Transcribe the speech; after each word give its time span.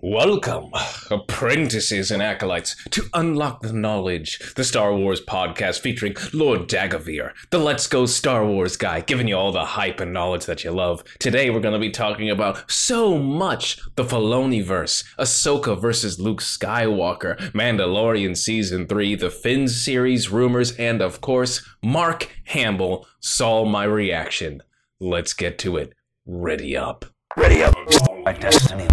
Welcome, 0.00 0.70
apprentices 1.10 2.12
and 2.12 2.22
acolytes, 2.22 2.76
to 2.90 3.06
Unlock 3.14 3.62
the 3.62 3.72
Knowledge, 3.72 4.54
the 4.54 4.62
Star 4.62 4.94
Wars 4.94 5.20
podcast 5.20 5.80
featuring 5.80 6.14
Lord 6.32 6.68
Dagovere, 6.68 7.32
the 7.50 7.58
Let's 7.58 7.88
Go 7.88 8.06
Star 8.06 8.46
Wars 8.46 8.76
guy, 8.76 9.00
giving 9.00 9.26
you 9.26 9.34
all 9.34 9.50
the 9.50 9.64
hype 9.64 9.98
and 9.98 10.12
knowledge 10.12 10.46
that 10.46 10.62
you 10.62 10.70
love. 10.70 11.02
Today 11.18 11.50
we're 11.50 11.58
going 11.58 11.74
to 11.74 11.80
be 11.80 11.90
talking 11.90 12.30
about 12.30 12.70
so 12.70 13.18
much 13.18 13.80
the 13.96 14.04
Filoniverse, 14.04 15.02
Ahsoka 15.18 15.80
versus 15.80 16.20
Luke 16.20 16.42
Skywalker, 16.42 17.36
Mandalorian 17.50 18.36
Season 18.36 18.86
3, 18.86 19.16
the 19.16 19.30
Finn 19.30 19.66
series 19.66 20.30
rumors, 20.30 20.76
and 20.76 21.02
of 21.02 21.20
course, 21.20 21.68
Mark 21.82 22.30
Hamill 22.44 23.04
saw 23.18 23.64
my 23.64 23.82
reaction. 23.82 24.62
Let's 25.00 25.32
get 25.32 25.58
to 25.60 25.76
it. 25.76 25.92
Ready 26.24 26.76
up. 26.76 27.04
Ready 27.36 27.64
up. 27.64 27.74
My 28.24 28.32
destiny. 28.32 28.86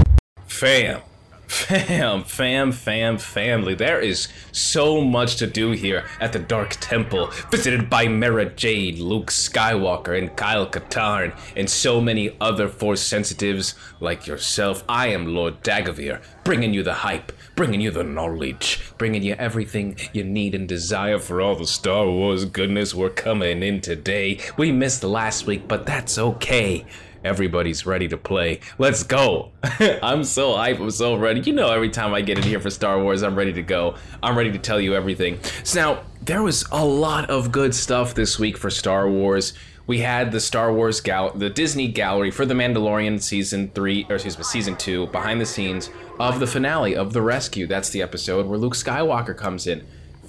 Fam, 0.55 1.01
fam, 1.47 2.23
fam, 2.23 2.71
fam, 2.71 3.17
family. 3.17 3.75
There 3.75 3.99
is 3.99 4.29
so 4.53 5.01
much 5.01 5.35
to 5.35 5.47
do 5.47 5.71
here 5.71 6.05
at 6.21 6.31
the 6.31 6.39
Dark 6.39 6.77
Temple, 6.79 7.29
visited 7.51 7.89
by 7.89 8.07
Mara 8.07 8.45
Jade, 8.45 8.99
Luke 8.99 9.31
Skywalker, 9.31 10.17
and 10.17 10.33
Kyle 10.37 10.65
Katarn, 10.65 11.37
and 11.57 11.69
so 11.69 11.99
many 11.99 12.37
other 12.39 12.69
Force 12.69 13.01
sensitives 13.01 13.75
like 13.99 14.27
yourself. 14.27 14.85
I 14.87 15.07
am 15.07 15.35
Lord 15.35 15.61
Dagovere, 15.61 16.23
bringing 16.45 16.73
you 16.73 16.83
the 16.83 16.93
hype, 16.93 17.33
bringing 17.57 17.81
you 17.81 17.91
the 17.91 18.05
knowledge, 18.05 18.79
bringing 18.97 19.23
you 19.23 19.33
everything 19.33 19.97
you 20.13 20.23
need 20.23 20.55
and 20.55 20.69
desire 20.69 21.19
for 21.19 21.41
all 21.41 21.57
the 21.57 21.67
Star 21.67 22.05
Wars 22.09 22.45
goodness 22.45 22.95
we're 22.95 23.09
coming 23.09 23.61
in 23.61 23.81
today. 23.81 24.39
We 24.55 24.71
missed 24.71 25.03
last 25.03 25.47
week, 25.47 25.67
but 25.67 25.85
that's 25.85 26.17
okay. 26.17 26.85
Everybody's 27.25 27.87
ready 27.87 28.07
to 28.09 28.17
play. 28.17 28.59
Let's 28.77 29.01
go. 29.01 29.51
I'm 30.03 30.23
so 30.23 30.55
hype. 30.55 30.79
I'm 30.79 30.91
so 30.91 31.15
ready. 31.15 31.41
You 31.41 31.53
know, 31.53 31.71
every 31.71 31.89
time 31.89 32.13
I 32.13 32.21
get 32.21 32.37
in 32.37 32.43
here 32.43 32.59
for 32.59 32.69
Star 32.69 33.01
Wars, 33.01 33.23
I'm 33.23 33.35
ready 33.35 33.51
to 33.53 33.63
go. 33.63 33.95
I'm 34.21 34.37
ready 34.37 34.51
to 34.51 34.59
tell 34.59 34.79
you 34.79 34.93
everything. 34.93 35.39
So 35.63 35.81
now, 35.81 36.03
there 36.21 36.43
was 36.43 36.65
a 36.71 36.85
lot 36.85 37.31
of 37.31 37.51
good 37.51 37.73
stuff 37.73 38.13
this 38.13 38.37
week 38.37 38.57
for 38.57 38.69
Star 38.69 39.09
Wars. 39.09 39.53
We 39.87 40.01
had 40.01 40.31
the 40.31 40.39
Star 40.39 40.71
Wars 40.71 41.01
gal, 41.01 41.31
the 41.31 41.49
Disney 41.49 41.87
gallery 41.87 42.29
for 42.29 42.45
the 42.45 42.53
Mandalorian 42.53 43.19
season 43.19 43.71
three, 43.73 44.05
or 44.07 44.15
excuse 44.15 44.37
me, 44.37 44.43
season 44.43 44.75
two, 44.75 45.07
behind 45.07 45.41
the 45.41 45.47
scenes 45.47 45.89
of 46.19 46.39
the 46.39 46.47
finale 46.47 46.95
of 46.95 47.11
the 47.13 47.23
rescue. 47.23 47.65
That's 47.65 47.89
the 47.89 48.03
episode 48.03 48.45
where 48.45 48.59
Luke 48.59 48.75
Skywalker 48.75 49.35
comes 49.35 49.65
in 49.65 49.83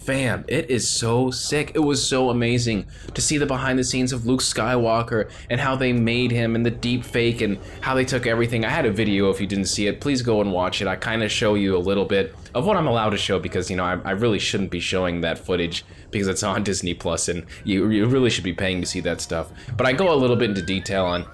fam, 0.07 0.45
it 0.47 0.71
is 0.71 0.89
so 0.89 1.33
sick. 1.33 1.73
It 1.75 1.81
was 1.81 2.07
so 2.07 2.31
amazing 2.31 2.87
to 3.13 3.21
see 3.21 3.39
the 3.39 3.45
behind 3.45 3.77
the 3.77 3.85
scenes 3.85 4.13
of 4.13 4.25
Luke 4.25 4.41
Skywalker 4.41 5.29
and 5.51 5.61
how 5.61 5.75
they 5.75 5.93
made 5.93 6.31
him 6.31 6.55
and 6.55 6.65
the 6.65 6.71
deep 6.71 7.05
fake 7.05 7.41
and 7.41 7.59
how 7.81 7.95
they 7.95 8.05
took 8.05 8.25
everything. 8.25 8.65
I 8.65 8.71
had 8.71 8.87
a 8.87 8.93
video 8.93 9.31
if 9.31 9.41
you 9.41 9.49
didn't 9.49 9.67
see 9.67 9.89
it. 9.89 10.01
Please 10.01 10.23
go 10.23 10.41
and 10.41 10.53
watch 10.53 10.81
it. 10.81 10.87
I 10.87 10.95
kind 10.95 11.25
of 11.25 11.33
show 11.33 11.57
you 11.57 11.77
a 11.77 11.79
little 11.79 12.05
bit 12.05 12.35
of 12.55 12.65
what 12.65 12.77
I'm 12.77 12.87
allowed 12.87 13.11
to 13.11 13.17
show 13.17 13.41
because, 13.41 13.69
you 13.69 13.77
know, 13.77 13.85
I, 13.85 13.99
I 14.05 14.13
really 14.13 14.39
shouldn't 14.39 14.71
be 14.71 14.81
showing 14.81 15.23
that 15.23 15.39
footage 15.39 15.85
because 16.13 16.29
it's 16.29 16.45
on 16.45 16.63
Disney 16.63 16.95
Plus 16.95 17.29
and 17.29 17.45
you, 17.65 17.91
you 17.91 18.07
really 18.07 18.31
should 18.31 18.45
be 18.45 18.55
paying 18.55 18.81
to 18.81 18.87
see 18.87 19.01
that 19.01 19.21
stuff. 19.21 19.51
But 19.77 19.87
I 19.87 19.93
go 19.93 20.15
a 20.15 20.17
little 20.17 20.37
bit 20.37 20.51
into 20.51 20.63
detail 20.63 21.05
on 21.05 21.27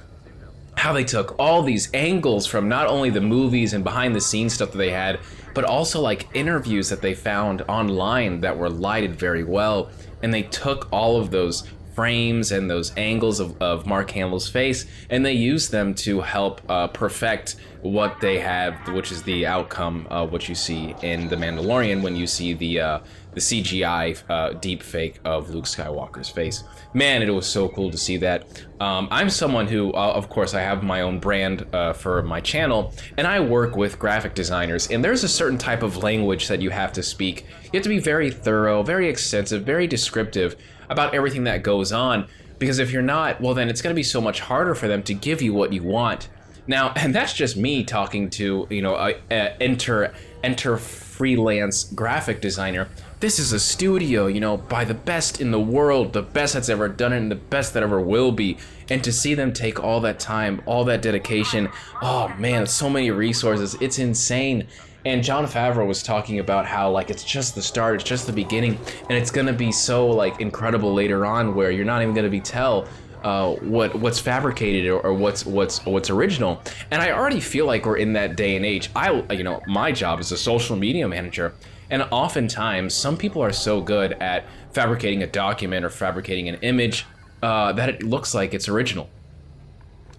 how 0.77 0.93
they 0.93 1.05
took 1.05 1.39
all 1.39 1.63
these 1.63 1.91
angles 1.93 2.47
from 2.47 2.69
not 2.69 2.87
only 2.87 3.11
the 3.11 3.21
movies 3.21 3.75
and 3.75 3.85
behind 3.85 4.17
the 4.17 4.21
scenes 4.21 4.55
stuff 4.55 4.73
that 4.73 4.79
they 4.79 4.91
had, 4.91 5.21
but 5.55 5.65
also 5.65 6.01
like 6.01 6.29
interviews 6.35 6.89
that 6.89 7.03
they 7.03 7.15
found 7.15 7.63
online 7.63 8.41
that 8.41 8.57
were 8.57 8.71
lighted 8.71 9.17
very 9.17 9.45
well. 9.45 9.91
And 10.23 10.33
they 10.33 10.43
took 10.43 10.89
all 10.93 11.21
of 11.21 11.31
those 11.31 11.69
frames 11.95 12.53
and 12.53 12.71
those 12.71 12.93
angles 12.97 13.41
of, 13.41 13.61
of 13.63 13.87
Mark 13.87 14.11
Hamill's 14.11 14.49
face 14.49 14.87
and 15.11 15.25
they 15.25 15.33
use 15.33 15.69
them 15.69 15.95
to 15.95 16.21
help 16.21 16.61
uh, 16.69 16.89
perfect 16.89 17.57
what 17.83 18.21
they 18.21 18.39
have, 18.39 18.75
which 18.89 19.11
is 19.11 19.23
the 19.25 19.47
outcome 19.47 20.07
of 20.09 20.33
what 20.33 20.49
you 20.49 20.55
see 20.55 20.95
in 21.03 21.29
The 21.29 21.37
Mandalorian 21.37 22.03
when 22.03 22.17
you 22.17 22.27
see 22.27 22.55
the. 22.55 22.81
Uh, 22.81 22.99
the 23.33 23.41
CGI 23.41 24.23
uh, 24.29 24.53
deep 24.55 24.83
fake 24.83 25.19
of 25.25 25.51
Luke 25.51 25.65
Skywalker's 25.65 26.29
face. 26.29 26.65
Man, 26.95 27.23
it 27.23 27.31
was 27.31 27.47
so 27.47 27.69
cool 27.69 27.91
to 27.91 27.97
see 27.97 28.19
that. 28.19 28.63
Um, 28.81 29.09
I'm 29.11 29.31
someone 29.31 29.67
who, 29.67 29.93
uh, 29.93 30.13
of 30.13 30.29
course, 30.29 30.55
I 30.55 30.61
have 30.61 30.83
my 30.83 31.01
own 31.01 31.19
brand 31.19 31.67
uh, 31.73 31.93
for 31.95 32.23
my 32.23 32.41
channel, 32.41 32.95
and 33.17 33.27
I 33.27 33.41
work 33.41 33.77
with 33.77 33.99
graphic 33.99 34.35
designers. 34.35 34.89
And 34.91 35.03
there's 35.03 35.25
a 35.25 35.29
certain 35.29 35.59
type 35.59 35.83
of 35.83 35.97
language 35.99 36.49
that 36.49 36.61
you 36.61 36.71
have 36.71 36.93
to 36.93 37.03
speak. 37.03 37.47
You 37.65 37.79
have 37.79 37.83
to 37.85 37.89
be 37.89 38.01
very 38.01 38.31
thorough, 38.31 38.83
very 38.83 39.09
extensive, 39.09 39.65
very 39.65 39.87
descriptive 39.87 40.57
about 40.93 41.15
everything 41.15 41.45
that 41.45 41.63
goes 41.63 41.93
on. 41.93 42.29
Because 42.59 42.79
if 42.79 42.93
you're 42.93 43.03
not, 43.03 43.41
well, 43.41 43.55
then 43.55 43.69
it's 43.69 43.83
going 43.83 43.93
to 43.93 43.99
be 43.99 44.05
so 44.05 44.21
much 44.21 44.41
harder 44.41 44.75
for 44.75 44.87
them 44.87 45.03
to 45.05 45.15
give 45.15 45.43
you 45.43 45.53
what 45.53 45.73
you 45.73 45.83
want. 45.83 46.29
Now, 46.67 46.93
and 46.97 47.15
that's 47.15 47.33
just 47.33 47.57
me 47.57 47.83
talking 47.83 48.31
to, 48.31 48.67
you 48.71 48.83
know, 48.83 48.95
enter 49.31 50.15
enter 50.45 50.77
freelance 50.77 51.85
graphic 51.85 52.41
designer 52.41 52.89
this 53.23 53.39
is 53.39 53.53
a 53.53 53.61
studio, 53.61 54.27
you 54.27 54.41
know, 54.41 54.57
by 54.57 54.85
the 54.85 54.95
best 54.95 55.41
in 55.41 55.53
the 55.53 55.61
world, 55.61 56.13
the 56.13 56.23
best 56.23 56.55
that's 56.55 56.69
ever 56.69 56.89
done 56.89 57.13
it, 57.13 57.19
and 57.19 57.31
the 57.31 57.37
best 57.37 57.73
that 57.73 57.85
ever 57.85 58.01
will 58.01 58.33
be. 58.33 58.59
And 58.91 59.03
to 59.05 59.13
see 59.13 59.35
them 59.35 59.53
take 59.53 59.79
all 59.79 60.01
that 60.01 60.19
time, 60.19 60.61
all 60.67 60.85
that 60.87 61.03
dedication, 61.03 61.69
oh 62.03 62.35
man, 62.37 62.67
so 62.67 62.91
many 62.91 63.13
resources, 63.13 63.77
it's 63.81 64.01
insane. 64.01 64.67
And 65.05 65.23
Jon 65.23 65.45
Favreau 65.47 65.87
was 65.87 66.03
talking 66.03 66.39
about 66.39 66.67
how 66.67 66.91
like 66.91 67.11
it's 67.11 67.25
just 67.25 67.55
the 67.55 67.63
start, 67.63 67.97
it's 67.97 68.05
just 68.05 68.27
the 68.27 68.33
beginning, 68.33 68.79
and 69.09 69.19
it's 69.19 69.31
gonna 69.31 69.53
be 69.53 69.73
so 69.73 70.09
like 70.09 70.41
incredible 70.41 70.95
later 70.95 71.27
on 71.27 71.55
where 71.55 71.71
you're 71.71 71.85
not 71.85 72.03
even 72.03 72.15
gonna 72.15 72.29
be 72.29 72.41
tell 72.41 72.87
uh, 73.25 73.55
what 73.57 73.95
what's 73.97 74.19
fabricated 74.19 74.91
or, 74.91 75.01
or, 75.01 75.15
what's 75.15 75.47
what's 75.47 75.85
what's 75.87 76.11
original. 76.11 76.61
And 76.91 77.01
I 77.01 77.13
already 77.13 77.41
feel 77.41 77.67
like 77.67 77.87
we're 77.87 77.99
in 77.99 78.13
that 78.15 78.37
day 78.37 78.57
and 78.57 78.65
age. 78.65 78.91
I 78.97 79.23
you 79.33 79.45
know 79.45 79.61
my 79.67 79.93
job 79.93 80.21
is 80.21 80.33
a 80.33 80.37
social 80.37 80.77
media 80.77 81.07
manager 81.07 81.55
and 81.93 82.09
oftentimes, 82.11 82.95
some 82.95 83.19
people 83.19 83.43
are 83.43 83.53
so 83.53 83.83
good 83.83 84.15
at 84.15 84.47
fabricating 84.73 85.23
a 85.23 85.27
document 85.27 85.85
or 85.85 85.91
fabricating 85.91 86.49
an 86.49 86.55
image 86.63 87.05
uh, 87.43 87.75
that 87.75 87.91
it 87.91 88.03
looks 88.03 88.35
like 88.35 88.55
it's 88.55 88.67
original. 88.67 89.11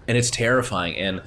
And 0.06 0.16
it's 0.16 0.30
terrifying. 0.30 0.96
And 0.96 1.20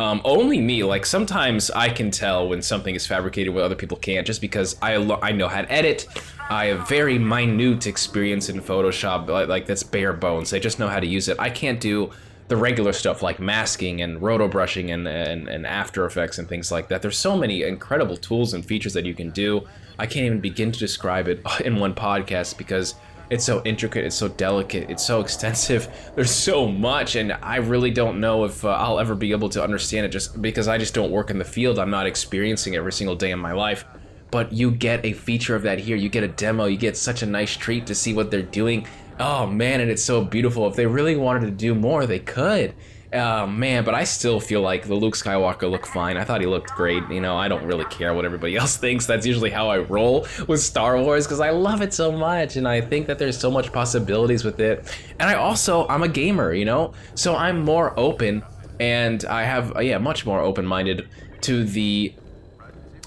um, 0.00 0.20
only 0.24 0.60
me, 0.60 0.82
like 0.82 1.06
sometimes 1.06 1.70
I 1.70 1.88
can 1.88 2.10
tell 2.10 2.48
when 2.48 2.62
something 2.62 2.94
is 2.94 3.06
fabricated 3.06 3.54
where 3.54 3.64
other 3.64 3.76
people 3.76 3.96
can't, 3.96 4.26
just 4.26 4.40
because 4.40 4.76
I, 4.82 4.96
lo- 4.96 5.20
I 5.22 5.32
know 5.32 5.48
how 5.48 5.62
to 5.62 5.72
edit. 5.72 6.06
I 6.50 6.66
have 6.66 6.88
very 6.88 7.18
minute 7.18 7.86
experience 7.86 8.48
in 8.48 8.60
Photoshop, 8.60 9.28
like, 9.28 9.48
like 9.48 9.66
that's 9.66 9.82
bare 9.82 10.12
bones. 10.12 10.52
I 10.52 10.58
just 10.58 10.78
know 10.78 10.88
how 10.88 11.00
to 11.00 11.06
use 11.06 11.28
it. 11.28 11.38
I 11.38 11.48
can't 11.48 11.80
do 11.80 12.10
the 12.48 12.56
regular 12.56 12.92
stuff 12.92 13.22
like 13.22 13.40
masking 13.40 14.02
and 14.02 14.20
roto 14.20 14.48
brushing 14.48 14.90
and, 14.90 15.08
and, 15.08 15.48
and 15.48 15.66
After 15.66 16.04
Effects 16.04 16.38
and 16.38 16.48
things 16.48 16.70
like 16.70 16.88
that. 16.88 17.00
There's 17.00 17.16
so 17.16 17.36
many 17.36 17.62
incredible 17.62 18.16
tools 18.16 18.52
and 18.52 18.64
features 18.64 18.92
that 18.94 19.06
you 19.06 19.14
can 19.14 19.30
do. 19.30 19.66
I 19.98 20.06
can't 20.06 20.26
even 20.26 20.40
begin 20.40 20.72
to 20.72 20.78
describe 20.78 21.28
it 21.28 21.40
in 21.64 21.76
one 21.76 21.94
podcast 21.94 22.58
because 22.58 22.96
it's 23.30 23.44
so 23.44 23.62
intricate, 23.64 24.04
it's 24.04 24.16
so 24.16 24.28
delicate, 24.28 24.90
it's 24.90 25.04
so 25.04 25.20
extensive. 25.20 25.88
There's 26.14 26.30
so 26.30 26.68
much, 26.68 27.16
and 27.16 27.32
I 27.32 27.56
really 27.56 27.90
don't 27.90 28.20
know 28.20 28.44
if 28.44 28.64
uh, 28.64 28.68
I'll 28.68 29.00
ever 29.00 29.14
be 29.14 29.32
able 29.32 29.48
to 29.50 29.62
understand 29.62 30.06
it 30.06 30.10
just 30.10 30.40
because 30.40 30.68
I 30.68 30.78
just 30.78 30.94
don't 30.94 31.10
work 31.10 31.30
in 31.30 31.38
the 31.38 31.44
field. 31.44 31.78
I'm 31.78 31.90
not 31.90 32.06
experiencing 32.06 32.76
every 32.76 32.92
single 32.92 33.16
day 33.16 33.30
in 33.30 33.38
my 33.38 33.52
life. 33.52 33.84
But 34.30 34.52
you 34.52 34.72
get 34.72 35.04
a 35.04 35.12
feature 35.12 35.54
of 35.54 35.62
that 35.62 35.78
here. 35.78 35.96
You 35.96 36.08
get 36.08 36.24
a 36.24 36.28
demo. 36.28 36.64
You 36.64 36.76
get 36.76 36.96
such 36.96 37.22
a 37.22 37.26
nice 37.26 37.56
treat 37.56 37.86
to 37.86 37.94
see 37.94 38.12
what 38.14 38.32
they're 38.32 38.42
doing. 38.42 38.86
Oh 39.20 39.46
man, 39.46 39.80
and 39.80 39.90
it's 39.90 40.02
so 40.02 40.24
beautiful. 40.24 40.66
If 40.66 40.74
they 40.74 40.86
really 40.86 41.14
wanted 41.14 41.42
to 41.42 41.52
do 41.52 41.74
more, 41.74 42.04
they 42.04 42.18
could. 42.18 42.74
Oh 43.14 43.46
man, 43.46 43.84
but 43.84 43.94
I 43.94 44.02
still 44.02 44.40
feel 44.40 44.60
like 44.60 44.88
the 44.88 44.94
Luke 44.94 45.14
Skywalker 45.14 45.70
looked 45.70 45.86
fine. 45.86 46.16
I 46.16 46.24
thought 46.24 46.40
he 46.40 46.48
looked 46.48 46.70
great. 46.72 47.08
You 47.08 47.20
know, 47.20 47.36
I 47.36 47.46
don't 47.46 47.64
really 47.64 47.84
care 47.84 48.12
what 48.12 48.24
everybody 48.24 48.56
else 48.62 48.76
thinks. 48.76 49.06
That's 49.06 49.24
usually 49.24 49.50
how 49.50 49.68
I 49.68 49.78
roll 49.78 50.26
with 50.48 50.60
Star 50.60 51.00
Wars 51.00 51.24
because 51.24 51.38
I 51.38 51.50
love 51.50 51.80
it 51.80 51.94
so 51.94 52.10
much 52.10 52.56
and 52.56 52.66
I 52.66 52.80
think 52.80 53.06
that 53.06 53.20
there's 53.20 53.38
so 53.38 53.52
much 53.52 53.72
possibilities 53.72 54.44
with 54.44 54.58
it. 54.58 54.92
And 55.20 55.30
I 55.30 55.34
also 55.34 55.86
I'm 55.86 56.02
a 56.02 56.08
gamer, 56.08 56.52
you 56.54 56.64
know, 56.64 56.92
so 57.14 57.36
I'm 57.36 57.64
more 57.64 57.98
open 57.98 58.42
and 58.80 59.24
I 59.26 59.44
have 59.44 59.80
yeah 59.80 59.98
much 59.98 60.26
more 60.26 60.40
open 60.40 60.66
minded 60.66 61.08
to 61.42 61.62
the 61.62 62.12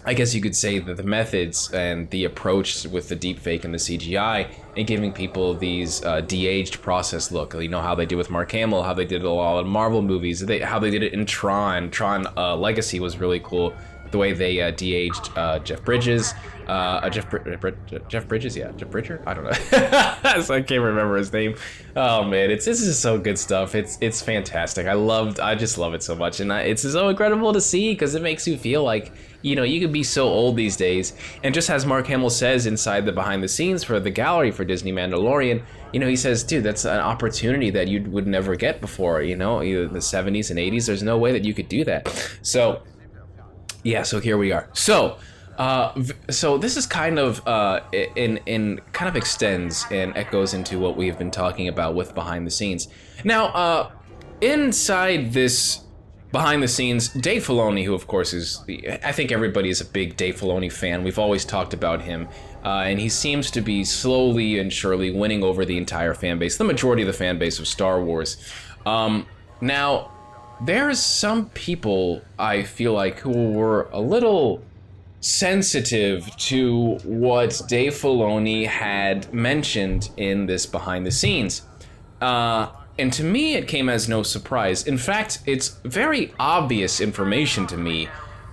I 0.07 0.13
guess 0.13 0.33
you 0.33 0.39
could 0.39 0.55
say 0.55 0.79
that 0.79 0.95
the 0.95 1.03
methods 1.03 1.69
and 1.73 2.09
the 2.11 2.23
approach 2.23 2.85
with 2.85 3.09
the 3.09 3.15
deepfake 3.15 3.65
and 3.65 3.73
the 3.73 3.77
CGI 3.77 4.49
and 4.77 4.87
giving 4.87 5.11
people 5.11 5.53
these 5.53 6.01
uh, 6.05 6.21
de-aged 6.21 6.81
process 6.81 7.29
look. 7.29 7.53
You 7.53 7.67
know 7.67 7.81
how 7.81 7.93
they 7.93 8.05
did 8.05 8.15
with 8.15 8.29
Mark 8.29 8.49
Hamill, 8.53 8.83
how 8.83 8.93
they 8.93 9.03
did 9.03 9.23
a 9.23 9.29
lot 9.29 9.59
of 9.59 9.67
Marvel 9.67 10.01
movies, 10.01 10.39
they, 10.39 10.59
how 10.59 10.79
they 10.79 10.91
did 10.91 11.03
it 11.03 11.11
in 11.11 11.25
Tron. 11.25 11.91
Tron 11.91 12.25
uh, 12.37 12.55
Legacy 12.55 13.01
was 13.01 13.17
really 13.17 13.41
cool. 13.41 13.73
The 14.11 14.17
way 14.17 14.31
they 14.31 14.61
uh, 14.61 14.71
de-aged 14.71 15.37
uh, 15.37 15.59
Jeff 15.59 15.83
Bridges, 15.83 16.33
uh, 16.69 16.71
uh, 16.71 17.09
Jeff 17.09 17.29
Br- 17.29 17.69
Jeff 18.07 18.25
Bridges, 18.29 18.55
yeah, 18.55 18.71
Jeff 18.77 18.89
Bridger. 18.89 19.21
I 19.27 19.33
don't 19.33 19.43
know. 19.43 19.51
so 20.41 20.55
I 20.55 20.61
can't 20.61 20.81
remember 20.81 21.17
his 21.17 21.33
name. 21.33 21.55
Oh 21.97 22.23
man, 22.23 22.49
it's 22.49 22.63
this 22.63 22.79
is 22.79 22.97
so 22.97 23.19
good 23.19 23.37
stuff. 23.37 23.75
It's 23.75 23.97
it's 23.99 24.21
fantastic. 24.21 24.87
I 24.87 24.93
loved. 24.93 25.41
I 25.41 25.55
just 25.55 25.77
love 25.77 25.93
it 25.93 26.03
so 26.03 26.15
much, 26.15 26.39
and 26.39 26.53
I, 26.53 26.61
it's 26.61 26.83
so 26.83 27.09
incredible 27.09 27.51
to 27.51 27.59
see 27.59 27.91
because 27.91 28.15
it 28.15 28.21
makes 28.21 28.47
you 28.47 28.57
feel 28.57 28.81
like 28.81 29.11
you 29.47 29.55
know, 29.55 29.63
you 29.63 29.79
could 29.79 29.93
be 29.93 30.03
so 30.03 30.27
old 30.27 30.55
these 30.55 30.75
days. 30.75 31.13
And 31.43 31.53
just 31.53 31.69
as 31.69 31.85
Mark 31.85 32.07
Hamill 32.07 32.29
says 32.29 32.65
inside 32.65 33.05
the 33.05 33.11
behind 33.11 33.41
the 33.41 33.47
scenes 33.47 33.83
for 33.83 33.99
the 33.99 34.09
gallery 34.11 34.51
for 34.51 34.65
Disney 34.65 34.91
Mandalorian, 34.91 35.63
you 35.93 35.99
know, 35.99 36.07
he 36.07 36.15
says, 36.15 36.43
dude, 36.43 36.63
that's 36.63 36.85
an 36.85 36.99
opportunity 36.99 37.69
that 37.69 37.87
you 37.87 38.03
would 38.03 38.27
never 38.27 38.55
get 38.55 38.81
before, 38.81 39.21
you 39.21 39.35
know, 39.35 39.59
the 39.59 39.99
70s 39.99 40.49
and 40.49 40.59
80s. 40.59 40.87
There's 40.87 41.03
no 41.03 41.17
way 41.17 41.31
that 41.31 41.45
you 41.45 41.53
could 41.53 41.69
do 41.69 41.83
that. 41.85 42.07
So, 42.41 42.83
Yeah, 43.83 44.03
so 44.03 44.19
here 44.19 44.37
we 44.37 44.51
are. 44.51 44.67
So, 44.73 45.17
uh, 45.57 45.93
so 46.29 46.57
this 46.57 46.77
is 46.77 46.85
kind 46.85 47.17
of 47.17 47.45
uh, 47.47 47.81
in 48.15 48.37
in 48.45 48.81
kind 48.91 49.07
of 49.09 49.15
extends 49.15 49.85
and 49.89 50.15
echoes 50.17 50.53
into 50.53 50.77
what 50.77 50.97
we've 50.97 51.17
been 51.17 51.31
talking 51.31 51.67
about 51.67 51.95
with 51.95 52.13
behind 52.13 52.45
the 52.45 52.51
scenes. 52.51 52.89
Now, 53.23 53.45
uh, 53.47 53.91
inside 54.41 55.33
this 55.33 55.86
behind 56.31 56.61
the 56.61 56.67
scenes, 56.67 57.09
Dave 57.09 57.45
Filoni, 57.45 57.85
who 57.85 57.93
of 57.93 58.07
course 58.07 58.33
is, 58.33 58.63
the, 58.65 58.89
I 59.03 59.11
think 59.11 59.31
everybody 59.31 59.69
is 59.69 59.81
a 59.81 59.85
big 59.85 60.17
Dave 60.17 60.39
Filoni 60.39 60.71
fan. 60.71 61.03
We've 61.03 61.19
always 61.19 61.45
talked 61.45 61.73
about 61.73 62.01
him, 62.01 62.27
uh, 62.63 62.83
and 62.85 62.99
he 62.99 63.09
seems 63.09 63.51
to 63.51 63.61
be 63.61 63.83
slowly 63.83 64.59
and 64.59 64.71
surely 64.71 65.11
winning 65.11 65.43
over 65.43 65.65
the 65.65 65.77
entire 65.77 66.13
fan 66.13 66.39
base, 66.39 66.57
the 66.57 66.63
majority 66.63 67.01
of 67.03 67.07
the 67.07 67.13
fan 67.13 67.37
base 67.37 67.59
of 67.59 67.67
Star 67.67 68.01
Wars. 68.01 68.37
Um, 68.85 69.25
now, 69.61 70.11
there's 70.61 70.99
some 70.99 71.49
people 71.49 72.21
I 72.37 72.63
feel 72.63 72.93
like 72.93 73.19
who 73.19 73.51
were 73.51 73.89
a 73.91 74.01
little 74.01 74.63
sensitive 75.19 76.35
to 76.37 76.95
what 77.03 77.61
Dave 77.67 77.93
Filoni 77.93 78.67
had 78.67 79.33
mentioned 79.33 80.09
in 80.17 80.45
this 80.45 80.65
behind 80.65 81.05
the 81.05 81.11
scenes. 81.11 81.63
Uh, 82.21 82.69
and 82.99 83.13
to 83.13 83.23
me, 83.23 83.55
it 83.55 83.67
came 83.67 83.89
as 83.89 84.09
no 84.09 84.23
surprise. 84.23 84.87
In 84.87 84.97
fact, 84.97 85.39
it's 85.45 85.79
very 85.83 86.33
obvious 86.39 86.99
information 86.99 87.67
to 87.67 87.77
me. 87.77 88.09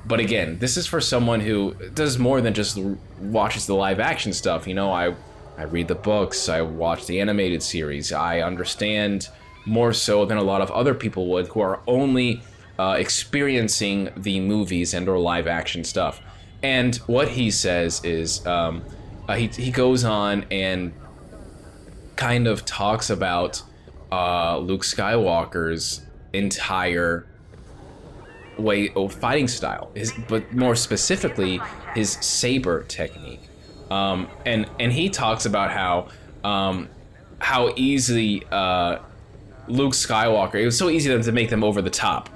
But 0.06 0.20
again, 0.20 0.58
this 0.58 0.76
is 0.76 0.86
for 0.86 1.00
someone 1.00 1.40
who 1.40 1.74
does 1.94 2.18
more 2.18 2.40
than 2.42 2.52
just 2.52 2.78
watches 3.20 3.66
the 3.66 3.74
live 3.74 4.00
action 4.00 4.32
stuff. 4.32 4.66
You 4.66 4.74
know, 4.74 4.92
I 4.92 5.14
I 5.56 5.62
read 5.64 5.88
the 5.88 5.94
books, 5.94 6.48
I 6.48 6.62
watch 6.62 7.06
the 7.06 7.20
animated 7.20 7.62
series, 7.62 8.12
I 8.12 8.40
understand 8.40 9.28
more 9.66 9.92
so 9.92 10.26
than 10.26 10.36
a 10.36 10.42
lot 10.42 10.60
of 10.60 10.70
other 10.72 10.94
people 10.94 11.28
would 11.28 11.46
who 11.48 11.60
are 11.60 11.80
only 11.86 12.42
uh, 12.78 12.96
experiencing 12.98 14.10
the 14.16 14.40
movies 14.40 14.92
and 14.92 15.08
or 15.08 15.18
live 15.18 15.46
action 15.46 15.84
stuff. 15.84 16.20
And 16.62 16.96
what 17.06 17.28
he 17.28 17.50
says 17.50 18.04
is, 18.04 18.44
um, 18.46 18.82
uh, 19.28 19.36
he 19.36 19.46
he 19.46 19.70
goes 19.70 20.04
on 20.04 20.44
and 20.50 20.92
kind 22.16 22.46
of 22.46 22.64
talks 22.64 23.08
about 23.08 23.62
uh, 24.14 24.58
Luke 24.58 24.82
Skywalker's 24.82 26.02
entire 26.32 27.26
way 28.56 28.90
of 28.94 29.12
fighting 29.12 29.48
style, 29.48 29.90
his, 29.94 30.12
but 30.28 30.52
more 30.52 30.76
specifically 30.76 31.60
his 31.94 32.12
saber 32.20 32.84
technique. 32.84 33.40
Um, 33.90 34.28
and 34.46 34.66
and 34.78 34.92
he 34.92 35.10
talks 35.10 35.46
about 35.46 35.70
how 35.72 36.08
um, 36.48 36.88
how 37.38 37.72
easily 37.76 38.44
uh, 38.52 38.98
Luke 39.66 39.92
Skywalker. 39.92 40.54
It 40.54 40.64
was 40.64 40.78
so 40.78 40.88
easy 40.88 41.10
to 41.10 41.32
make 41.32 41.50
them 41.50 41.64
over 41.64 41.82
the 41.82 41.90
top, 41.90 42.30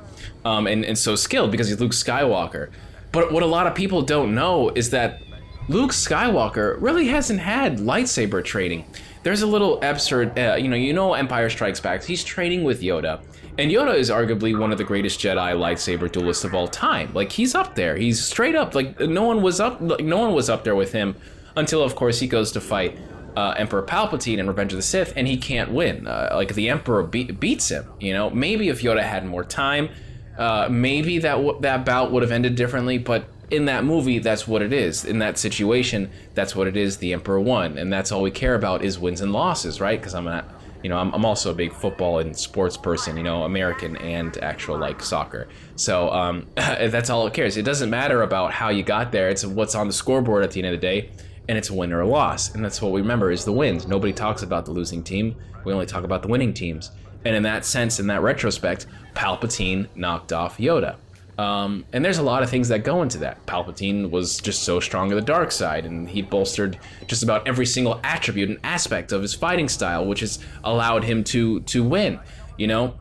um, 0.44 0.66
and 0.66 0.84
and 0.84 0.98
so 0.98 1.14
skilled 1.14 1.52
because 1.52 1.68
he's 1.68 1.80
Luke 1.80 1.92
Skywalker. 1.92 2.70
But 3.12 3.32
what 3.32 3.42
a 3.42 3.46
lot 3.46 3.66
of 3.66 3.74
people 3.74 4.02
don't 4.02 4.34
know 4.34 4.70
is 4.70 4.90
that 4.90 5.22
Luke 5.68 5.92
Skywalker 5.92 6.76
really 6.80 7.06
hasn't 7.06 7.40
had 7.40 7.78
lightsaber 7.78 8.44
training. 8.44 8.84
There's 9.22 9.42
a 9.42 9.46
little 9.46 9.82
absurd, 9.82 10.38
uh, 10.38 10.56
you 10.56 10.68
know, 10.68 10.76
you 10.76 10.92
know, 10.92 11.14
Empire 11.14 11.50
Strikes 11.50 11.80
Back. 11.80 12.04
He's 12.04 12.24
training 12.24 12.64
with 12.64 12.80
Yoda, 12.80 13.20
and 13.58 13.70
Yoda 13.70 13.94
is 13.96 14.10
arguably 14.10 14.58
one 14.58 14.70
of 14.72 14.78
the 14.78 14.84
greatest 14.84 15.20
Jedi 15.20 15.54
lightsaber 15.54 16.10
duelists 16.10 16.44
of 16.44 16.54
all 16.54 16.68
time. 16.68 17.12
Like 17.12 17.32
he's 17.32 17.54
up 17.54 17.74
there. 17.74 17.96
He's 17.96 18.22
straight 18.24 18.54
up. 18.54 18.74
Like 18.74 18.98
no 19.00 19.24
one 19.24 19.42
was 19.42 19.60
up. 19.60 19.80
Like 19.80 20.04
no 20.04 20.18
one 20.18 20.32
was 20.34 20.48
up 20.48 20.64
there 20.64 20.76
with 20.76 20.92
him 20.92 21.16
until, 21.56 21.82
of 21.82 21.96
course, 21.96 22.20
he 22.20 22.28
goes 22.28 22.52
to 22.52 22.60
fight 22.60 22.96
uh, 23.36 23.54
Emperor 23.56 23.82
Palpatine 23.82 24.38
in 24.38 24.46
Revenge 24.46 24.72
of 24.72 24.78
the 24.78 24.82
Sith, 24.82 25.12
and 25.16 25.26
he 25.26 25.36
can't 25.36 25.70
win. 25.72 26.06
Uh, 26.06 26.30
like 26.34 26.54
the 26.54 26.68
Emperor 26.68 27.02
be- 27.02 27.30
beats 27.30 27.68
him. 27.68 27.86
You 28.00 28.12
know, 28.12 28.30
maybe 28.30 28.68
if 28.68 28.82
Yoda 28.82 29.02
had 29.02 29.26
more 29.26 29.44
time, 29.44 29.90
uh, 30.36 30.68
maybe 30.70 31.18
that 31.18 31.34
w- 31.34 31.58
that 31.60 31.84
bout 31.84 32.12
would 32.12 32.22
have 32.22 32.32
ended 32.32 32.54
differently. 32.54 32.98
But 32.98 33.28
in 33.50 33.64
that 33.66 33.84
movie, 33.84 34.18
that's 34.18 34.46
what 34.46 34.62
it 34.62 34.72
is. 34.72 35.04
In 35.04 35.18
that 35.20 35.38
situation, 35.38 36.10
that's 36.34 36.54
what 36.54 36.66
it 36.66 36.76
is. 36.76 36.98
The 36.98 37.12
Emperor 37.12 37.40
won, 37.40 37.78
and 37.78 37.92
that's 37.92 38.12
all 38.12 38.22
we 38.22 38.30
care 38.30 38.54
about 38.54 38.84
is 38.84 38.98
wins 38.98 39.20
and 39.20 39.32
losses, 39.32 39.80
right? 39.80 39.98
Because 39.98 40.14
I'm 40.14 40.24
not. 40.24 40.46
You 40.80 40.88
know, 40.88 40.96
I'm, 40.96 41.12
I'm 41.12 41.24
also 41.24 41.50
a 41.50 41.54
big 41.54 41.72
football 41.72 42.20
and 42.20 42.38
sports 42.38 42.76
person, 42.76 43.16
you 43.16 43.24
know, 43.24 43.42
American 43.42 43.96
and 43.96 44.38
actual 44.38 44.78
like 44.78 45.02
soccer. 45.02 45.48
So 45.74 46.08
um, 46.12 46.46
that's 46.54 47.10
all 47.10 47.26
it 47.26 47.34
cares. 47.34 47.56
It 47.56 47.64
doesn't 47.64 47.90
matter 47.90 48.22
about 48.22 48.52
how 48.52 48.68
you 48.68 48.84
got 48.84 49.10
there. 49.10 49.28
It's 49.28 49.44
what's 49.44 49.74
on 49.74 49.88
the 49.88 49.92
scoreboard 49.92 50.44
at 50.44 50.52
the 50.52 50.60
end 50.60 50.72
of 50.72 50.80
the 50.80 50.86
day 50.86 51.10
and 51.48 51.56
it's 51.56 51.70
a 51.70 51.74
win 51.74 51.92
or 51.92 52.02
a 52.02 52.06
loss. 52.06 52.54
And 52.54 52.64
that's 52.64 52.80
what 52.82 52.92
we 52.92 53.00
remember 53.00 53.30
is 53.30 53.44
the 53.44 53.52
wins. 53.52 53.88
Nobody 53.88 54.12
talks 54.12 54.42
about 54.42 54.66
the 54.66 54.70
losing 54.70 55.02
team. 55.02 55.34
We 55.64 55.72
only 55.72 55.86
talk 55.86 56.04
about 56.04 56.22
the 56.22 56.28
winning 56.28 56.52
teams. 56.52 56.90
And 57.24 57.34
in 57.34 57.42
that 57.42 57.64
sense, 57.64 57.98
in 57.98 58.06
that 58.08 58.22
retrospect, 58.22 58.86
Palpatine 59.14 59.88
knocked 59.96 60.32
off 60.32 60.58
Yoda. 60.58 60.96
Um, 61.38 61.84
and 61.92 62.04
there's 62.04 62.18
a 62.18 62.22
lot 62.22 62.42
of 62.42 62.50
things 62.50 62.68
that 62.68 62.82
go 62.82 63.00
into 63.02 63.18
that. 63.18 63.46
Palpatine 63.46 64.10
was 64.10 64.38
just 64.38 64.64
so 64.64 64.80
strong 64.80 65.10
on 65.10 65.16
the 65.16 65.22
dark 65.22 65.52
side, 65.52 65.86
and 65.86 66.10
he 66.10 66.20
bolstered 66.20 66.78
just 67.06 67.22
about 67.22 67.46
every 67.46 67.64
single 67.64 68.00
attribute 68.02 68.48
and 68.48 68.58
aspect 68.64 69.12
of 69.12 69.22
his 69.22 69.34
fighting 69.34 69.68
style, 69.68 70.04
which 70.04 70.20
has 70.20 70.40
allowed 70.64 71.04
him 71.04 71.22
to 71.24 71.60
to 71.60 71.84
win. 71.84 72.18
You 72.56 72.66
know, 72.66 72.94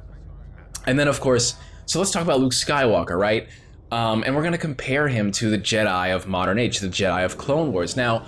and 0.85 0.99
then 0.99 1.07
of 1.07 1.19
course, 1.19 1.55
so 1.87 1.97
let's 1.97 2.11
talk 2.11 2.21
about 2.21 2.39
Luke 2.39 2.53
Skywalker, 2.53 3.17
right? 3.17 3.49
Um, 3.91 4.23
and 4.23 4.35
we're 4.35 4.43
gonna 4.43 4.59
compare 4.59 5.07
him 5.07 5.31
to 5.31 5.49
the 5.49 5.57
Jedi 5.57 6.15
of 6.15 6.27
modern 6.27 6.59
age, 6.59 6.79
the 6.79 6.89
Jedi 6.89 7.25
of 7.25 7.39
Clone 7.39 7.71
Wars. 7.71 7.97
Now, 7.97 8.27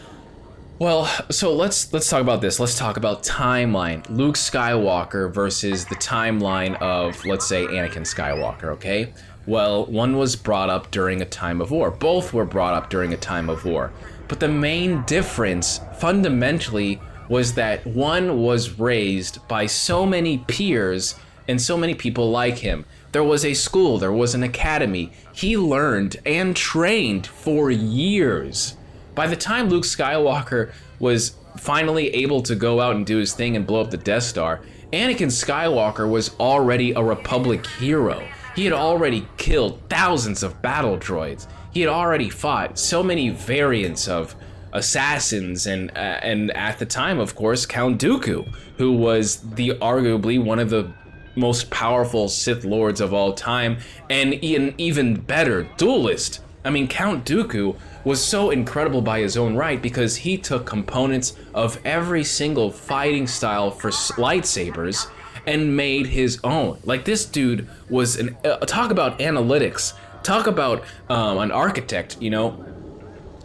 well, 0.79 1.05
so 1.29 1.53
let's 1.53 1.93
let's 1.93 2.09
talk 2.09 2.21
about 2.21 2.41
this. 2.41 2.59
Let's 2.59 2.77
talk 2.77 2.97
about 2.97 3.21
timeline. 3.21 4.09
Luke 4.09 4.37
Skywalker 4.37 5.31
versus 5.31 5.85
the 5.85 5.95
timeline 5.95 6.81
of 6.81 7.23
let's 7.25 7.45
say 7.45 7.67
Anakin 7.67 8.07
Skywalker, 8.07 8.69
okay? 8.69 9.13
Well, 9.45 9.85
one 9.85 10.17
was 10.17 10.35
brought 10.35 10.69
up 10.69 10.91
during 10.91 11.21
a 11.21 11.25
time 11.25 11.61
of 11.61 11.71
war. 11.71 11.89
Both 11.89 12.33
were 12.33 12.45
brought 12.45 12.73
up 12.73 12.89
during 12.89 13.13
a 13.13 13.17
time 13.17 13.49
of 13.49 13.65
war. 13.65 13.91
But 14.27 14.39
the 14.39 14.47
main 14.47 15.03
difference 15.03 15.79
fundamentally 15.97 17.01
was 17.29 17.53
that 17.53 17.85
one 17.85 18.41
was 18.41 18.79
raised 18.79 19.47
by 19.47 19.65
so 19.65 20.05
many 20.05 20.39
peers 20.39 21.15
and 21.47 21.61
so 21.61 21.77
many 21.77 21.95
people 21.95 22.29
like 22.29 22.59
him. 22.59 22.85
There 23.11 23.23
was 23.23 23.43
a 23.43 23.55
school, 23.55 23.97
there 23.97 24.11
was 24.11 24.35
an 24.35 24.43
academy. 24.43 25.11
He 25.33 25.57
learned 25.57 26.17
and 26.25 26.55
trained 26.55 27.25
for 27.25 27.71
years. 27.71 28.75
By 29.15 29.27
the 29.27 29.35
time 29.35 29.69
Luke 29.69 29.83
Skywalker 29.83 30.71
was 30.99 31.35
finally 31.57 32.13
able 32.13 32.41
to 32.43 32.55
go 32.55 32.79
out 32.81 32.95
and 32.95 33.05
do 33.05 33.17
his 33.17 33.33
thing 33.33 33.55
and 33.55 33.65
blow 33.65 33.81
up 33.81 33.89
the 33.89 33.97
Death 33.97 34.23
Star, 34.23 34.61
Anakin 34.93 35.27
Skywalker 35.27 36.09
was 36.09 36.35
already 36.39 36.91
a 36.91 37.01
Republic 37.01 37.65
hero. 37.65 38.27
He 38.59 38.65
had 38.65 38.73
already 38.73 39.25
killed 39.37 39.79
thousands 39.87 40.43
of 40.43 40.61
battle 40.61 40.97
droids. 40.97 41.47
He 41.73 41.79
had 41.79 41.89
already 41.89 42.27
fought 42.29 42.77
so 42.77 43.01
many 43.01 43.29
variants 43.29 44.09
of 44.09 44.35
assassins 44.73 45.65
and 45.65 45.91
uh, 45.91 46.19
and 46.21 46.51
at 46.51 46.77
the 46.77 46.85
time 46.85 47.19
of 47.19 47.35
course 47.35 47.65
Count 47.65 48.01
Dooku 48.01 48.45
who 48.75 48.91
was 48.91 49.37
the 49.53 49.69
arguably 49.75 50.43
one 50.43 50.59
of 50.59 50.69
the 50.69 50.91
most 51.37 51.69
powerful 51.69 52.27
Sith 52.27 52.65
lords 52.65 52.99
of 52.99 53.13
all 53.13 53.31
time 53.31 53.77
and 54.09 54.33
an 54.33 54.75
even 54.77 55.21
better 55.21 55.63
duelist. 55.77 56.41
I 56.65 56.69
mean 56.69 56.89
Count 56.89 57.23
Dooku 57.23 57.77
was 58.03 58.21
so 58.21 58.49
incredible 58.49 59.01
by 59.01 59.21
his 59.21 59.37
own 59.37 59.55
right 59.55 59.81
because 59.81 60.17
he 60.17 60.37
took 60.37 60.65
components 60.65 61.37
of 61.53 61.79
every 61.85 62.25
single 62.25 62.71
fighting 62.71 63.25
style 63.25 63.71
for 63.71 63.89
lightsabers 63.89 65.07
and 65.45 65.75
made 65.75 66.07
his 66.07 66.39
own. 66.43 66.79
Like 66.83 67.05
this 67.05 67.25
dude 67.25 67.67
was 67.89 68.17
an 68.17 68.37
uh, 68.43 68.57
talk 68.57 68.91
about 68.91 69.19
analytics, 69.19 69.93
talk 70.23 70.47
about 70.47 70.83
um, 71.09 71.37
an 71.37 71.51
architect, 71.51 72.17
you 72.21 72.29
know, 72.29 72.65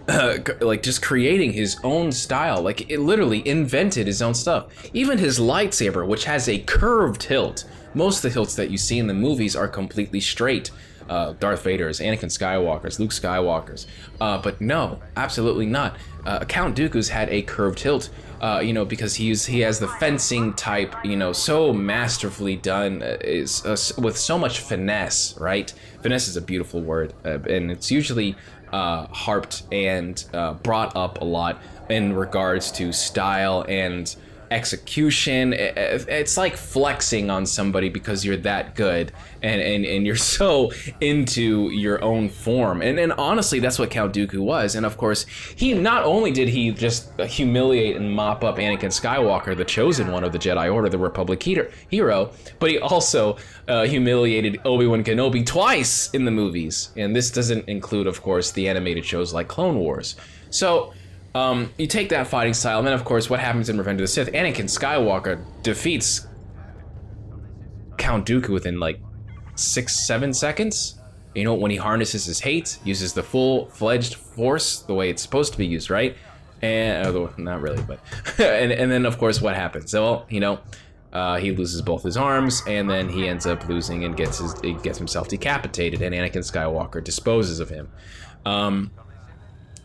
uh, 0.09 0.39
like 0.61 0.83
just 0.83 1.03
creating 1.03 1.53
his 1.53 1.79
own 1.83 2.13
style. 2.13 2.63
Like 2.63 2.91
it 2.91 3.01
literally 3.01 3.47
invented 3.47 4.07
his 4.07 4.23
own 4.23 4.35
stuff. 4.35 4.67
Even 4.93 5.19
his 5.19 5.39
lightsaber, 5.39 6.07
which 6.07 6.25
has 6.25 6.49
a 6.49 6.59
curved 6.59 7.25
hilt. 7.25 7.65
Most 7.95 8.19
of 8.19 8.23
the 8.23 8.31
hilts 8.31 8.57
that 8.57 8.71
you 8.71 8.79
see 8.79 8.99
in 8.99 9.07
the 9.07 9.15
movies 9.15 9.55
are 9.55 9.69
completely 9.69 10.21
straight. 10.21 10.71
Uh, 11.09 11.35
Darth 11.35 11.63
Vader's, 11.63 12.01
Anakin 12.01 12.31
Skywalker's, 12.31 12.99
Luke 12.99 13.11
Skywalker's. 13.11 13.87
Uh, 14.21 14.39
but 14.39 14.61
no, 14.61 15.01
absolutely 15.17 15.67
not. 15.67 15.97
Uh, 16.27 16.45
Count 16.45 16.77
Dooku's 16.77 17.09
had 17.09 17.29
a 17.31 17.43
curved 17.43 17.81
hilt. 17.81 18.11
Uh, 18.41 18.61
you 18.61 18.75
know, 18.75 18.85
because 18.85 19.15
he's 19.15 19.47
he 19.47 19.61
has 19.61 19.79
the 19.79 19.89
fencing 19.89 20.53
type, 20.53 20.95
you 21.03 21.17
know, 21.17 21.33
so 21.33 21.73
masterfully 21.73 22.57
done, 22.57 23.03
uh, 23.03 23.17
is 23.23 23.65
uh, 23.65 23.77
with 23.99 24.19
so 24.19 24.37
much 24.37 24.61
finesse, 24.61 25.35
right? 25.39 25.73
Finesse 26.03 26.29
is 26.29 26.37
a 26.37 26.43
beautiful 26.43 26.83
word, 26.83 27.15
uh, 27.25 27.39
and 27.49 27.71
it's 27.71 27.91
usually 27.91 28.37
uh, 28.71 29.07
harped 29.07 29.63
and 29.73 30.27
brought 30.63 30.95
up 30.95 31.23
a 31.23 31.25
lot 31.25 31.63
in 31.89 32.13
regards 32.15 32.71
to 32.73 32.93
style 32.93 33.65
and 33.67 34.15
execution. 34.51 35.53
It's 35.55 36.37
like 36.37 36.57
flexing 36.57 37.31
on 37.31 37.47
somebody 37.47 37.89
because 37.89 38.25
you're 38.25 38.37
that 38.39 38.75
good 38.75 39.13
and, 39.43 39.61
and, 39.61 39.85
and 39.85 40.07
you're 40.07 40.17
so 40.39 40.73
into 41.01 41.71
your 41.71 42.03
own 42.03 42.29
form. 42.29 42.83
And, 42.83 42.99
and 42.99 43.13
honestly, 43.13 43.61
that's 43.61 43.79
what 43.79 43.91
Count 43.91 44.15
Dooku 44.15 44.39
was. 44.39 44.75
And 44.75 44.85
of 44.87 44.97
course, 44.97 45.27
he 45.57 45.75
not 45.75 46.05
only 46.05 46.31
did 46.31 46.49
he 46.49 46.71
just 46.71 47.19
humiliate 47.21 47.97
and 47.97 48.13
mop 48.13 48.45
up 48.45 48.57
Anakin 48.57 48.91
Skywalker, 48.91 49.57
the 49.57 49.65
chosen 49.65 50.11
one 50.11 50.25
of 50.25 50.33
the 50.33 50.39
Jedi 50.39 50.73
Order, 50.73 50.89
the 50.89 50.99
Republic 50.99 51.43
hero, 51.43 52.31
but 52.59 52.71
he 52.71 52.79
also 52.79 53.37
uh, 53.69 53.85
humiliated 53.85 54.61
Obi 54.65 54.87
Wan 54.87 55.05
Kenobi 55.05 55.45
twice 55.45 56.11
in 56.11 56.25
the 56.25 56.31
movies. 56.31 56.91
And 56.97 57.15
this 57.15 57.31
doesn't 57.31 57.69
include, 57.69 58.07
of 58.07 58.23
course, 58.23 58.53
the 58.53 58.69
animated 58.69 59.05
shows 59.05 59.33
like 59.33 59.49
Clone 59.49 59.79
Wars. 59.79 60.17
So 60.51 60.93
um, 61.35 61.71
you 61.79 61.87
take 61.87 62.11
that 62.11 62.29
fighting 62.29 62.55
style, 62.55 62.79
and 62.79 62.87
then 62.87 62.95
of 62.95 63.05
course, 63.05 63.29
what 63.29 63.41
happens 63.41 63.69
in 63.69 63.77
Revenge 63.77 64.01
of 64.01 64.05
the 64.05 64.09
Sith? 64.09 64.33
Anakin 64.33 64.67
Skywalker 64.67 65.45
defeats 65.63 66.27
Count 67.99 68.27
Dooku 68.27 68.51
within 68.51 68.79
like 68.79 69.01
six, 69.57 70.07
seven 70.07 70.33
seconds. 70.33 71.01
You 71.35 71.43
know, 71.43 71.55
when 71.55 71.73
he 71.73 71.77
harnesses 71.77 72.25
his 72.27 72.39
hate, 72.39 72.79
uses 72.85 73.13
the 73.13 73.23
full-fledged 73.23 74.15
force 74.15 74.83
the 74.83 74.95
way 74.95 75.11
it's 75.11 75.23
supposed 75.23 75.51
to 75.53 75.59
be 75.59 75.67
used, 75.67 75.91
right? 75.91 76.17
And 76.63 77.05
although 77.07 77.33
not 77.37 77.61
really, 77.61 77.83
but 77.83 77.99
and 78.39 78.71
and 78.71 78.91
then 78.91 79.05
of 79.05 79.19
course, 79.19 79.43
what 79.43 79.57
happens? 79.57 79.91
So, 79.91 80.03
well, 80.03 80.27
you 80.29 80.39
know, 80.39 80.61
uh, 81.13 81.37
he 81.39 81.51
loses 81.51 81.83
both 81.83 82.05
his 82.05 82.17
arms, 82.17 82.63
and 82.69 82.89
then 82.89 83.09
he 83.09 83.29
ends 83.29 83.45
up 83.47 83.69
losing 83.69 84.05
and 84.05 84.17
gets 84.17 84.39
his 84.39 84.55
gets 84.83 84.99
himself 84.99 85.29
decapitated, 85.29 86.01
and 86.01 86.15
Anakin 86.15 86.45
Skywalker 86.45 87.03
disposes 87.03 87.59
of 87.59 87.69
him. 87.69 87.91
Um, 88.47 88.93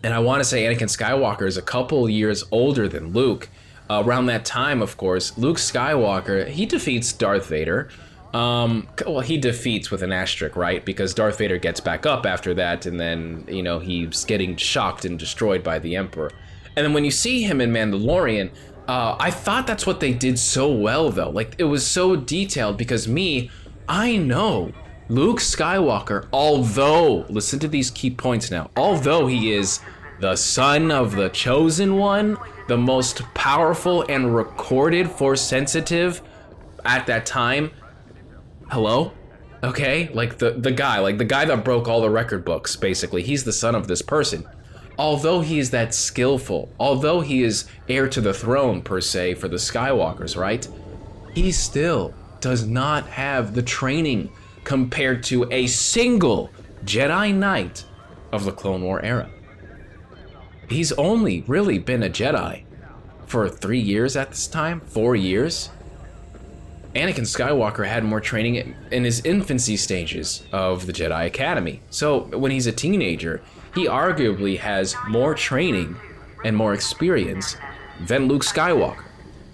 and 0.03 0.13
I 0.13 0.19
want 0.19 0.39
to 0.41 0.45
say 0.45 0.63
Anakin 0.63 0.87
Skywalker 0.87 1.47
is 1.47 1.57
a 1.57 1.61
couple 1.61 2.09
years 2.09 2.43
older 2.51 2.87
than 2.87 3.13
Luke. 3.13 3.49
Uh, 3.89 4.03
around 4.05 4.27
that 4.27 4.45
time, 4.45 4.81
of 4.81 4.97
course, 4.97 5.35
Luke 5.37 5.57
Skywalker 5.57 6.47
he 6.47 6.65
defeats 6.65 7.11
Darth 7.11 7.47
Vader. 7.47 7.89
Um, 8.33 8.87
well, 9.07 9.21
he 9.21 9.37
defeats 9.37 9.89
with 9.89 10.03
an 10.03 10.11
asterisk, 10.11 10.55
right? 10.55 10.85
Because 10.85 11.15
Darth 11.15 11.39
Vader 11.39 11.57
gets 11.57 11.79
back 11.79 12.05
up 12.05 12.27
after 12.27 12.53
that, 12.53 12.85
and 12.85 12.99
then 12.99 13.45
you 13.47 13.63
know 13.63 13.79
he's 13.79 14.25
getting 14.25 14.55
shocked 14.55 15.05
and 15.05 15.17
destroyed 15.17 15.63
by 15.63 15.79
the 15.79 15.95
Emperor. 15.95 16.31
And 16.75 16.85
then 16.85 16.93
when 16.93 17.03
you 17.03 17.11
see 17.11 17.41
him 17.41 17.59
in 17.59 17.71
Mandalorian, 17.71 18.51
uh, 18.87 19.15
I 19.19 19.31
thought 19.31 19.65
that's 19.65 19.87
what 19.87 19.99
they 19.99 20.13
did 20.13 20.37
so 20.37 20.71
well, 20.71 21.09
though. 21.09 21.29
Like 21.29 21.55
it 21.57 21.65
was 21.65 21.85
so 21.85 22.15
detailed 22.15 22.77
because 22.77 23.07
me, 23.07 23.49
I 23.87 24.17
know 24.17 24.71
Luke 25.11 25.39
Skywalker, 25.39 26.27
although, 26.31 27.25
listen 27.29 27.57
to 27.57 27.67
these 27.67 27.89
key 27.89 28.11
points 28.11 28.51
now, 28.51 28.69
although 28.77 29.25
he 29.25 29.51
is 29.51 29.79
the 30.19 30.35
son 30.35 30.91
of 30.91 31.15
the 31.15 31.29
chosen 31.29 31.97
one, 31.97 32.37
the 32.67 32.77
most 32.77 33.23
powerful 33.33 34.05
and 34.07 34.35
recorded 34.35 35.09
force 35.09 35.41
sensitive 35.41 36.21
at 36.85 37.07
that 37.07 37.25
time. 37.25 37.71
Hello? 38.69 39.11
Okay? 39.63 40.09
Like 40.13 40.37
the, 40.37 40.51
the 40.51 40.71
guy, 40.71 40.99
like 40.99 41.17
the 41.17 41.25
guy 41.25 41.43
that 41.45 41.65
broke 41.65 41.87
all 41.87 42.01
the 42.01 42.09
record 42.11 42.45
books, 42.45 42.75
basically. 42.75 43.23
He's 43.23 43.43
the 43.43 43.51
son 43.51 43.73
of 43.73 43.87
this 43.87 44.03
person. 44.03 44.47
Although 44.99 45.41
he 45.41 45.57
is 45.57 45.71
that 45.71 45.95
skillful, 45.95 46.69
although 46.79 47.21
he 47.21 47.41
is 47.41 47.65
heir 47.87 48.07
to 48.09 48.21
the 48.21 48.33
throne, 48.33 48.83
per 48.83 49.01
se, 49.01 49.35
for 49.35 49.47
the 49.47 49.55
Skywalkers, 49.55 50.37
right? 50.37 50.67
He 51.33 51.51
still 51.51 52.13
does 52.41 52.67
not 52.67 53.07
have 53.07 53.55
the 53.55 53.63
training 53.63 54.29
compared 54.69 55.23
to 55.23 55.51
a 55.51 55.65
single 55.65 56.51
Jedi 56.85 57.33
Knight 57.33 57.85
of 58.31 58.45
the 58.45 58.51
Clone 58.51 58.83
War 58.83 59.03
era. 59.03 59.27
He's 60.69 60.91
only 60.91 61.43
really 61.47 61.79
been 61.79 62.03
a 62.03 62.09
Jedi 62.09 62.65
for 63.25 63.49
three 63.49 63.79
years 63.79 64.15
at 64.15 64.29
this 64.29 64.45
time, 64.45 64.81
four 64.81 65.15
years. 65.15 65.71
Anakin 66.93 67.25
Skywalker 67.25 67.87
had 67.87 68.03
more 68.03 68.21
training 68.21 68.75
in 68.91 69.03
his 69.03 69.25
infancy 69.25 69.75
stages 69.75 70.43
of 70.51 70.85
the 70.85 70.93
Jedi 70.93 71.25
Academy. 71.25 71.81
So 71.89 72.25
when 72.25 72.51
he's 72.51 72.67
a 72.67 72.71
teenager, 72.71 73.41
he 73.73 73.87
arguably 73.87 74.59
has 74.59 74.95
more 75.07 75.33
training 75.33 75.95
and 76.45 76.55
more 76.55 76.75
experience 76.75 77.57
than 78.01 78.27
Luke 78.27 78.43
Skywalker. 78.43 79.08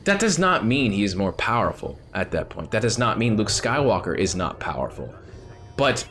That 0.06 0.20
does 0.20 0.38
not 0.38 0.66
mean 0.66 0.92
he 0.92 1.04
is 1.04 1.16
more 1.16 1.34
powerful 1.34 2.00
at 2.14 2.32
that 2.32 2.50
point. 2.50 2.70
That 2.72 2.84
does 2.84 3.00
not 3.00 3.18
mean 3.18 3.38
Luke 3.38 3.50
Skywalker 3.50 4.18
is 4.18 4.36
not 4.36 4.60
powerful. 4.60 5.14
But 5.78 6.08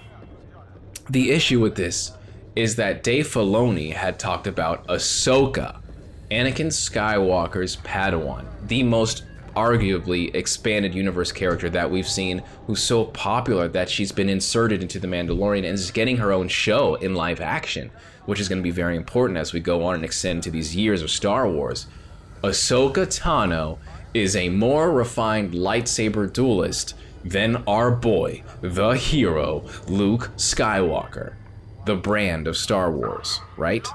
the 1.09 1.31
issue 1.31 1.61
with 1.61 1.77
this 1.77 2.13
is 2.57 2.75
that 2.77 3.05
Dave 3.05 3.29
Filoni 3.29 3.93
had 3.93 4.19
talked 4.19 4.49
about 4.49 4.85
Ahsoka, 4.89 5.81
Anakin 6.31 6.73
Skywalker's 6.73 7.77
Padawan, 7.77 8.45
the 8.67 8.83
most 8.83 9.25
arguably 9.55 10.35
expanded 10.35 10.93
universe 10.93 11.31
character 11.31 11.71
that 11.71 11.89
we've 11.89 12.09
seen, 12.09 12.43
who's 12.67 12.83
so 12.83 13.05
popular 13.05 13.69
that 13.69 13.89
she's 13.89 14.11
been 14.11 14.29
inserted 14.29 14.83
into 14.83 14.99
The 14.99 15.07
Mandalorian 15.07 15.59
and 15.59 15.75
is 15.75 15.93
getting 15.93 16.17
her 16.17 16.33
own 16.33 16.49
show 16.49 16.97
in 16.97 17.15
live 17.15 17.41
action, 17.41 17.93
which 18.25 18.41
is 18.41 18.49
going 18.49 18.59
to 18.59 18.65
be 18.65 18.73
very 18.73 18.97
important 18.97 19.39
as 19.39 19.53
we 19.53 19.61
go 19.61 19.85
on 19.85 19.95
and 19.95 20.05
extend 20.05 20.43
to 20.43 20.51
these 20.51 20.75
years 20.75 21.01
of 21.01 21.13
Star 21.13 21.49
Wars. 21.49 21.87
Ahsoka 22.45 23.07
Tano 23.07 23.79
is 24.13 24.37
a 24.37 24.51
more 24.51 24.93
refined 24.93 25.55
lightsaber 25.55 26.31
duelist 26.31 26.95
than 27.25 27.65
our 27.67 27.91
boy, 27.91 28.43
the 28.61 28.91
hero, 28.91 29.65
Luke 29.89 30.31
Skywalker, 30.37 31.37
the 31.87 31.97
brand 31.97 32.47
of 32.47 32.59
Star 32.59 32.91
Wars, 32.91 33.41
right? 33.57 33.89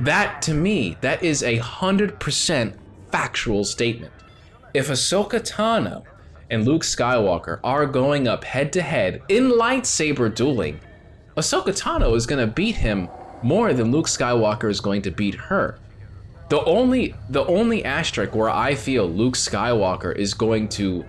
That, 0.00 0.40
to 0.42 0.54
me, 0.54 0.96
that 1.02 1.22
is 1.22 1.42
a 1.42 1.58
100% 1.58 2.74
factual 3.12 3.62
statement. 3.62 4.14
If 4.72 4.88
Ahsoka 4.88 5.46
Tano 5.46 6.04
and 6.50 6.64
Luke 6.64 6.82
Skywalker 6.82 7.60
are 7.62 7.84
going 7.84 8.26
up 8.26 8.44
head 8.44 8.72
to 8.72 8.80
head 8.80 9.20
in 9.28 9.50
lightsaber 9.50 10.34
dueling, 10.34 10.80
Ahsoka 11.36 11.78
Tano 11.78 12.16
is 12.16 12.26
going 12.26 12.40
to 12.40 12.50
beat 12.50 12.76
him 12.76 13.10
more 13.42 13.74
than 13.74 13.92
Luke 13.92 14.06
Skywalker 14.06 14.70
is 14.70 14.80
going 14.80 15.02
to 15.02 15.10
beat 15.10 15.34
her. 15.34 15.78
The 16.48 16.62
only 16.64 17.14
the 17.28 17.44
only 17.46 17.84
asterisk 17.84 18.34
where 18.34 18.50
I 18.50 18.74
feel 18.74 19.08
Luke 19.08 19.34
Skywalker 19.34 20.14
is 20.14 20.32
going 20.34 20.68
to 20.70 21.04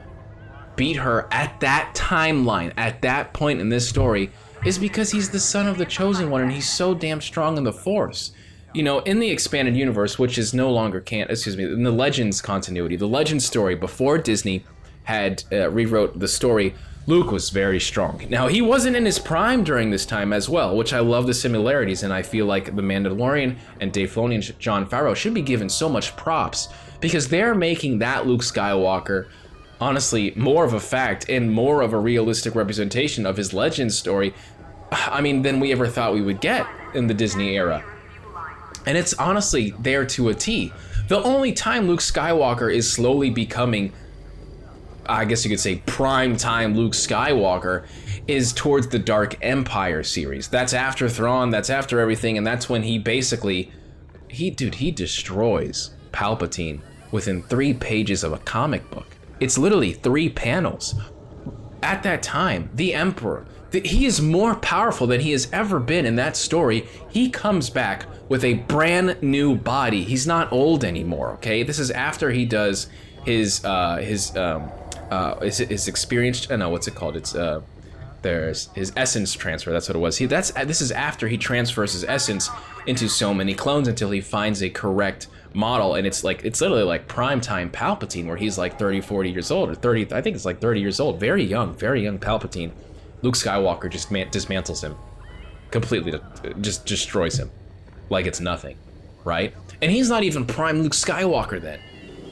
beat 0.75 0.97
her 0.97 1.27
at 1.31 1.59
that 1.59 1.93
timeline, 1.95 2.73
at 2.77 3.01
that 3.01 3.33
point 3.33 3.59
in 3.59 3.69
this 3.69 3.87
story, 3.87 4.31
is 4.65 4.77
because 4.77 5.11
he's 5.11 5.29
the 5.29 5.39
son 5.39 5.67
of 5.67 5.77
the 5.77 5.85
chosen 5.85 6.29
one 6.29 6.41
and 6.41 6.51
he's 6.51 6.69
so 6.69 6.93
damn 6.93 7.21
strong 7.21 7.57
in 7.57 7.63
the 7.63 7.73
force. 7.73 8.31
You 8.73 8.83
know, 8.83 8.99
in 8.99 9.19
the 9.19 9.29
expanded 9.29 9.75
universe, 9.75 10.19
which 10.19 10.37
is 10.37 10.53
no 10.53 10.71
longer 10.71 11.01
can't 11.01 11.29
excuse 11.29 11.57
me, 11.57 11.63
in 11.65 11.83
the 11.83 11.91
Legends 11.91 12.41
continuity, 12.41 12.95
the 12.95 13.07
Legends 13.07 13.45
story 13.45 13.75
before 13.75 14.17
Disney 14.17 14.65
had 15.03 15.43
uh, 15.51 15.69
rewrote 15.69 16.19
the 16.19 16.27
story, 16.27 16.75
Luke 17.07 17.31
was 17.31 17.49
very 17.51 17.79
strong. 17.79 18.21
Now 18.29 18.47
he 18.47 18.61
wasn't 18.61 18.97
in 18.97 19.05
his 19.05 19.17
prime 19.17 19.63
during 19.63 19.89
this 19.89 20.05
time 20.05 20.33
as 20.33 20.49
well, 20.49 20.75
which 20.75 20.91
I 20.91 20.99
love 20.99 21.25
the 21.25 21.33
similarities, 21.33 22.03
and 22.03 22.11
I 22.11 22.21
feel 22.21 22.45
like 22.45 22.75
the 22.75 22.81
Mandalorian 22.81 23.55
and 23.79 23.93
Dave 23.93 24.11
Filoni 24.11 24.35
and 24.35 24.59
Jon 24.59 24.85
Favreau 24.85 25.15
should 25.15 25.33
be 25.33 25.41
given 25.41 25.69
so 25.69 25.87
much 25.87 26.15
props 26.17 26.67
because 26.99 27.29
they're 27.29 27.55
making 27.55 27.99
that 27.99 28.27
Luke 28.27 28.41
Skywalker 28.41 29.29
honestly 29.79 30.33
more 30.35 30.65
of 30.65 30.73
a 30.73 30.79
fact 30.79 31.29
and 31.29 31.51
more 31.51 31.81
of 31.81 31.93
a 31.93 31.97
realistic 31.97 32.55
representation 32.55 33.25
of 33.25 33.37
his 33.37 33.53
legend 33.53 33.93
story 33.93 34.33
i 34.91 35.21
mean 35.21 35.43
than 35.43 35.59
we 35.59 35.71
ever 35.71 35.87
thought 35.87 36.13
we 36.13 36.21
would 36.21 36.41
get 36.41 36.65
in 36.95 37.05
the 37.05 37.13
disney 37.13 37.55
era 37.55 37.83
and 38.85 38.97
it's 38.97 39.13
honestly 39.15 39.75
there 39.79 40.05
to 40.05 40.29
a 40.29 40.33
t 40.33 40.73
the 41.09 41.21
only 41.23 41.53
time 41.53 41.87
luke 41.87 41.99
skywalker 41.99 42.73
is 42.73 42.91
slowly 42.91 43.29
becoming 43.29 43.93
i 45.07 45.25
guess 45.25 45.43
you 45.43 45.49
could 45.49 45.59
say 45.59 45.77
prime 45.85 46.35
time 46.37 46.75
luke 46.75 46.93
skywalker 46.93 47.85
is 48.27 48.53
towards 48.53 48.87
the 48.87 48.99
dark 48.99 49.35
empire 49.41 50.03
series 50.03 50.47
that's 50.47 50.73
after 50.73 51.07
thrawn 51.07 51.49
that's 51.49 51.69
after 51.69 51.99
everything 51.99 52.37
and 52.37 52.45
that's 52.45 52.69
when 52.69 52.83
he 52.83 52.97
basically 52.97 53.71
he 54.27 54.49
dude 54.49 54.75
he 54.75 54.91
destroys 54.91 55.91
palpatine 56.11 56.81
within 57.11 57.41
three 57.43 57.73
pages 57.73 58.23
of 58.23 58.33
a 58.33 58.37
comic 58.39 58.89
book 58.91 59.17
it's 59.39 59.57
literally 59.57 59.93
three 59.93 60.29
panels. 60.29 60.95
At 61.83 62.03
that 62.03 62.23
time, 62.23 62.69
the 62.73 62.93
Emperor, 62.93 63.45
th- 63.71 63.89
he 63.89 64.05
is 64.05 64.19
more 64.19 64.55
powerful 64.55 65.05
than 65.05 65.21
he 65.21 65.31
has 65.31 65.47
ever 65.53 65.79
been 65.79 66.05
in 66.05 66.15
that 66.15 66.35
story. 66.35 66.87
He 67.09 67.29
comes 67.29 67.69
back 67.69 68.05
with 68.29 68.43
a 68.43 68.55
brand 68.55 69.21
new 69.21 69.55
body. 69.55 70.03
He's 70.03 70.25
not 70.25 70.51
old 70.51 70.83
anymore. 70.83 71.33
Okay, 71.33 71.63
this 71.63 71.77
is 71.77 71.91
after 71.91 72.31
he 72.31 72.45
does 72.45 72.87
his 73.25 73.63
uh, 73.63 73.97
his 73.97 74.35
um, 74.35 74.71
uh, 75.11 75.39
his, 75.39 75.59
his 75.59 75.87
experienced. 75.87 76.51
I 76.51 76.55
know 76.55 76.69
what's 76.69 76.87
it 76.87 76.95
called. 76.95 77.15
It's 77.15 77.35
uh, 77.35 77.61
there's 78.21 78.69
his 78.73 78.91
essence 78.95 79.33
transfer. 79.33 79.71
That's 79.71 79.87
what 79.87 79.95
it 79.95 79.99
was. 79.99 80.17
He 80.17 80.25
that's 80.25 80.51
this 80.51 80.81
is 80.81 80.91
after 80.91 81.27
he 81.27 81.37
transfers 81.37 81.93
his 81.93 82.03
essence 82.03 82.49
into 82.85 83.07
so 83.07 83.33
many 83.33 83.53
clones 83.53 83.87
until 83.87 84.11
he 84.11 84.21
finds 84.21 84.61
a 84.63 84.69
correct 84.69 85.27
model 85.53 85.95
and 85.95 86.05
it's 86.05 86.23
like 86.23 86.43
it's 86.45 86.61
literally 86.61 86.83
like 86.83 87.07
prime 87.07 87.41
time 87.41 87.69
palpatine 87.69 88.27
where 88.27 88.37
he's 88.37 88.57
like 88.57 88.77
30 88.77 89.01
40 89.01 89.31
years 89.31 89.49
old 89.49 89.69
or 89.69 89.75
30 89.75 90.13
i 90.13 90.21
think 90.21 90.35
it's 90.35 90.45
like 90.45 90.59
30 90.59 90.79
years 90.79 90.99
old 90.99 91.19
very 91.19 91.43
young 91.43 91.73
very 91.73 92.03
young 92.03 92.19
palpatine 92.19 92.71
luke 93.23 93.33
skywalker 93.33 93.89
just 93.89 94.11
man- 94.11 94.29
dismantles 94.29 94.83
him 94.83 94.95
completely 95.71 96.13
just 96.61 96.85
destroys 96.85 97.39
him 97.39 97.49
like 98.09 98.27
it's 98.27 98.39
nothing 98.39 98.77
right 99.23 99.53
and 99.81 99.91
he's 99.91 100.09
not 100.09 100.23
even 100.23 100.45
prime 100.45 100.81
luke 100.81 100.93
skywalker 100.93 101.59
then 101.59 101.79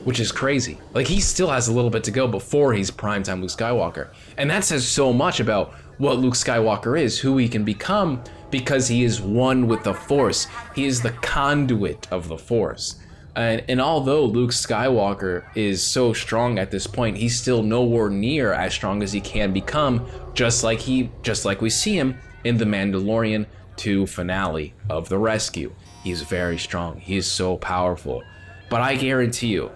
which 0.05 0.19
is 0.19 0.31
crazy. 0.31 0.77
Like 0.93 1.07
he 1.07 1.19
still 1.19 1.50
has 1.50 1.67
a 1.67 1.74
little 1.74 1.89
bit 1.89 2.05
to 2.05 2.12
go 2.12 2.27
before 2.27 2.74
he's 2.74 2.89
primetime 2.89 3.41
Luke 3.41 3.51
Skywalker. 3.51 4.09
And 4.38 4.50
that 4.50 4.63
says 4.63 4.88
so 4.88 5.12
much 5.12 5.41
about 5.41 5.74
what 5.97 6.19
Luke 6.19 6.35
Skywalker 6.35 7.00
is, 7.00 7.19
who 7.19 7.38
he 7.38 7.50
can 7.50 7.65
become, 7.65 8.24
because 8.51 8.88
he 8.88 9.03
is 9.03 9.19
one 9.19 9.67
with 9.67 9.83
the 9.83 9.93
Force. 9.93 10.47
He 10.74 10.85
is 10.85 11.01
the 11.01 11.12
conduit 11.12 12.07
of 12.12 12.27
the 12.27 12.38
Force. 12.38 13.00
And, 13.35 13.63
and 13.67 13.81
although 13.81 14.25
Luke 14.25 14.51
Skywalker 14.51 15.43
is 15.55 15.83
so 15.83 16.13
strong 16.13 16.57
at 16.57 16.71
this 16.71 16.88
point, 16.88 17.17
he's 17.17 17.38
still 17.38 17.63
nowhere 17.63 18.09
near 18.09 18.53
as 18.53 18.74
strong 18.74 19.03
as 19.03 19.12
he 19.12 19.19
can 19.19 19.51
become, 19.51 20.07
just 20.33 20.63
like 20.63 20.79
he 20.79 21.09
just 21.21 21.43
like 21.43 21.62
we 21.62 21.69
see 21.69 21.97
him 21.97 22.17
in 22.43 22.57
the 22.57 22.65
Mandalorian 22.65 23.45
2 23.75 24.05
finale 24.05 24.74
of 24.89 25.09
the 25.09 25.17
rescue. 25.17 25.74
He's 26.03 26.21
very 26.21 26.57
strong. 26.57 27.00
He 27.00 27.17
is 27.17 27.29
so 27.29 27.57
powerful. 27.57 28.24
But 28.69 28.81
I 28.81 28.95
guarantee 28.95 29.47
you, 29.47 29.71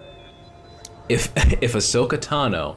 if 1.10 1.32
if 1.60 1.74
Ahsoka 1.74 2.16
Tano 2.16 2.76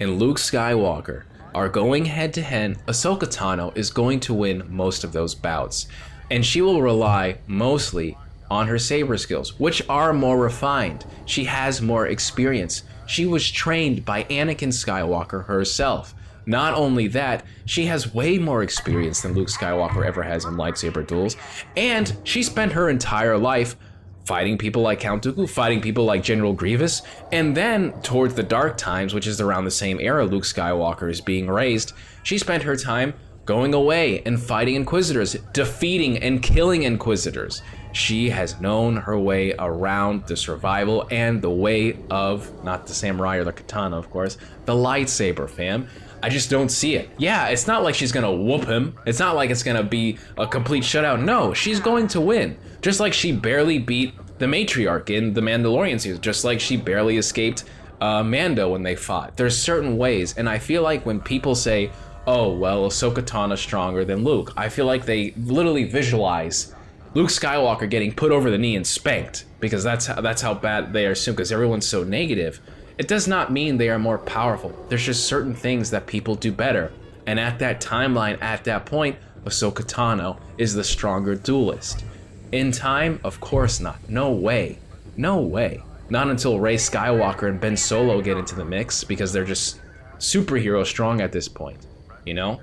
and 0.00 0.18
Luke 0.18 0.38
Skywalker 0.38 1.24
are 1.54 1.68
going 1.68 2.06
head 2.06 2.32
to 2.34 2.42
head, 2.42 2.78
Ahsoka 2.86 3.26
Tano 3.26 3.76
is 3.76 3.90
going 3.90 4.18
to 4.20 4.34
win 4.34 4.64
most 4.68 5.04
of 5.04 5.12
those 5.12 5.34
bouts. 5.34 5.86
And 6.30 6.44
she 6.44 6.62
will 6.62 6.82
rely 6.82 7.38
mostly 7.46 8.16
on 8.50 8.66
her 8.66 8.78
saber 8.78 9.18
skills, 9.18 9.60
which 9.60 9.82
are 9.88 10.12
more 10.12 10.38
refined. 10.38 11.04
She 11.26 11.44
has 11.44 11.80
more 11.80 12.08
experience. 12.08 12.82
She 13.06 13.26
was 13.26 13.48
trained 13.48 14.04
by 14.04 14.24
Anakin 14.24 14.72
Skywalker 14.72 15.44
herself. 15.44 16.14
Not 16.46 16.74
only 16.74 17.06
that, 17.08 17.44
she 17.66 17.86
has 17.86 18.12
way 18.14 18.38
more 18.38 18.62
experience 18.62 19.20
than 19.20 19.34
Luke 19.34 19.48
Skywalker 19.48 20.04
ever 20.04 20.22
has 20.22 20.44
in 20.44 20.54
lightsaber 20.54 21.06
duels, 21.06 21.36
and 21.76 22.16
she 22.24 22.42
spent 22.42 22.72
her 22.72 22.88
entire 22.88 23.38
life 23.38 23.76
fighting 24.24 24.58
people 24.58 24.82
like 24.82 25.00
Count 25.00 25.22
Dooku, 25.22 25.48
fighting 25.48 25.80
people 25.80 26.04
like 26.04 26.22
General 26.22 26.52
Grievous, 26.52 27.02
and 27.32 27.56
then 27.56 27.92
towards 28.02 28.34
the 28.34 28.42
Dark 28.42 28.76
Times, 28.76 29.14
which 29.14 29.26
is 29.26 29.40
around 29.40 29.64
the 29.64 29.70
same 29.70 30.00
era 30.00 30.24
Luke 30.24 30.44
Skywalker 30.44 31.10
is 31.10 31.20
being 31.20 31.46
raised, 31.46 31.92
she 32.22 32.38
spent 32.38 32.62
her 32.62 32.76
time 32.76 33.14
going 33.44 33.74
away 33.74 34.22
and 34.24 34.40
fighting 34.40 34.74
Inquisitors, 34.74 35.34
defeating 35.52 36.18
and 36.18 36.42
killing 36.42 36.84
Inquisitors. 36.84 37.62
She 37.92 38.30
has 38.30 38.60
known 38.60 38.96
her 38.96 39.18
way 39.18 39.54
around 39.58 40.26
the 40.26 40.36
survival 40.36 41.06
and 41.10 41.40
the 41.40 41.50
way 41.50 41.98
of, 42.10 42.64
not 42.64 42.86
the 42.86 42.94
samurai 42.94 43.36
or 43.36 43.44
the 43.44 43.52
katana, 43.52 43.96
of 43.96 44.10
course, 44.10 44.36
the 44.64 44.72
lightsaber, 44.72 45.48
fam. 45.48 45.88
I 46.24 46.30
just 46.30 46.48
don't 46.48 46.70
see 46.70 46.94
it. 46.94 47.10
Yeah, 47.18 47.48
it's 47.48 47.66
not 47.66 47.82
like 47.82 47.94
she's 47.94 48.10
gonna 48.10 48.32
whoop 48.32 48.64
him. 48.64 48.96
It's 49.04 49.18
not 49.18 49.36
like 49.36 49.50
it's 49.50 49.62
gonna 49.62 49.82
be 49.82 50.16
a 50.38 50.46
complete 50.46 50.82
shutout. 50.82 51.22
No, 51.22 51.52
she's 51.52 51.80
going 51.80 52.08
to 52.08 52.20
win. 52.22 52.56
Just 52.80 52.98
like 52.98 53.12
she 53.12 53.30
barely 53.30 53.78
beat 53.78 54.14
the 54.38 54.46
matriarch 54.46 55.10
in 55.10 55.34
the 55.34 55.42
Mandalorian 55.42 56.00
series, 56.00 56.18
just 56.20 56.42
like 56.42 56.60
she 56.60 56.78
barely 56.78 57.18
escaped 57.18 57.64
uh, 58.00 58.22
Mando 58.22 58.70
when 58.70 58.82
they 58.82 58.96
fought. 58.96 59.36
There's 59.36 59.54
certain 59.58 59.98
ways, 59.98 60.34
and 60.38 60.48
I 60.48 60.58
feel 60.58 60.80
like 60.82 61.04
when 61.04 61.20
people 61.20 61.54
say, 61.54 61.90
"Oh, 62.26 62.56
well, 62.56 62.88
Ahsoka 62.88 63.22
Tano's 63.22 63.60
stronger 63.60 64.06
than 64.06 64.24
Luke," 64.24 64.50
I 64.56 64.70
feel 64.70 64.86
like 64.86 65.04
they 65.04 65.34
literally 65.36 65.84
visualize 65.84 66.74
Luke 67.12 67.28
Skywalker 67.28 67.88
getting 67.88 68.14
put 68.14 68.32
over 68.32 68.50
the 68.50 68.56
knee 68.56 68.76
and 68.76 68.86
spanked 68.86 69.44
because 69.60 69.84
that's 69.84 70.06
how, 70.06 70.22
that's 70.22 70.40
how 70.40 70.54
bad 70.54 70.94
they 70.94 71.06
are 71.06 71.10
assumed 71.10 71.36
because 71.36 71.52
everyone's 71.52 71.86
so 71.86 72.02
negative. 72.02 72.62
It 72.96 73.08
does 73.08 73.26
not 73.26 73.52
mean 73.52 73.76
they 73.76 73.88
are 73.88 73.98
more 73.98 74.18
powerful. 74.18 74.72
There's 74.88 75.04
just 75.04 75.26
certain 75.26 75.54
things 75.54 75.90
that 75.90 76.06
people 76.06 76.36
do 76.36 76.52
better. 76.52 76.92
And 77.26 77.40
at 77.40 77.58
that 77.58 77.80
timeline, 77.80 78.40
at 78.40 78.64
that 78.64 78.86
point, 78.86 79.16
Ahsoka 79.44 79.84
Tano 79.84 80.38
is 80.58 80.74
the 80.74 80.84
stronger 80.84 81.34
duelist. 81.34 82.04
In 82.52 82.70
time, 82.70 83.18
of 83.24 83.40
course 83.40 83.80
not. 83.80 83.98
No 84.08 84.30
way. 84.30 84.78
No 85.16 85.40
way. 85.40 85.82
Not 86.08 86.28
until 86.28 86.60
Rey 86.60 86.76
Skywalker 86.76 87.48
and 87.48 87.60
Ben 87.60 87.76
Solo 87.76 88.20
get 88.20 88.36
into 88.36 88.54
the 88.54 88.64
mix 88.64 89.02
because 89.02 89.32
they're 89.32 89.44
just 89.44 89.80
superhero 90.18 90.86
strong 90.86 91.20
at 91.20 91.32
this 91.32 91.48
point, 91.48 91.86
you 92.24 92.34
know? 92.34 92.60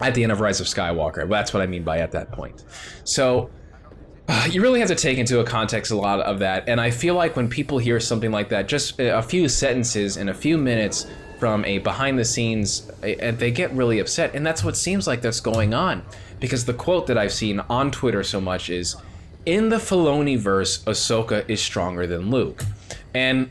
At 0.00 0.14
the 0.14 0.22
end 0.22 0.32
of 0.32 0.40
Rise 0.40 0.60
of 0.60 0.66
Skywalker. 0.66 1.28
That's 1.28 1.54
what 1.54 1.62
I 1.62 1.66
mean 1.66 1.84
by 1.84 1.98
at 1.98 2.12
that 2.12 2.30
point. 2.32 2.64
So, 3.04 3.50
you 4.50 4.60
really 4.62 4.80
have 4.80 4.88
to 4.88 4.94
take 4.94 5.18
into 5.18 5.40
a 5.40 5.44
context 5.44 5.90
a 5.90 5.96
lot 5.96 6.20
of 6.20 6.38
that 6.38 6.68
and 6.68 6.80
i 6.80 6.90
feel 6.90 7.14
like 7.14 7.36
when 7.36 7.48
people 7.48 7.78
hear 7.78 7.98
something 8.00 8.30
like 8.30 8.48
that 8.48 8.68
just 8.68 8.98
a 9.00 9.22
few 9.22 9.48
sentences 9.48 10.16
in 10.16 10.28
a 10.28 10.34
few 10.34 10.58
minutes 10.58 11.06
from 11.38 11.64
a 11.64 11.78
behind 11.78 12.18
the 12.18 12.24
scenes 12.24 12.90
and 13.02 13.38
they 13.38 13.50
get 13.50 13.70
really 13.72 14.00
upset 14.00 14.34
and 14.34 14.44
that's 14.46 14.64
what 14.64 14.76
seems 14.76 15.06
like 15.06 15.22
that's 15.22 15.40
going 15.40 15.72
on 15.72 16.02
because 16.40 16.64
the 16.64 16.74
quote 16.74 17.06
that 17.06 17.16
i've 17.16 17.32
seen 17.32 17.60
on 17.70 17.90
twitter 17.90 18.22
so 18.22 18.40
much 18.40 18.70
is 18.70 18.96
in 19.46 19.68
the 19.70 19.76
Filoni 19.76 20.36
verse 20.36 20.84
ahsoka 20.84 21.48
is 21.48 21.62
stronger 21.62 22.06
than 22.06 22.30
luke. 22.30 22.64
And 23.14 23.50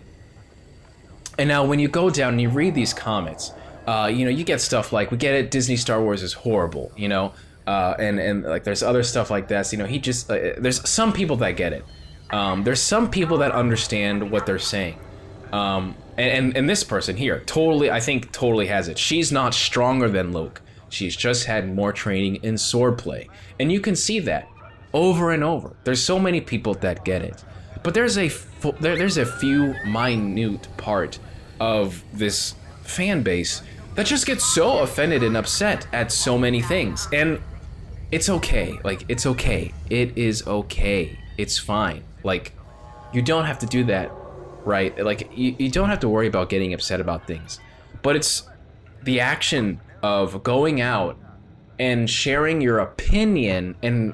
and 1.39 1.47
now 1.47 1.65
when 1.65 1.79
you 1.79 1.87
go 1.87 2.09
down 2.09 2.33
and 2.33 2.41
you 2.41 2.49
read 2.49 2.75
these 2.75 2.93
comments 2.93 3.51
uh, 3.87 4.11
you 4.13 4.25
know 4.25 4.31
you 4.31 4.43
get 4.43 4.59
stuff 4.59 4.91
like 4.91 5.11
we 5.11 5.17
get 5.17 5.33
it 5.33 5.49
disney 5.49 5.77
star 5.77 6.01
wars 6.01 6.21
is 6.21 6.33
horrible 6.33 6.91
you 6.97 7.07
know 7.07 7.33
uh, 7.67 7.95
and 7.99 8.19
and 8.19 8.43
like 8.43 8.63
there's 8.63 8.81
other 8.81 9.03
stuff 9.03 9.29
like 9.29 9.49
this. 9.49 9.73
You 9.73 9.77
know, 9.77 9.85
he 9.85 9.99
just 9.99 10.31
uh, 10.31 10.53
there's 10.57 10.87
some 10.89 11.11
people 11.11 11.35
that 11.37 11.51
get 11.51 11.73
it. 11.73 11.85
Um, 12.31 12.63
there's 12.63 12.81
some 12.81 13.09
people 13.11 13.37
that 13.39 13.51
understand 13.51 14.31
what 14.31 14.45
they're 14.45 14.57
saying. 14.57 14.97
Um, 15.51 15.95
and, 16.17 16.31
and 16.31 16.57
and 16.57 16.69
this 16.69 16.83
person 16.83 17.17
here 17.17 17.41
totally, 17.45 17.91
I 17.91 17.99
think, 17.99 18.31
totally 18.31 18.67
has 18.67 18.87
it. 18.87 18.97
She's 18.97 19.31
not 19.31 19.53
stronger 19.53 20.09
than 20.09 20.31
Luke. 20.31 20.61
She's 20.89 21.15
just 21.15 21.45
had 21.45 21.73
more 21.73 21.91
training 21.91 22.37
in 22.43 22.55
swordplay, 22.55 23.27
and 23.59 23.69
you 23.71 23.81
can 23.81 23.95
see 23.95 24.19
that 24.21 24.47
over 24.93 25.31
and 25.31 25.43
over. 25.43 25.75
There's 25.83 26.01
so 26.01 26.17
many 26.17 26.39
people 26.39 26.73
that 26.75 27.03
get 27.03 27.21
it, 27.21 27.43
but 27.83 27.93
there's 27.93 28.17
a 28.17 28.31
there, 28.79 28.95
there's 28.95 29.17
a 29.17 29.25
few 29.25 29.75
minute 29.85 30.69
part 30.77 31.19
of 31.59 32.01
this 32.13 32.55
fan 32.83 33.23
base 33.23 33.61
that 33.95 34.05
just 34.05 34.25
gets 34.25 34.45
so 34.45 34.79
offended 34.79 35.23
and 35.23 35.35
upset 35.35 35.85
at 35.91 36.11
so 36.11 36.37
many 36.37 36.61
things. 36.61 37.07
And 37.11 37.41
it's 38.11 38.29
okay. 38.29 38.79
Like, 38.83 39.05
it's 39.09 39.25
okay. 39.25 39.73
It 39.89 40.17
is 40.17 40.45
okay. 40.47 41.17
It's 41.37 41.57
fine. 41.57 42.03
Like, 42.23 42.53
you 43.13 43.21
don't 43.21 43.45
have 43.45 43.59
to 43.59 43.65
do 43.65 43.83
that, 43.85 44.11
right? 44.65 44.97
Like, 45.03 45.29
you, 45.35 45.55
you 45.57 45.69
don't 45.69 45.89
have 45.89 45.99
to 46.01 46.09
worry 46.09 46.27
about 46.27 46.49
getting 46.49 46.73
upset 46.73 47.01
about 47.01 47.27
things. 47.27 47.59
But 48.01 48.15
it's 48.15 48.43
the 49.03 49.19
action 49.19 49.79
of 50.01 50.43
going 50.43 50.81
out 50.81 51.17
and 51.79 52.09
sharing 52.09 52.61
your 52.61 52.79
opinion 52.79 53.75
and 53.83 54.13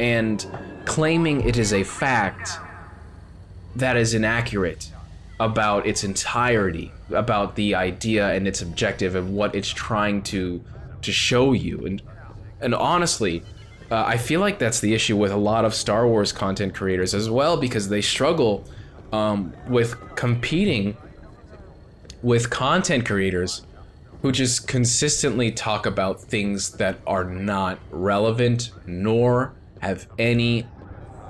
and 0.00 0.46
claiming 0.86 1.46
it 1.46 1.58
is 1.58 1.72
a 1.72 1.84
fact 1.84 2.52
that 3.76 3.96
is 3.96 4.14
inaccurate 4.14 4.90
about 5.38 5.86
its 5.86 6.04
entirety, 6.04 6.92
about 7.10 7.56
the 7.56 7.74
idea 7.74 8.32
and 8.32 8.46
its 8.46 8.62
objective 8.62 9.14
and 9.14 9.34
what 9.34 9.54
it's 9.54 9.68
trying 9.68 10.22
to 10.22 10.62
to 11.02 11.12
show 11.12 11.52
you. 11.52 11.84
And 11.84 12.02
and 12.62 12.74
honestly, 12.74 13.42
uh, 13.90 14.04
I 14.06 14.16
feel 14.16 14.40
like 14.40 14.58
that's 14.58 14.80
the 14.80 14.94
issue 14.94 15.16
with 15.16 15.32
a 15.32 15.36
lot 15.36 15.64
of 15.64 15.74
Star 15.74 16.06
Wars 16.06 16.32
content 16.32 16.74
creators 16.74 17.14
as 17.14 17.28
well 17.28 17.56
because 17.56 17.88
they 17.88 18.00
struggle 18.00 18.64
um, 19.12 19.52
with 19.68 19.94
competing 20.16 20.96
with 22.22 22.48
content 22.50 23.04
creators 23.04 23.62
who 24.22 24.30
just 24.30 24.68
consistently 24.68 25.50
talk 25.50 25.84
about 25.84 26.20
things 26.20 26.70
that 26.74 26.96
are 27.06 27.24
not 27.24 27.78
relevant 27.90 28.70
nor 28.86 29.52
have 29.80 30.06
any 30.18 30.66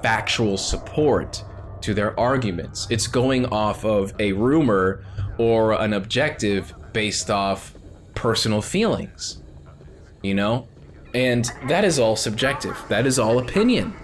factual 0.03 0.59
support 0.59 1.43
to 1.81 1.95
their 1.95 2.19
arguments. 2.21 2.87
It's 2.91 3.07
going 3.07 3.47
off 3.47 3.85
of 3.85 4.13
a 4.21 4.33
rumor 4.33 5.05
or 5.39 5.73
an 5.73 5.95
objective 5.95 6.75
based 6.93 7.31
off 7.31 7.75
personal 8.15 8.61
feelings. 8.61 9.43
You 10.23 10.35
know? 10.35 10.69
And 11.15 11.51
that 11.69 11.85
is 11.85 11.99
all 11.99 12.17
subjective. 12.17 12.77
That 12.89 13.07
is 13.07 13.19
all 13.19 13.39
opinion. 13.39 13.95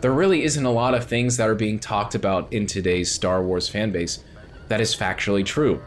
There 0.00 0.12
really 0.12 0.44
isn't 0.44 0.64
a 0.64 0.70
lot 0.70 0.94
of 0.94 1.06
things 1.06 1.36
that 1.36 1.48
are 1.48 1.54
being 1.54 1.78
talked 1.78 2.14
about 2.14 2.52
in 2.52 2.66
today's 2.66 3.10
Star 3.10 3.42
Wars 3.42 3.68
fanbase 3.70 4.20
that 4.68 4.80
is 4.80 4.94
factually 4.94 5.44
true. 5.44 5.82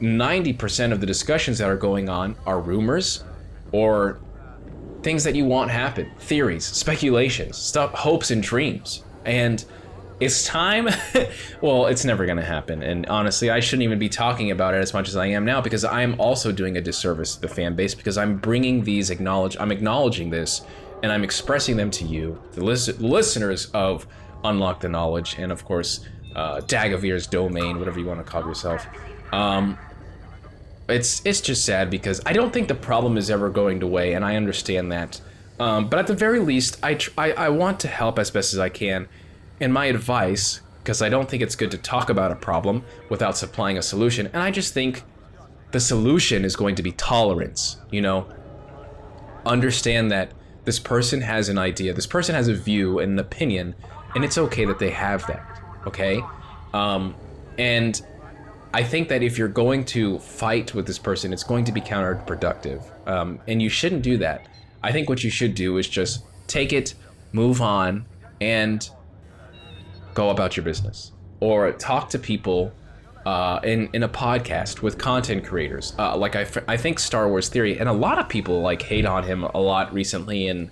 90% 0.00 0.92
of 0.92 1.00
the 1.00 1.06
discussions 1.06 1.58
that 1.58 1.68
are 1.68 1.76
going 1.76 2.08
on 2.08 2.36
are 2.46 2.60
rumors 2.60 3.24
or 3.72 4.18
things 5.02 5.24
that 5.24 5.34
you 5.34 5.44
want 5.44 5.70
happen, 5.70 6.10
theories, 6.18 6.64
speculations, 6.64 7.56
stuff, 7.56 7.92
hopes 7.92 8.30
and 8.30 8.42
dreams. 8.42 9.04
And 9.24 9.64
it's 10.20 10.44
time. 10.44 10.88
well, 11.62 11.86
it's 11.86 12.04
never 12.04 12.26
going 12.26 12.36
to 12.36 12.44
happen. 12.44 12.82
And 12.82 13.06
honestly, 13.06 13.50
I 13.50 13.60
shouldn't 13.60 13.84
even 13.84 13.98
be 13.98 14.08
talking 14.08 14.50
about 14.50 14.74
it 14.74 14.78
as 14.78 14.92
much 14.92 15.08
as 15.08 15.16
I 15.16 15.26
am 15.26 15.44
now 15.44 15.60
because 15.60 15.84
I 15.84 16.02
am 16.02 16.20
also 16.20 16.52
doing 16.52 16.76
a 16.76 16.80
disservice 16.80 17.36
to 17.36 17.40
the 17.40 17.48
fan 17.48 17.74
base 17.74 17.94
because 17.94 18.18
I'm 18.18 18.36
bringing 18.36 18.84
these 18.84 19.08
acknowledge. 19.08 19.56
I'm 19.58 19.72
acknowledging 19.72 20.28
this 20.28 20.62
and 21.02 21.10
I'm 21.10 21.24
expressing 21.24 21.76
them 21.76 21.90
to 21.92 22.04
you, 22.04 22.40
the 22.52 22.62
lis- 22.62 23.00
listeners 23.00 23.70
of 23.72 24.06
Unlock 24.44 24.80
the 24.80 24.88
Knowledge, 24.88 25.36
and 25.38 25.50
of 25.50 25.64
course, 25.64 26.06
uh, 26.36 26.60
Dagovere's 26.60 27.26
domain, 27.26 27.78
whatever 27.78 27.98
you 27.98 28.06
want 28.06 28.24
to 28.24 28.30
call 28.30 28.46
yourself. 28.46 28.86
Um, 29.32 29.78
it's 30.88 31.24
it's 31.24 31.40
just 31.40 31.64
sad 31.64 31.88
because 31.88 32.20
I 32.26 32.32
don't 32.32 32.52
think 32.52 32.68
the 32.68 32.74
problem 32.74 33.16
is 33.16 33.30
ever 33.30 33.48
going 33.48 33.82
away, 33.82 34.14
and 34.14 34.24
I 34.24 34.36
understand 34.36 34.92
that. 34.92 35.20
Um, 35.58 35.88
but 35.88 35.98
at 35.98 36.06
the 36.06 36.14
very 36.14 36.40
least, 36.40 36.78
I, 36.82 36.94
tr- 36.94 37.10
I 37.16 37.32
I 37.32 37.48
want 37.48 37.80
to 37.80 37.88
help 37.88 38.18
as 38.18 38.30
best 38.30 38.52
as 38.52 38.58
I 38.58 38.68
can 38.68 39.08
and 39.60 39.72
my 39.72 39.86
advice 39.86 40.60
because 40.82 41.02
I 41.02 41.08
don't 41.08 41.28
think 41.28 41.42
it's 41.42 41.54
good 41.54 41.70
to 41.72 41.78
talk 41.78 42.10
about 42.10 42.32
a 42.32 42.36
problem 42.36 42.84
without 43.10 43.36
supplying 43.36 43.76
a 43.78 43.82
solution. 43.82 44.26
And 44.28 44.38
I 44.38 44.50
just 44.50 44.72
think 44.72 45.04
the 45.72 45.80
solution 45.80 46.44
is 46.44 46.56
going 46.56 46.74
to 46.76 46.82
be 46.82 46.92
tolerance, 46.92 47.76
you 47.90 48.00
know? 48.00 48.26
Understand 49.44 50.10
that 50.10 50.32
this 50.64 50.78
person 50.78 51.20
has 51.20 51.48
an 51.48 51.58
idea, 51.58 51.92
this 51.92 52.06
person 52.06 52.34
has 52.34 52.48
a 52.48 52.54
view 52.54 52.98
and 52.98 53.12
an 53.12 53.18
opinion, 53.18 53.74
and 54.14 54.24
it's 54.24 54.38
okay 54.38 54.64
that 54.64 54.78
they 54.78 54.90
have 54.90 55.26
that, 55.26 55.62
okay? 55.86 56.20
Um, 56.72 57.14
and 57.58 58.00
I 58.72 58.82
think 58.82 59.08
that 59.08 59.22
if 59.22 59.36
you're 59.36 59.48
going 59.48 59.84
to 59.86 60.18
fight 60.18 60.74
with 60.74 60.86
this 60.86 60.98
person, 60.98 61.32
it's 61.32 61.44
going 61.44 61.64
to 61.64 61.72
be 61.72 61.80
counterproductive. 61.80 62.82
Um, 63.06 63.40
and 63.46 63.60
you 63.60 63.68
shouldn't 63.68 64.02
do 64.02 64.16
that. 64.18 64.48
I 64.82 64.92
think 64.92 65.08
what 65.08 65.22
you 65.22 65.30
should 65.30 65.54
do 65.54 65.76
is 65.76 65.88
just 65.88 66.24
take 66.46 66.72
it, 66.72 66.94
move 67.32 67.60
on, 67.60 68.06
and 68.40 68.88
go 70.20 70.28
about 70.28 70.56
your 70.56 70.64
business. 70.64 71.12
Or 71.40 71.72
talk 71.72 72.10
to 72.10 72.18
people 72.18 72.72
uh, 73.24 73.60
in, 73.64 73.88
in 73.94 74.02
a 74.02 74.08
podcast 74.08 74.82
with 74.82 74.98
content 74.98 75.44
creators. 75.44 75.94
Uh, 75.98 76.14
like, 76.16 76.36
I, 76.36 76.46
I 76.68 76.76
think 76.76 76.98
Star 76.98 77.26
Wars 77.28 77.48
Theory, 77.48 77.78
and 77.78 77.88
a 77.88 77.92
lot 78.06 78.18
of 78.18 78.28
people 78.28 78.60
like 78.60 78.82
hate 78.82 79.06
on 79.06 79.24
him 79.24 79.44
a 79.44 79.60
lot 79.60 79.94
recently, 79.94 80.48
and 80.48 80.70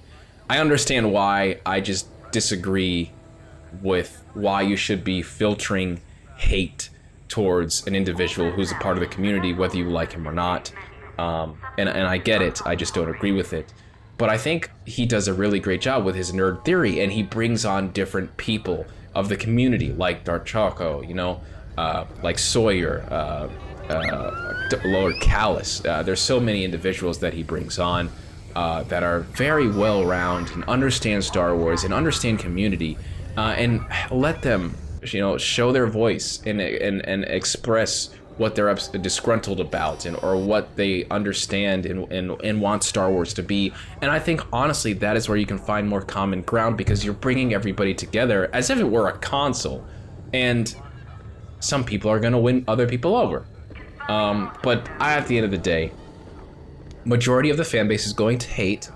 I 0.50 0.58
understand 0.58 1.12
why. 1.12 1.60
I 1.64 1.80
just 1.80 2.08
disagree 2.30 3.10
with 3.82 4.22
why 4.34 4.60
you 4.62 4.76
should 4.76 5.02
be 5.02 5.22
filtering 5.22 6.00
hate 6.36 6.90
towards 7.28 7.86
an 7.86 7.94
individual 7.94 8.50
who's 8.50 8.72
a 8.72 8.76
part 8.76 8.96
of 8.98 9.00
the 9.00 9.06
community, 9.06 9.54
whether 9.54 9.76
you 9.76 9.88
like 9.88 10.12
him 10.12 10.28
or 10.28 10.32
not. 10.32 10.70
Um, 11.18 11.58
and, 11.78 11.88
and 11.88 12.06
I 12.06 12.18
get 12.18 12.42
it, 12.42 12.60
I 12.66 12.76
just 12.76 12.94
don't 12.94 13.08
agree 13.08 13.32
with 13.32 13.52
it. 13.52 13.72
But 14.18 14.28
I 14.28 14.36
think 14.36 14.70
he 14.84 15.06
does 15.06 15.26
a 15.26 15.32
really 15.32 15.60
great 15.60 15.80
job 15.80 16.04
with 16.04 16.16
his 16.16 16.32
nerd 16.32 16.64
theory, 16.64 17.00
and 17.00 17.12
he 17.12 17.22
brings 17.22 17.64
on 17.64 17.92
different 17.92 18.36
people 18.36 18.86
of 19.14 19.28
the 19.28 19.36
community, 19.36 19.92
like 19.92 20.24
Dark 20.24 20.46
Choco, 20.46 21.02
you 21.02 21.14
know, 21.14 21.40
uh, 21.76 22.04
like 22.22 22.38
Sawyer, 22.38 23.04
uh, 23.10 23.48
uh, 23.88 24.68
Lord 24.84 25.14
Kallus. 25.16 25.84
Uh, 25.86 26.02
there's 26.02 26.20
so 26.20 26.38
many 26.40 26.64
individuals 26.64 27.18
that 27.20 27.32
he 27.32 27.42
brings 27.42 27.78
on 27.78 28.10
uh, 28.54 28.82
that 28.84 29.02
are 29.02 29.20
very 29.20 29.70
well 29.70 30.04
rounded 30.04 30.54
and 30.54 30.64
understand 30.64 31.24
Star 31.24 31.56
Wars 31.56 31.84
and 31.84 31.94
understand 31.94 32.38
community, 32.38 32.98
uh, 33.36 33.54
and 33.56 33.84
let 34.10 34.42
them 34.42 34.76
you 35.02 35.20
know 35.20 35.38
show 35.38 35.72
their 35.72 35.86
voice 35.86 36.42
and 36.44 36.60
and, 36.60 37.06
and 37.06 37.24
express 37.24 38.10
what 38.38 38.54
they're 38.54 38.72
disgruntled 38.74 39.60
about 39.60 40.06
and 40.06 40.16
or 40.22 40.36
what 40.36 40.76
they 40.76 41.04
understand 41.06 41.84
and, 41.84 42.10
and 42.10 42.40
and 42.42 42.60
want 42.60 42.82
Star 42.82 43.10
Wars 43.10 43.34
to 43.34 43.42
be. 43.42 43.72
And 44.00 44.10
I 44.10 44.18
think 44.18 44.40
honestly 44.52 44.92
that 44.94 45.16
is 45.16 45.28
where 45.28 45.36
you 45.36 45.46
can 45.46 45.58
find 45.58 45.86
more 45.88 46.02
common 46.02 46.42
ground 46.42 46.78
because 46.78 47.04
you're 47.04 47.14
bringing 47.14 47.52
everybody 47.52 47.94
together 47.94 48.48
as 48.52 48.70
if 48.70 48.78
it 48.78 48.84
were 48.84 49.08
a 49.08 49.18
console, 49.18 49.84
and 50.32 50.74
some 51.60 51.84
people 51.84 52.10
are 52.10 52.20
going 52.20 52.32
to 52.32 52.38
win 52.38 52.64
other 52.68 52.86
people 52.86 53.16
over. 53.16 53.44
Um, 54.08 54.56
but 54.62 54.88
at 55.00 55.26
the 55.26 55.36
end 55.36 55.44
of 55.44 55.50
the 55.50 55.58
day, 55.58 55.92
majority 57.04 57.50
of 57.50 57.56
the 57.56 57.64
fan 57.64 57.88
base 57.88 58.06
is 58.06 58.12
going 58.12 58.38
to 58.38 58.48
hate 58.48 58.90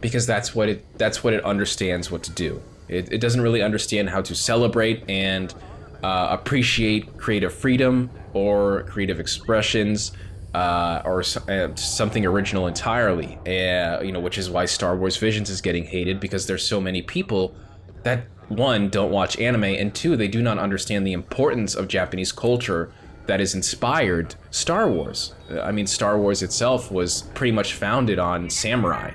because 0.00 0.26
that's 0.26 0.54
what 0.54 0.68
it 0.68 0.98
that's 0.98 1.22
what 1.22 1.32
it 1.32 1.44
understands 1.44 2.10
what 2.10 2.22
to 2.24 2.30
do. 2.32 2.60
It, 2.88 3.12
it 3.12 3.20
doesn't 3.20 3.40
really 3.40 3.62
understand 3.62 4.10
how 4.10 4.20
to 4.22 4.34
celebrate 4.34 5.08
and 5.08 5.54
uh, 6.02 6.28
appreciate 6.30 7.16
creative 7.18 7.52
freedom 7.52 8.10
or 8.32 8.84
creative 8.84 9.20
expressions 9.20 10.12
uh, 10.54 11.02
or 11.04 11.22
uh, 11.48 11.74
something 11.76 12.26
original 12.26 12.66
entirely. 12.66 13.38
Uh, 13.46 14.00
you 14.00 14.12
know, 14.12 14.20
which 14.20 14.38
is 14.38 14.50
why 14.50 14.64
Star 14.64 14.96
Wars 14.96 15.16
Visions 15.16 15.50
is 15.50 15.60
getting 15.60 15.84
hated 15.84 16.20
because 16.20 16.46
there's 16.46 16.64
so 16.64 16.80
many 16.80 17.02
people 17.02 17.54
that 18.02 18.24
one 18.48 18.88
don't 18.88 19.12
watch 19.12 19.38
anime 19.38 19.64
and 19.64 19.94
two 19.94 20.16
they 20.16 20.26
do 20.26 20.42
not 20.42 20.58
understand 20.58 21.06
the 21.06 21.12
importance 21.12 21.74
of 21.74 21.86
Japanese 21.86 22.32
culture 22.32 22.92
that 23.26 23.38
has 23.38 23.54
inspired 23.54 24.34
Star 24.50 24.90
Wars. 24.90 25.34
Uh, 25.50 25.60
I 25.60 25.70
mean, 25.70 25.86
Star 25.86 26.18
Wars 26.18 26.42
itself 26.42 26.90
was 26.90 27.22
pretty 27.34 27.52
much 27.52 27.74
founded 27.74 28.18
on 28.18 28.50
samurai 28.50 29.12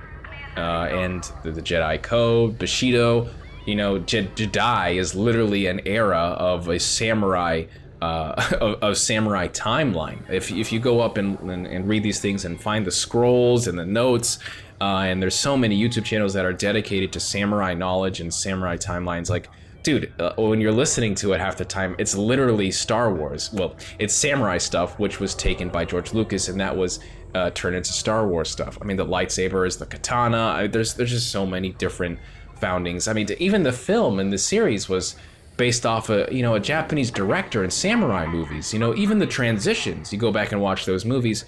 uh, 0.56 0.88
and 0.90 1.30
the, 1.44 1.52
the 1.52 1.62
Jedi 1.62 2.02
Code, 2.02 2.58
Bushido, 2.58 3.28
you 3.66 3.76
know, 3.76 4.00
Jedi 4.00 4.96
is 4.96 5.16
literally 5.16 5.68
an 5.68 5.82
era 5.86 6.36
of 6.38 6.68
a 6.70 6.80
samurai, 6.80 7.66
uh, 8.02 8.56
of, 8.62 8.84
of, 8.84 8.98
samurai 8.98 9.48
timeline. 9.48 10.20
If, 10.30 10.52
if 10.52 10.72
you 10.72 10.80
go 10.80 11.02
up 11.02 11.18
and, 11.18 11.40
and, 11.40 11.68
and, 11.68 11.88
read 11.88 12.04
these 12.04 12.20
things 12.20 12.46
and 12.46 12.62
find 12.62 12.86
the 12.86 12.92
scrolls 12.92 13.68
and 13.68 13.78
the 13.78 13.86
notes, 13.86 14.40
uh, 14.82 15.06
and 15.08 15.22
there's 15.22 15.36
so 15.36 15.58
many 15.58 15.82
YouTube 15.82 16.04
channels 16.04 16.34
that 16.34 16.46
are 16.46 16.54
dedicated 16.54 17.12
to 17.14 17.20
samurai 17.20 17.74
knowledge 17.74 18.20
and 18.20 18.34
samurai 18.34 18.78
timelines, 18.78 19.30
like, 19.30 19.50
dude, 19.84 20.12
uh, 20.20 20.34
when 20.38 20.60
you're 20.60 20.72
listening 20.72 21.16
to 21.16 21.34
it 21.34 21.40
half 21.40 21.56
the 21.56 21.64
time, 21.64 21.96
it's 21.98 22.16
literally 22.16 22.72
Star 22.72 23.14
Wars. 23.14 23.52
Well, 23.54 23.76
it's 24.00 24.14
samurai 24.14 24.58
stuff, 24.58 25.00
which 25.00 25.20
was 25.20 25.36
taken 25.36 25.70
by 25.70 25.86
George 25.86 26.14
Lucas, 26.14 26.50
and 26.50 26.60
that 26.60 26.76
was 26.76 27.00
uh, 27.36 27.52
turned 27.52 27.76
into 27.76 27.94
Star 27.94 28.28
Wars 28.28 28.50
stuff. 28.50 28.78
I 28.82 28.86
mean, 28.86 28.98
the 28.98 29.06
lightsaber 29.06 29.68
is 29.68 29.78
the 29.78 29.86
katana. 29.86 30.38
I, 30.38 30.68
there's 30.68 30.94
there's 30.96 31.12
just 31.12 31.32
so 31.32 31.46
many 31.46 31.72
different 31.74 32.18
foundings. 32.60 33.08
I 33.08 33.14
mean, 33.14 33.28
even 33.40 33.64
the 33.64 33.72
film 33.72 34.20
and 34.20 34.32
the 34.32 34.38
series 34.38 34.90
was 34.90 35.16
based 35.58 35.86
off 35.86 36.10
a 36.10 36.28
you 36.32 36.42
know 36.42 36.56
a 36.56 36.60
Japanese 36.60 37.12
director 37.12 37.64
and 37.64 37.72
samurai 37.72 38.26
movies. 38.26 38.74
You 38.74 38.80
know, 38.80 38.96
even 38.96 39.20
the 39.20 39.28
transitions. 39.28 40.12
You 40.12 40.20
go 40.20 40.32
back 40.32 40.52
and 40.52 40.62
watch 40.62 40.86
those 40.86 41.06
movies. 41.06 41.46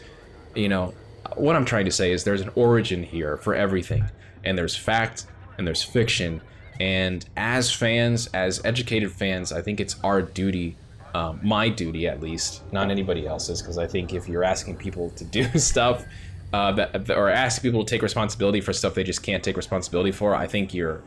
You 0.56 0.70
know, 0.70 0.94
what 1.36 1.56
I'm 1.56 1.66
trying 1.66 1.86
to 1.86 1.92
say 1.92 2.12
is 2.12 2.24
there's 2.24 2.42
an 2.42 2.52
origin 2.56 3.04
here 3.04 3.38
for 3.38 3.54
everything, 3.56 4.06
and 4.44 4.58
there's 4.58 4.76
fact 4.76 5.26
and 5.58 5.66
there's 5.66 5.84
fiction. 5.84 6.42
And 6.80 7.26
as 7.36 7.72
fans, 7.72 8.28
as 8.28 8.64
educated 8.64 9.12
fans, 9.12 9.52
I 9.52 9.62
think 9.62 9.80
it's 9.80 9.96
our 10.04 10.22
duty, 10.22 10.78
um, 11.16 11.40
my 11.42 11.70
duty 11.70 12.08
at 12.08 12.22
least, 12.22 12.62
not 12.72 12.92
anybody 12.92 13.26
else's, 13.26 13.62
because 13.62 13.80
I 13.80 13.88
think 13.88 14.14
if 14.14 14.28
you're 14.28 14.44
asking 14.44 14.78
people 14.78 15.10
to 15.12 15.24
do 15.24 15.44
stuff 15.58 16.06
uh, 16.54 16.72
that, 16.74 17.10
or 17.12 17.30
ask 17.30 17.62
people 17.62 17.84
to 17.84 17.90
take 17.90 18.02
responsibility 18.02 18.62
for 18.62 18.74
stuff 18.74 18.94
they 18.94 19.04
just 19.04 19.24
can't 19.24 19.44
take 19.44 19.58
responsibility 19.58 20.12
for, 20.12 20.36
I 20.36 20.48
think 20.48 20.74
you're 20.74 21.04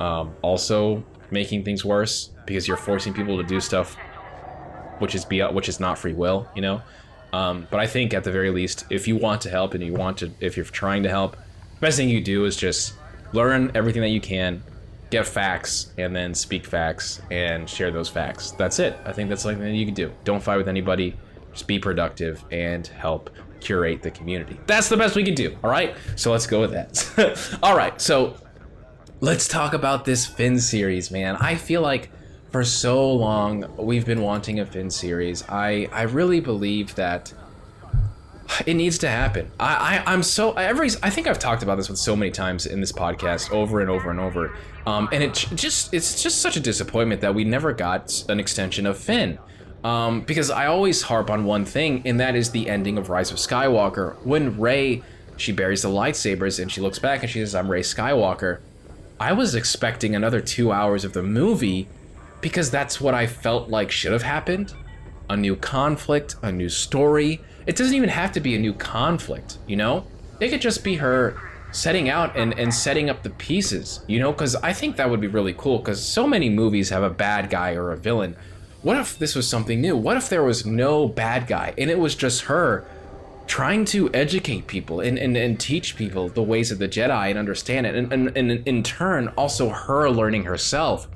um, 0.00 0.34
also 0.42 1.04
making 1.30 1.64
things 1.64 1.84
worse 1.84 2.30
because 2.46 2.66
you're 2.68 2.76
forcing 2.76 3.12
people 3.14 3.36
to 3.36 3.42
do 3.42 3.60
stuff 3.60 3.96
which 4.98 5.14
is 5.14 5.24
be 5.24 5.40
which 5.40 5.68
is 5.68 5.80
not 5.80 5.98
free 5.98 6.12
will, 6.12 6.48
you 6.54 6.62
know. 6.62 6.82
Um, 7.32 7.66
but 7.70 7.80
I 7.80 7.86
think 7.86 8.14
at 8.14 8.22
the 8.22 8.30
very 8.30 8.50
least, 8.50 8.84
if 8.90 9.08
you 9.08 9.16
want 9.16 9.40
to 9.42 9.50
help 9.50 9.74
and 9.74 9.82
you 9.82 9.92
want 9.92 10.18
to, 10.18 10.30
if 10.38 10.56
you're 10.56 10.64
trying 10.66 11.02
to 11.02 11.08
help, 11.08 11.32
the 11.32 11.80
best 11.80 11.96
thing 11.96 12.08
you 12.08 12.20
do 12.20 12.44
is 12.44 12.56
just 12.56 12.94
learn 13.32 13.72
everything 13.74 14.02
that 14.02 14.10
you 14.10 14.20
can, 14.20 14.62
get 15.10 15.26
facts, 15.26 15.92
and 15.98 16.14
then 16.14 16.32
speak 16.32 16.64
facts 16.64 17.20
and 17.32 17.68
share 17.68 17.90
those 17.90 18.08
facts. 18.08 18.52
That's 18.52 18.78
it. 18.78 18.96
I 19.04 19.12
think 19.12 19.28
that's 19.28 19.42
something 19.42 19.60
that 19.60 19.72
you 19.72 19.84
can 19.84 19.94
do. 19.94 20.12
Don't 20.22 20.42
fight 20.42 20.58
with 20.58 20.68
anybody. 20.68 21.16
Just 21.52 21.66
be 21.66 21.78
productive 21.80 22.44
and 22.52 22.86
help 22.86 23.30
curate 23.64 24.02
the 24.02 24.10
community. 24.10 24.58
That's 24.66 24.88
the 24.88 24.96
best 24.96 25.16
we 25.16 25.24
can 25.24 25.34
do. 25.34 25.56
All 25.64 25.70
right. 25.70 25.96
So 26.16 26.30
let's 26.30 26.46
go 26.46 26.60
with 26.60 26.72
that. 26.72 27.58
all 27.62 27.76
right. 27.76 28.00
So 28.00 28.36
let's 29.20 29.48
talk 29.48 29.72
about 29.72 30.04
this 30.04 30.26
Finn 30.26 30.60
series, 30.60 31.10
man. 31.10 31.36
I 31.36 31.56
feel 31.56 31.80
like 31.80 32.10
for 32.50 32.62
so 32.62 33.10
long 33.12 33.74
we've 33.76 34.06
been 34.06 34.22
wanting 34.22 34.60
a 34.60 34.66
Finn 34.66 34.90
series. 34.90 35.42
I 35.48 35.88
I 35.92 36.02
really 36.02 36.40
believe 36.40 36.94
that 36.96 37.32
it 38.66 38.74
needs 38.74 38.98
to 38.98 39.08
happen. 39.08 39.50
I, 39.58 40.02
I 40.06 40.12
am 40.12 40.22
so 40.22 40.52
every 40.52 40.90
I 41.02 41.10
think 41.10 41.26
I've 41.26 41.38
talked 41.38 41.62
about 41.62 41.76
this 41.76 41.88
with 41.88 41.98
so 41.98 42.14
many 42.14 42.30
times 42.30 42.66
in 42.66 42.80
this 42.80 42.92
podcast 42.92 43.50
over 43.50 43.80
and 43.80 43.90
over 43.90 44.10
and 44.10 44.20
over. 44.20 44.54
Um, 44.86 45.08
and 45.12 45.22
it 45.22 45.32
just 45.54 45.94
it's 45.94 46.22
just 46.22 46.42
such 46.42 46.56
a 46.56 46.60
disappointment 46.60 47.22
that 47.22 47.34
we 47.34 47.44
never 47.44 47.72
got 47.72 48.24
an 48.28 48.38
extension 48.38 48.86
of 48.86 48.98
Finn. 48.98 49.38
Um, 49.84 50.22
because 50.22 50.50
I 50.50 50.66
always 50.66 51.02
harp 51.02 51.30
on 51.30 51.44
one 51.44 51.66
thing, 51.66 52.02
and 52.06 52.18
that 52.18 52.34
is 52.34 52.50
the 52.50 52.70
ending 52.70 52.96
of 52.96 53.10
Rise 53.10 53.30
of 53.30 53.36
Skywalker. 53.36 54.16
When 54.24 54.58
Rey, 54.58 55.02
she 55.36 55.52
buries 55.52 55.82
the 55.82 55.88
lightsabers 55.88 56.60
and 56.60 56.72
she 56.72 56.80
looks 56.80 56.98
back 56.98 57.22
and 57.22 57.30
she 57.30 57.40
says, 57.40 57.54
I'm 57.54 57.70
Rey 57.70 57.82
Skywalker. 57.82 58.60
I 59.20 59.32
was 59.32 59.54
expecting 59.54 60.14
another 60.14 60.40
two 60.40 60.72
hours 60.72 61.04
of 61.04 61.12
the 61.12 61.22
movie 61.22 61.86
because 62.40 62.70
that's 62.70 63.00
what 63.00 63.14
I 63.14 63.26
felt 63.26 63.68
like 63.68 63.90
should 63.90 64.12
have 64.12 64.22
happened. 64.22 64.74
A 65.28 65.36
new 65.36 65.54
conflict, 65.54 66.36
a 66.42 66.50
new 66.50 66.68
story. 66.68 67.40
It 67.66 67.76
doesn't 67.76 67.94
even 67.94 68.08
have 68.08 68.32
to 68.32 68.40
be 68.40 68.54
a 68.54 68.58
new 68.58 68.72
conflict, 68.72 69.58
you 69.66 69.76
know? 69.76 70.06
It 70.40 70.48
could 70.48 70.60
just 70.60 70.82
be 70.82 70.96
her 70.96 71.36
setting 71.72 72.08
out 72.08 72.36
and, 72.36 72.58
and 72.58 72.72
setting 72.72 73.10
up 73.10 73.22
the 73.22 73.30
pieces, 73.30 74.00
you 74.06 74.18
know? 74.18 74.32
Because 74.32 74.56
I 74.56 74.72
think 74.72 74.96
that 74.96 75.08
would 75.08 75.20
be 75.20 75.26
really 75.26 75.54
cool 75.54 75.78
because 75.78 76.04
so 76.04 76.26
many 76.26 76.48
movies 76.48 76.90
have 76.90 77.02
a 77.02 77.10
bad 77.10 77.50
guy 77.50 77.74
or 77.74 77.92
a 77.92 77.96
villain 77.96 78.36
what 78.84 78.98
if 78.98 79.18
this 79.18 79.34
was 79.34 79.48
something 79.48 79.80
new? 79.80 79.96
What 79.96 80.18
if 80.18 80.28
there 80.28 80.44
was 80.44 80.66
no 80.66 81.08
bad 81.08 81.46
guy 81.46 81.72
and 81.78 81.90
it 81.90 81.98
was 81.98 82.14
just 82.14 82.42
her 82.42 82.86
trying 83.46 83.86
to 83.86 84.12
educate 84.12 84.66
people 84.66 85.00
and, 85.00 85.18
and, 85.18 85.36
and 85.36 85.58
teach 85.58 85.96
people 85.96 86.28
the 86.28 86.42
ways 86.42 86.70
of 86.70 86.78
the 86.78 86.86
Jedi 86.86 87.30
and 87.30 87.38
understand 87.38 87.86
it? 87.86 87.94
And, 87.94 88.12
and, 88.12 88.36
and 88.36 88.68
in 88.68 88.82
turn, 88.82 89.28
also 89.38 89.70
her 89.70 90.10
learning 90.10 90.44
herself. 90.44 91.08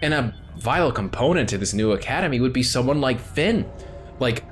And 0.00 0.14
a 0.14 0.34
vital 0.56 0.90
component 0.90 1.50
to 1.50 1.58
this 1.58 1.74
new 1.74 1.92
academy 1.92 2.40
would 2.40 2.54
be 2.54 2.62
someone 2.62 3.02
like 3.02 3.20
Finn. 3.20 3.70
Like, 4.18 4.44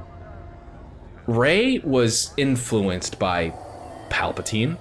Rey 1.27 1.79
was 1.79 2.35
influenced 2.37 3.19
by 3.19 3.55
Palpatine, 4.11 4.77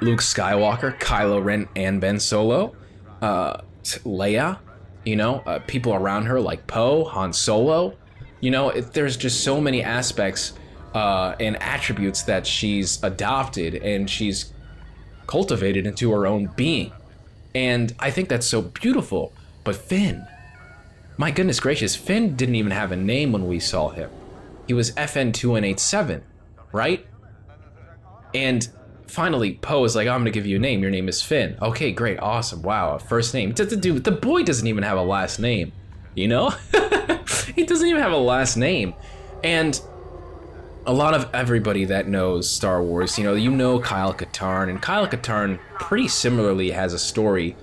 Luke 0.00 0.20
Skywalker, 0.20 0.98
Kylo 0.98 1.42
Ren, 1.42 1.68
and 1.76 2.00
Ben 2.00 2.18
Solo, 2.18 2.74
uh, 3.22 3.58
Leia, 3.84 4.58
You 5.04 5.16
know, 5.16 5.42
uh, 5.46 5.58
people 5.66 5.94
around 5.94 6.26
her 6.26 6.40
like 6.40 6.66
Poe, 6.66 7.04
Han 7.04 7.32
Solo. 7.32 7.96
You 8.40 8.50
know, 8.50 8.70
it, 8.70 8.92
there's 8.92 9.16
just 9.16 9.42
so 9.42 9.60
many 9.60 9.82
aspects 9.82 10.54
uh, 10.94 11.34
and 11.40 11.60
attributes 11.62 12.22
that 12.22 12.46
she's 12.46 13.02
adopted 13.02 13.74
and 13.76 14.08
she's 14.08 14.52
cultivated 15.26 15.86
into 15.86 16.10
her 16.12 16.26
own 16.26 16.50
being. 16.56 16.92
And 17.54 17.94
I 17.98 18.10
think 18.10 18.28
that's 18.28 18.46
so 18.46 18.62
beautiful. 18.62 19.32
But 19.62 19.76
Finn, 19.76 20.26
my 21.16 21.30
goodness 21.30 21.60
gracious, 21.60 21.94
Finn 21.94 22.36
didn't 22.36 22.54
even 22.56 22.72
have 22.72 22.92
a 22.92 22.96
name 22.96 23.32
when 23.32 23.46
we 23.46 23.60
saw 23.60 23.90
him. 23.90 24.10
He 24.66 24.74
was 24.74 24.92
FN2187, 24.92 26.22
right? 26.72 27.06
And 28.34 28.68
finally, 29.06 29.54
Poe 29.54 29.84
is 29.84 29.96
like, 29.96 30.08
I'm 30.08 30.20
gonna 30.20 30.30
give 30.30 30.46
you 30.46 30.56
a 30.56 30.60
name. 30.60 30.80
Your 30.80 30.90
name 30.90 31.08
is 31.08 31.22
Finn. 31.22 31.56
Okay, 31.60 31.92
great, 31.92 32.18
awesome, 32.20 32.62
wow, 32.62 32.98
first 32.98 33.34
name. 33.34 33.52
The, 33.52 33.64
dude, 33.64 34.04
the 34.04 34.12
boy 34.12 34.42
doesn't 34.42 34.66
even 34.66 34.82
have 34.82 34.98
a 34.98 35.02
last 35.02 35.38
name, 35.38 35.72
you 36.14 36.28
know? 36.28 36.50
he 37.54 37.64
doesn't 37.64 37.86
even 37.86 38.02
have 38.02 38.12
a 38.12 38.16
last 38.16 38.56
name. 38.56 38.94
And 39.42 39.80
a 40.86 40.92
lot 40.92 41.14
of 41.14 41.28
everybody 41.32 41.84
that 41.86 42.08
knows 42.08 42.48
Star 42.50 42.82
Wars, 42.82 43.18
you 43.18 43.24
know, 43.24 43.34
you 43.34 43.50
know 43.50 43.78
Kyle 43.78 44.12
Katarn, 44.12 44.68
and 44.68 44.80
Kyle 44.80 45.06
Katarn 45.06 45.58
pretty 45.78 46.08
similarly 46.08 46.70
has 46.70 46.92
a 46.92 46.98
story, 46.98 47.56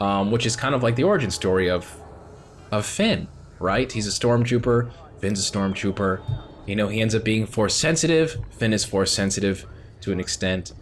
um, 0.00 0.30
which 0.30 0.46
is 0.46 0.56
kind 0.56 0.74
of 0.74 0.82
like 0.82 0.96
the 0.96 1.04
origin 1.04 1.30
story 1.30 1.68
of 1.68 2.00
of 2.70 2.84
Finn, 2.84 3.28
right? 3.58 3.90
He's 3.90 4.06
a 4.06 4.10
stormtrooper. 4.10 4.90
Finn's 5.20 5.48
a 5.48 5.52
stormtrooper. 5.52 6.20
You 6.66 6.76
know, 6.76 6.88
he 6.88 7.00
ends 7.00 7.14
up 7.14 7.24
being 7.24 7.46
force 7.46 7.74
sensitive. 7.74 8.36
Finn 8.50 8.72
is 8.72 8.84
force 8.84 9.10
sensitive 9.10 9.66
to 10.02 10.12
an 10.12 10.20
extent. 10.20 10.72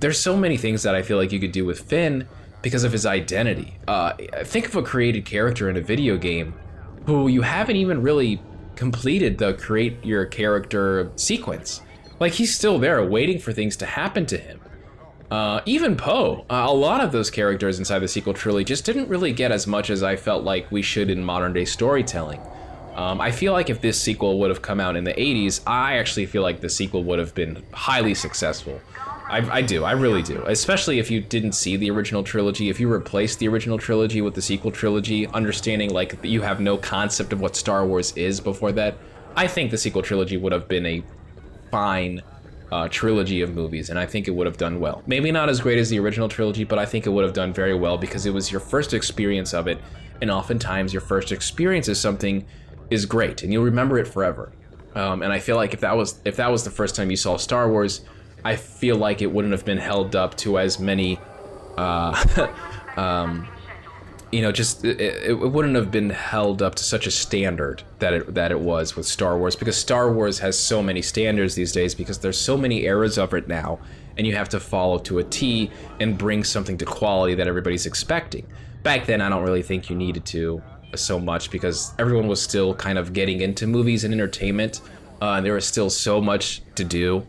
There's 0.00 0.18
so 0.18 0.36
many 0.36 0.56
things 0.56 0.82
that 0.82 0.94
I 0.94 1.02
feel 1.02 1.16
like 1.16 1.32
you 1.32 1.40
could 1.40 1.52
do 1.52 1.64
with 1.64 1.80
Finn 1.80 2.26
because 2.62 2.84
of 2.84 2.92
his 2.92 3.04
identity. 3.04 3.76
Uh, 3.86 4.14
think 4.44 4.66
of 4.66 4.76
a 4.76 4.82
created 4.82 5.24
character 5.24 5.68
in 5.68 5.76
a 5.76 5.80
video 5.80 6.16
game 6.16 6.54
who 7.06 7.28
you 7.28 7.42
haven't 7.42 7.76
even 7.76 8.02
really 8.02 8.40
completed 8.76 9.38
the 9.38 9.54
create 9.54 10.04
your 10.04 10.24
character 10.24 11.10
sequence. 11.16 11.82
Like 12.20 12.32
he's 12.32 12.54
still 12.54 12.78
there 12.78 13.04
waiting 13.04 13.38
for 13.38 13.52
things 13.52 13.76
to 13.76 13.86
happen 13.86 14.26
to 14.26 14.38
him. 14.38 14.60
Uh, 15.30 15.60
even 15.66 15.96
Poe, 15.96 16.44
uh, 16.48 16.64
a 16.68 16.72
lot 16.72 17.00
of 17.00 17.12
those 17.12 17.30
characters 17.30 17.78
inside 17.78 17.98
the 17.98 18.08
sequel 18.08 18.34
trilogy 18.34 18.64
just 18.64 18.84
didn't 18.84 19.08
really 19.08 19.32
get 19.32 19.50
as 19.50 19.66
much 19.66 19.90
as 19.90 20.02
I 20.02 20.16
felt 20.16 20.44
like 20.44 20.70
we 20.70 20.82
should 20.82 21.10
in 21.10 21.24
modern 21.24 21.52
day 21.52 21.64
storytelling. 21.64 22.40
Um, 22.94 23.20
I 23.20 23.32
feel 23.32 23.52
like 23.52 23.70
if 23.70 23.80
this 23.80 24.00
sequel 24.00 24.38
would 24.38 24.50
have 24.50 24.62
come 24.62 24.78
out 24.78 24.94
in 24.94 25.02
the 25.02 25.14
80s, 25.14 25.60
I 25.66 25.96
actually 25.96 26.26
feel 26.26 26.42
like 26.42 26.60
the 26.60 26.68
sequel 26.68 27.02
would 27.04 27.18
have 27.18 27.34
been 27.34 27.64
highly 27.72 28.14
successful. 28.14 28.80
I, 29.34 29.56
I, 29.56 29.62
do, 29.62 29.82
I 29.82 29.92
really 29.92 30.22
do. 30.22 30.44
Especially 30.46 31.00
if 31.00 31.10
you 31.10 31.20
didn't 31.20 31.52
see 31.52 31.76
the 31.76 31.90
original 31.90 32.22
trilogy, 32.22 32.68
if 32.68 32.78
you 32.78 32.86
replaced 32.86 33.40
the 33.40 33.48
original 33.48 33.78
trilogy 33.78 34.22
with 34.22 34.32
the 34.32 34.42
sequel 34.42 34.70
trilogy, 34.70 35.26
understanding 35.26 35.90
like 35.90 36.16
you 36.22 36.40
have 36.42 36.60
no 36.60 36.76
concept 36.76 37.32
of 37.32 37.40
what 37.40 37.56
Star 37.56 37.84
Wars 37.84 38.12
is 38.16 38.38
before 38.38 38.70
that, 38.72 38.96
I 39.34 39.48
think 39.48 39.72
the 39.72 39.78
sequel 39.78 40.02
trilogy 40.02 40.36
would 40.36 40.52
have 40.52 40.68
been 40.68 40.86
a 40.86 41.02
fine 41.72 42.22
uh, 42.70 42.86
trilogy 42.88 43.40
of 43.40 43.56
movies, 43.56 43.90
and 43.90 43.98
I 43.98 44.06
think 44.06 44.28
it 44.28 44.30
would 44.30 44.46
have 44.46 44.56
done 44.56 44.78
well. 44.78 45.02
Maybe 45.04 45.32
not 45.32 45.48
as 45.48 45.60
great 45.60 45.78
as 45.78 45.90
the 45.90 45.98
original 45.98 46.28
trilogy, 46.28 46.62
but 46.62 46.78
I 46.78 46.86
think 46.86 47.04
it 47.04 47.10
would 47.10 47.24
have 47.24 47.34
done 47.34 47.52
very 47.52 47.74
well 47.74 47.98
because 47.98 48.26
it 48.26 48.32
was 48.32 48.52
your 48.52 48.60
first 48.60 48.94
experience 48.94 49.52
of 49.52 49.66
it, 49.66 49.80
and 50.22 50.30
oftentimes 50.30 50.92
your 50.92 51.02
first 51.02 51.32
experience 51.32 51.88
is 51.88 52.00
something 52.00 52.46
is 52.90 53.04
great, 53.04 53.42
and 53.42 53.52
you'll 53.52 53.64
remember 53.64 53.98
it 53.98 54.06
forever. 54.06 54.52
Um, 54.94 55.22
and 55.22 55.32
I 55.32 55.40
feel 55.40 55.56
like 55.56 55.74
if 55.74 55.80
that 55.80 55.96
was 55.96 56.20
if 56.24 56.36
that 56.36 56.52
was 56.52 56.62
the 56.62 56.70
first 56.70 56.94
time 56.94 57.10
you 57.10 57.16
saw 57.16 57.36
Star 57.36 57.68
Wars, 57.68 58.02
I 58.44 58.56
feel 58.56 58.96
like 58.96 59.22
it 59.22 59.32
wouldn't 59.32 59.52
have 59.52 59.64
been 59.64 59.78
held 59.78 60.14
up 60.14 60.36
to 60.38 60.58
as 60.58 60.78
many 60.78 61.18
uh, 61.76 62.48
um, 62.96 63.48
you 64.34 64.42
know, 64.42 64.50
just 64.50 64.84
it, 64.84 65.00
it, 65.00 65.34
wouldn't 65.34 65.76
have 65.76 65.92
been 65.92 66.10
held 66.10 66.60
up 66.60 66.74
to 66.74 66.82
such 66.82 67.06
a 67.06 67.10
standard 67.12 67.84
that 68.00 68.12
it 68.12 68.34
that 68.34 68.50
it 68.50 68.58
was 68.58 68.96
with 68.96 69.06
Star 69.06 69.38
Wars 69.38 69.54
because 69.54 69.76
Star 69.76 70.12
Wars 70.12 70.40
has 70.40 70.58
so 70.58 70.82
many 70.82 71.02
standards 71.02 71.54
these 71.54 71.70
days 71.70 71.94
because 71.94 72.18
there's 72.18 72.36
so 72.36 72.56
many 72.56 72.82
eras 72.82 73.16
of 73.16 73.32
it 73.32 73.46
now, 73.46 73.78
and 74.16 74.26
you 74.26 74.34
have 74.34 74.48
to 74.48 74.58
follow 74.58 74.98
to 74.98 75.20
a 75.20 75.24
T 75.24 75.70
and 76.00 76.18
bring 76.18 76.42
something 76.42 76.76
to 76.78 76.84
quality 76.84 77.36
that 77.36 77.46
everybody's 77.46 77.86
expecting. 77.86 78.44
Back 78.82 79.06
then, 79.06 79.20
I 79.20 79.28
don't 79.28 79.44
really 79.44 79.62
think 79.62 79.88
you 79.88 79.94
needed 79.94 80.24
to 80.26 80.60
so 80.96 81.20
much 81.20 81.52
because 81.52 81.94
everyone 82.00 82.26
was 82.26 82.42
still 82.42 82.74
kind 82.74 82.98
of 82.98 83.12
getting 83.12 83.40
into 83.40 83.68
movies 83.68 84.02
and 84.02 84.12
entertainment. 84.12 84.80
Uh, 85.22 85.34
and 85.34 85.46
there 85.46 85.54
was 85.54 85.64
still 85.64 85.90
so 85.90 86.20
much 86.20 86.60
to 86.74 86.82
do. 86.82 87.24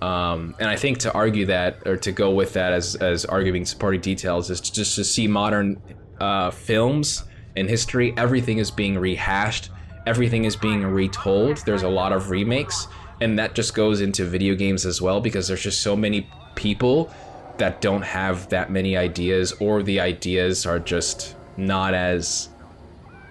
Um, 0.00 0.54
and 0.58 0.68
I 0.68 0.76
think 0.76 0.98
to 0.98 1.12
argue 1.12 1.46
that 1.46 1.86
or 1.86 1.96
to 1.96 2.12
go 2.12 2.30
with 2.30 2.52
that 2.52 2.72
as, 2.72 2.96
as 2.96 3.24
arguing 3.24 3.64
supporting 3.64 4.00
details 4.00 4.50
is 4.50 4.60
just 4.60 4.96
to 4.96 5.04
see 5.04 5.26
modern 5.26 5.80
uh, 6.20 6.50
films 6.50 7.24
and 7.56 7.68
history, 7.68 8.12
everything 8.16 8.58
is 8.58 8.70
being 8.70 8.98
rehashed, 8.98 9.70
everything 10.06 10.44
is 10.44 10.54
being 10.54 10.84
retold. 10.84 11.58
There's 11.64 11.82
a 11.82 11.88
lot 11.88 12.12
of 12.12 12.30
remakes, 12.30 12.88
and 13.20 13.38
that 13.38 13.54
just 13.54 13.74
goes 13.74 14.02
into 14.02 14.24
video 14.24 14.54
games 14.54 14.84
as 14.84 15.00
well 15.00 15.20
because 15.20 15.48
there's 15.48 15.62
just 15.62 15.80
so 15.80 15.96
many 15.96 16.28
people 16.54 17.10
that 17.56 17.80
don't 17.80 18.02
have 18.02 18.50
that 18.50 18.70
many 18.70 18.98
ideas, 18.98 19.52
or 19.60 19.82
the 19.82 20.00
ideas 20.00 20.66
are 20.66 20.78
just 20.78 21.34
not 21.56 21.94
as 21.94 22.50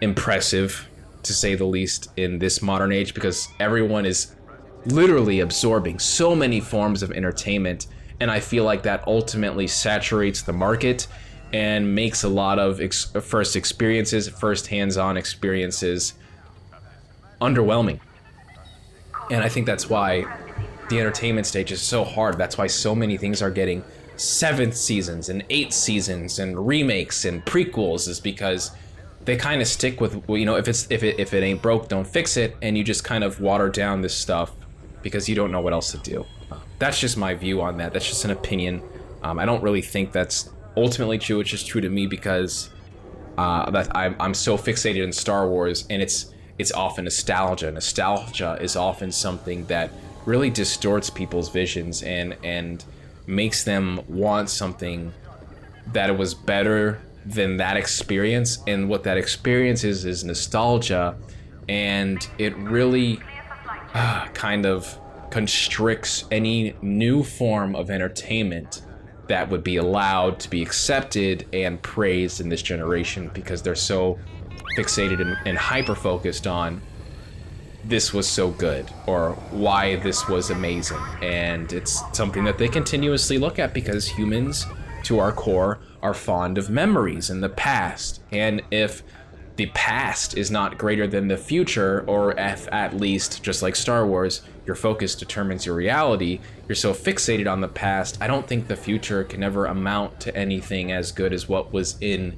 impressive, 0.02 0.90
to 1.22 1.34
say 1.34 1.54
the 1.54 1.66
least, 1.66 2.10
in 2.18 2.40
this 2.40 2.62
modern 2.62 2.92
age 2.92 3.14
because 3.14 3.48
everyone 3.60 4.06
is 4.06 4.36
literally 4.86 5.40
absorbing 5.40 6.00
so 6.00 6.36
many 6.36 6.60
forms 6.60 7.04
of 7.04 7.12
entertainment. 7.12 7.88
And 8.20 8.32
I 8.32 8.40
feel 8.40 8.64
like 8.64 8.84
that 8.84 9.06
ultimately 9.08 9.68
saturates 9.68 10.42
the 10.42 10.54
market 10.54 11.08
and 11.54 11.94
makes 11.94 12.24
a 12.24 12.30
lot 12.30 12.60
of 12.60 12.82
ex- 12.82 13.12
first 13.22 13.56
experiences, 13.56 14.28
first 14.28 14.68
hands-on 14.68 15.18
experiences 15.18 16.14
underwhelming. 17.42 18.00
And 19.32 19.44
I 19.44 19.50
think 19.50 19.66
that's 19.66 19.90
why 19.90 20.26
the 20.90 21.00
entertainment 21.00 21.48
stage 21.48 21.72
is 21.72 21.82
so 21.82 22.04
hard. 22.04 22.38
That's 22.38 22.58
why 22.58 22.68
so 22.68 22.94
many 22.94 23.18
things 23.18 23.42
are 23.42 23.52
getting 23.52 23.84
seventh 24.18 24.76
seasons 24.76 25.30
and 25.30 25.44
eight 25.50 25.74
seasons 25.74 26.40
and 26.40 26.68
remakes 26.68 27.26
and 27.26 27.44
prequels 27.46 28.08
is 28.08 28.20
because 28.20 28.72
they 29.26 29.36
kind 29.36 29.62
of 29.62 29.68
stick 29.68 30.00
with 30.00 30.24
you 30.30 30.46
know 30.46 30.56
if 30.56 30.70
it's 30.70 30.88
if 30.90 31.04
it 31.04 31.20
if 31.20 31.34
it 31.34 31.44
ain't 31.44 31.62
broke 31.62 31.90
don't 31.90 32.08
fix 32.08 32.38
it 32.38 32.56
and 32.62 32.78
you 32.78 32.84
just 32.84 33.04
kind 33.04 33.26
of 33.26 33.42
water 33.42 33.68
down 33.68 34.02
this 34.02 34.16
stuff 34.16 34.54
because 35.06 35.30
you 35.30 35.36
don't 35.36 35.52
know 35.52 35.62
what 35.62 35.72
else 35.72 35.92
to 35.92 36.00
do. 36.00 36.26
That's 36.80 37.00
just 37.00 37.16
my 37.16 37.36
view 37.36 37.62
on 37.62 37.78
that. 37.78 37.94
That's 37.94 38.10
just 38.10 38.26
an 38.26 38.32
opinion. 38.32 38.82
Um, 39.22 39.38
I 39.38 39.46
don't 39.46 39.62
really 39.62 39.84
think 39.84 40.12
that's 40.12 40.50
ultimately 40.76 41.20
true. 41.20 41.40
It's 41.42 41.50
just 41.52 41.68
true 41.68 41.80
to 41.80 41.90
me 41.90 42.08
because 42.08 42.72
uh, 43.38 43.70
that 43.70 43.96
I'm, 43.96 44.16
I'm 44.20 44.34
so 44.34 44.58
fixated 44.58 45.04
in 45.04 45.14
Star 45.14 45.48
Wars, 45.48 45.86
and 45.92 46.02
it's 46.02 46.34
it's 46.58 46.72
often 46.72 47.04
nostalgia. 47.04 47.72
Nostalgia 47.72 48.58
is 48.60 48.76
often 48.76 49.12
something 49.12 49.66
that 49.66 49.92
really 50.26 50.50
distorts 50.50 51.12
people's 51.12 51.50
visions 51.50 52.02
and 52.02 52.36
and 52.44 52.84
makes 53.28 53.64
them 53.64 54.02
want 54.08 54.50
something 54.50 55.14
that 55.94 56.18
was 56.18 56.34
better 56.34 57.00
than 57.28 57.58
that 57.58 57.78
experience. 57.78 58.64
And 58.66 58.90
what 58.90 59.04
that 59.04 59.18
experience 59.18 59.84
is 59.84 60.04
is 60.04 60.24
nostalgia, 60.24 61.16
and 61.70 62.28
it 62.40 62.58
really 62.58 63.20
kind 64.34 64.66
of 64.66 65.00
constricts 65.30 66.26
any 66.32 66.76
new 66.82 67.24
form 67.24 67.76
of 67.76 67.90
entertainment 67.90 68.84
that 69.28 69.50
would 69.50 69.64
be 69.64 69.78
allowed 69.78 70.40
to 70.40 70.50
be 70.50 70.62
accepted 70.62 71.48
and 71.52 71.82
praised 71.82 72.42
in 72.42 72.50
this 72.50 72.62
generation 72.62 73.32
because 73.34 73.62
they're 73.62 73.74
so 73.76 74.20
fixated 74.78 75.20
and, 75.20 75.36
and 75.46 75.58
hyper 75.58 75.96
focused 75.96 76.46
on 76.46 76.82
this 77.86 78.14
was 78.14 78.28
so 78.28 78.50
good 78.52 78.90
or 79.08 79.32
why 79.52 79.96
this 79.98 80.28
was 80.28 80.50
amazing. 80.50 81.02
And 81.22 81.72
it's 81.72 82.02
something 82.16 82.44
that 82.44 82.58
they 82.58 82.68
continuously 82.68 83.38
look 83.38 83.60
at 83.60 83.74
because 83.74 84.08
humans, 84.08 84.66
to 85.04 85.20
our 85.20 85.32
core, 85.32 85.80
are 86.02 86.14
fond 86.14 86.58
of 86.58 86.70
memories 86.70 87.30
and 87.30 87.44
the 87.44 87.50
past. 87.50 88.22
And 88.32 88.62
if 88.72 89.04
the 89.56 89.68
past 89.68 90.38
is 90.38 90.52
not 90.52 90.78
greater 90.78 91.08
than 91.08 91.28
the 91.28 91.38
future, 91.38 92.04
or 92.08 92.38
if 92.38 92.68
at 92.74 92.98
least, 92.98 93.42
just 93.42 93.62
like 93.62 93.76
Star 93.76 94.06
Wars, 94.06 94.42
your 94.66 94.76
focus 94.76 95.16
determines 95.16 95.66
your 95.66 95.76
reality, 95.76 96.40
you're 96.68 96.76
so 96.76 96.94
fixated 96.94 97.50
on 97.50 97.62
the 97.62 97.68
past, 97.68 98.18
I 98.20 98.28
don't 98.28 98.46
think 98.46 98.68
the 98.68 98.76
future 98.76 99.24
can 99.24 99.44
ever 99.44 99.68
amount 99.68 100.20
to 100.22 100.36
anything 100.36 100.92
as 100.92 101.12
good 101.12 101.32
as 101.32 101.48
what 101.48 101.72
was 101.72 101.96
in 102.02 102.36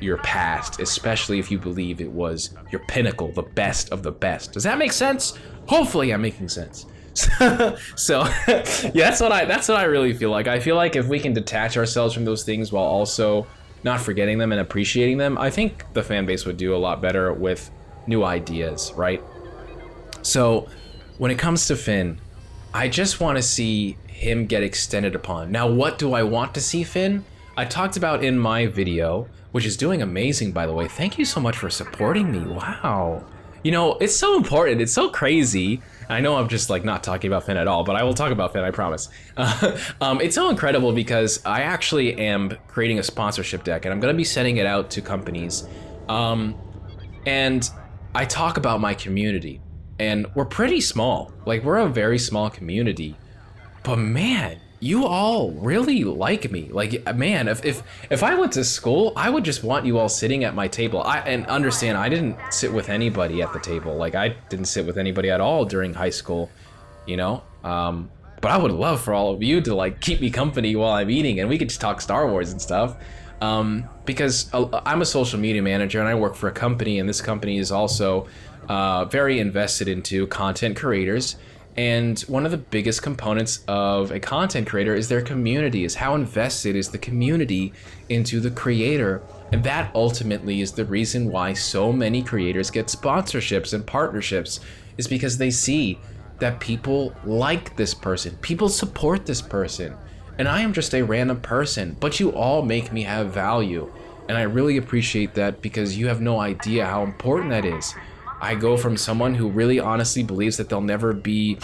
your 0.00 0.18
past, 0.18 0.80
especially 0.80 1.38
if 1.38 1.50
you 1.50 1.58
believe 1.58 2.00
it 2.00 2.10
was 2.10 2.50
your 2.70 2.80
pinnacle, 2.86 3.32
the 3.32 3.42
best 3.42 3.90
of 3.90 4.02
the 4.02 4.12
best. 4.12 4.52
Does 4.52 4.64
that 4.64 4.78
make 4.78 4.92
sense? 4.92 5.38
Hopefully 5.66 6.12
I'm 6.12 6.22
making 6.22 6.48
sense. 6.48 6.86
so 7.96 8.24
yeah, 8.48 8.92
that's 8.92 9.20
what 9.20 9.32
I 9.32 9.46
that's 9.46 9.68
what 9.68 9.78
I 9.78 9.84
really 9.84 10.12
feel 10.12 10.30
like. 10.30 10.48
I 10.48 10.60
feel 10.60 10.76
like 10.76 10.96
if 10.96 11.08
we 11.08 11.18
can 11.18 11.32
detach 11.32 11.78
ourselves 11.78 12.12
from 12.12 12.26
those 12.26 12.44
things 12.44 12.72
while 12.72 12.84
also 12.84 13.46
not 13.86 14.00
forgetting 14.00 14.36
them 14.36 14.52
and 14.52 14.60
appreciating 14.60 15.16
them, 15.16 15.38
I 15.38 15.48
think 15.48 15.84
the 15.94 16.02
fan 16.02 16.26
base 16.26 16.44
would 16.44 16.58
do 16.58 16.74
a 16.74 16.76
lot 16.76 17.00
better 17.00 17.32
with 17.32 17.70
new 18.06 18.24
ideas, 18.24 18.92
right? 18.94 19.22
So 20.20 20.68
when 21.16 21.30
it 21.30 21.38
comes 21.38 21.66
to 21.68 21.76
Finn, 21.76 22.20
I 22.74 22.88
just 22.88 23.20
want 23.20 23.38
to 23.38 23.42
see 23.42 23.96
him 24.08 24.46
get 24.46 24.62
extended 24.62 25.14
upon. 25.14 25.52
Now, 25.52 25.68
what 25.68 25.98
do 25.98 26.12
I 26.12 26.24
want 26.24 26.52
to 26.54 26.60
see 26.60 26.82
Finn? 26.84 27.24
I 27.56 27.64
talked 27.64 27.96
about 27.96 28.22
in 28.22 28.38
my 28.38 28.66
video, 28.66 29.28
which 29.52 29.64
is 29.64 29.76
doing 29.76 30.02
amazing, 30.02 30.52
by 30.52 30.66
the 30.66 30.72
way. 30.74 30.88
Thank 30.88 31.16
you 31.16 31.24
so 31.24 31.40
much 31.40 31.56
for 31.56 31.70
supporting 31.70 32.30
me. 32.30 32.40
Wow. 32.40 33.24
You 33.62 33.70
know, 33.70 33.94
it's 33.94 34.16
so 34.16 34.36
important. 34.36 34.80
It's 34.80 34.92
so 34.92 35.08
crazy. 35.08 35.80
I 36.08 36.20
know 36.20 36.36
I'm 36.36 36.48
just 36.48 36.70
like 36.70 36.84
not 36.84 37.02
talking 37.02 37.28
about 37.28 37.44
Finn 37.44 37.56
at 37.56 37.66
all, 37.66 37.84
but 37.84 37.96
I 37.96 38.02
will 38.04 38.14
talk 38.14 38.30
about 38.32 38.52
Finn, 38.52 38.64
I 38.64 38.70
promise. 38.70 39.08
Uh, 39.36 39.78
um, 40.00 40.20
it's 40.20 40.34
so 40.34 40.50
incredible 40.50 40.92
because 40.92 41.44
I 41.44 41.62
actually 41.62 42.14
am 42.18 42.56
creating 42.68 42.98
a 42.98 43.02
sponsorship 43.02 43.64
deck 43.64 43.84
and 43.84 43.92
I'm 43.92 44.00
going 44.00 44.12
to 44.12 44.16
be 44.16 44.24
sending 44.24 44.58
it 44.58 44.66
out 44.66 44.90
to 44.90 45.02
companies. 45.02 45.68
Um, 46.08 46.56
and 47.26 47.68
I 48.14 48.24
talk 48.24 48.56
about 48.56 48.80
my 48.80 48.94
community, 48.94 49.60
and 49.98 50.26
we're 50.34 50.46
pretty 50.46 50.80
small. 50.80 51.32
Like, 51.44 51.64
we're 51.64 51.78
a 51.78 51.88
very 51.88 52.18
small 52.18 52.48
community. 52.48 53.16
But 53.82 53.96
man, 53.96 54.60
you 54.80 55.06
all 55.06 55.52
really 55.52 56.04
like 56.04 56.50
me. 56.50 56.68
Like, 56.70 57.14
man, 57.16 57.48
if, 57.48 57.64
if 57.64 57.82
if 58.10 58.22
I 58.22 58.34
went 58.34 58.52
to 58.52 58.64
school, 58.64 59.12
I 59.16 59.30
would 59.30 59.44
just 59.44 59.64
want 59.64 59.86
you 59.86 59.98
all 59.98 60.08
sitting 60.08 60.44
at 60.44 60.54
my 60.54 60.68
table. 60.68 61.02
I 61.02 61.20
and 61.20 61.46
understand 61.46 61.96
I 61.96 62.08
didn't 62.08 62.36
sit 62.50 62.72
with 62.72 62.88
anybody 62.88 63.42
at 63.42 63.52
the 63.52 63.60
table. 63.60 63.96
Like, 63.96 64.14
I 64.14 64.30
didn't 64.48 64.66
sit 64.66 64.86
with 64.86 64.98
anybody 64.98 65.30
at 65.30 65.40
all 65.40 65.64
during 65.64 65.94
high 65.94 66.10
school, 66.10 66.50
you 67.06 67.16
know. 67.16 67.42
Um, 67.64 68.10
but 68.40 68.50
I 68.50 68.58
would 68.58 68.72
love 68.72 69.00
for 69.00 69.14
all 69.14 69.32
of 69.32 69.42
you 69.42 69.60
to 69.62 69.74
like 69.74 70.00
keep 70.00 70.20
me 70.20 70.30
company 70.30 70.76
while 70.76 70.92
I'm 70.92 71.10
eating, 71.10 71.40
and 71.40 71.48
we 71.48 71.58
could 71.58 71.68
just 71.68 71.80
talk 71.80 72.00
Star 72.00 72.28
Wars 72.28 72.52
and 72.52 72.60
stuff. 72.60 72.96
Um, 73.40 73.88
because 74.04 74.52
uh, 74.54 74.80
I'm 74.86 75.02
a 75.02 75.04
social 75.04 75.38
media 75.38 75.60
manager 75.60 76.00
and 76.00 76.08
I 76.08 76.14
work 76.14 76.34
for 76.34 76.48
a 76.48 76.52
company, 76.52 76.98
and 76.98 77.08
this 77.08 77.20
company 77.20 77.58
is 77.58 77.70
also 77.70 78.28
uh, 78.68 79.04
very 79.06 79.40
invested 79.40 79.88
into 79.88 80.26
content 80.26 80.76
creators. 80.76 81.36
And 81.76 82.18
one 82.20 82.46
of 82.46 82.50
the 82.50 82.56
biggest 82.56 83.02
components 83.02 83.62
of 83.68 84.10
a 84.10 84.18
content 84.18 84.66
creator 84.66 84.94
is 84.94 85.08
their 85.08 85.20
community, 85.20 85.84
is 85.84 85.94
how 85.94 86.14
invested 86.14 86.74
is 86.74 86.88
the 86.88 86.98
community 86.98 87.74
into 88.08 88.40
the 88.40 88.50
creator. 88.50 89.20
And 89.52 89.62
that 89.64 89.90
ultimately 89.94 90.62
is 90.62 90.72
the 90.72 90.86
reason 90.86 91.30
why 91.30 91.52
so 91.52 91.92
many 91.92 92.22
creators 92.22 92.70
get 92.70 92.86
sponsorships 92.86 93.74
and 93.74 93.86
partnerships, 93.86 94.60
is 94.96 95.06
because 95.06 95.36
they 95.36 95.50
see 95.50 95.98
that 96.38 96.60
people 96.60 97.14
like 97.24 97.76
this 97.76 97.92
person, 97.94 98.36
people 98.40 98.68
support 98.68 99.26
this 99.26 99.42
person. 99.42 99.94
And 100.38 100.48
I 100.48 100.60
am 100.60 100.72
just 100.72 100.94
a 100.94 101.02
random 101.02 101.40
person, 101.40 101.96
but 102.00 102.20
you 102.20 102.30
all 102.30 102.62
make 102.62 102.92
me 102.92 103.02
have 103.02 103.32
value. 103.32 103.92
And 104.28 104.36
I 104.36 104.42
really 104.42 104.76
appreciate 104.76 105.34
that 105.34 105.62
because 105.62 105.96
you 105.96 106.08
have 106.08 106.20
no 106.20 106.40
idea 106.40 106.84
how 106.84 107.02
important 107.02 107.50
that 107.50 107.64
is. 107.64 107.94
I 108.40 108.54
go 108.54 108.76
from 108.76 108.96
someone 108.96 109.34
who 109.34 109.48
really 109.48 109.80
honestly 109.80 110.22
believes 110.22 110.56
that 110.58 110.68
they'll 110.68 110.80
never 110.80 111.12
be 111.12 111.58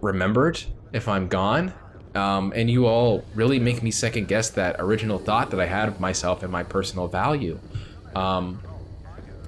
remembered 0.00 0.62
if 0.92 1.08
I'm 1.08 1.28
gone. 1.28 1.72
Um, 2.14 2.52
and 2.54 2.70
you 2.70 2.86
all 2.86 3.24
really 3.34 3.58
make 3.58 3.82
me 3.82 3.90
second 3.90 4.28
guess 4.28 4.50
that 4.50 4.76
original 4.78 5.18
thought 5.18 5.50
that 5.50 5.60
I 5.60 5.66
had 5.66 5.88
of 5.88 5.98
myself 5.98 6.42
and 6.42 6.52
my 6.52 6.62
personal 6.62 7.08
value. 7.08 7.58
Um, 8.14 8.62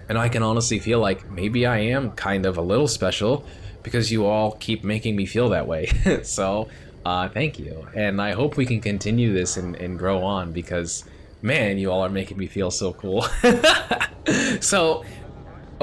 and 0.08 0.16
I 0.16 0.28
can 0.28 0.42
honestly 0.42 0.78
feel 0.78 0.98
like 0.98 1.30
maybe 1.30 1.66
I 1.66 1.78
am 1.78 2.12
kind 2.12 2.46
of 2.46 2.56
a 2.56 2.62
little 2.62 2.88
special 2.88 3.44
because 3.82 4.10
you 4.10 4.24
all 4.24 4.52
keep 4.52 4.82
making 4.82 5.14
me 5.16 5.26
feel 5.26 5.50
that 5.50 5.66
way. 5.66 5.86
so, 6.22 6.68
uh, 7.04 7.28
thank 7.28 7.58
you. 7.58 7.86
And 7.94 8.20
I 8.20 8.32
hope 8.32 8.56
we 8.56 8.64
can 8.64 8.80
continue 8.80 9.32
this 9.34 9.58
and, 9.58 9.76
and 9.76 9.98
grow 9.98 10.22
on 10.22 10.52
because, 10.52 11.04
man, 11.42 11.76
you 11.76 11.90
all 11.92 12.00
are 12.00 12.08
making 12.08 12.38
me 12.38 12.46
feel 12.46 12.70
so 12.70 12.94
cool. 12.94 13.26
so, 14.60 15.04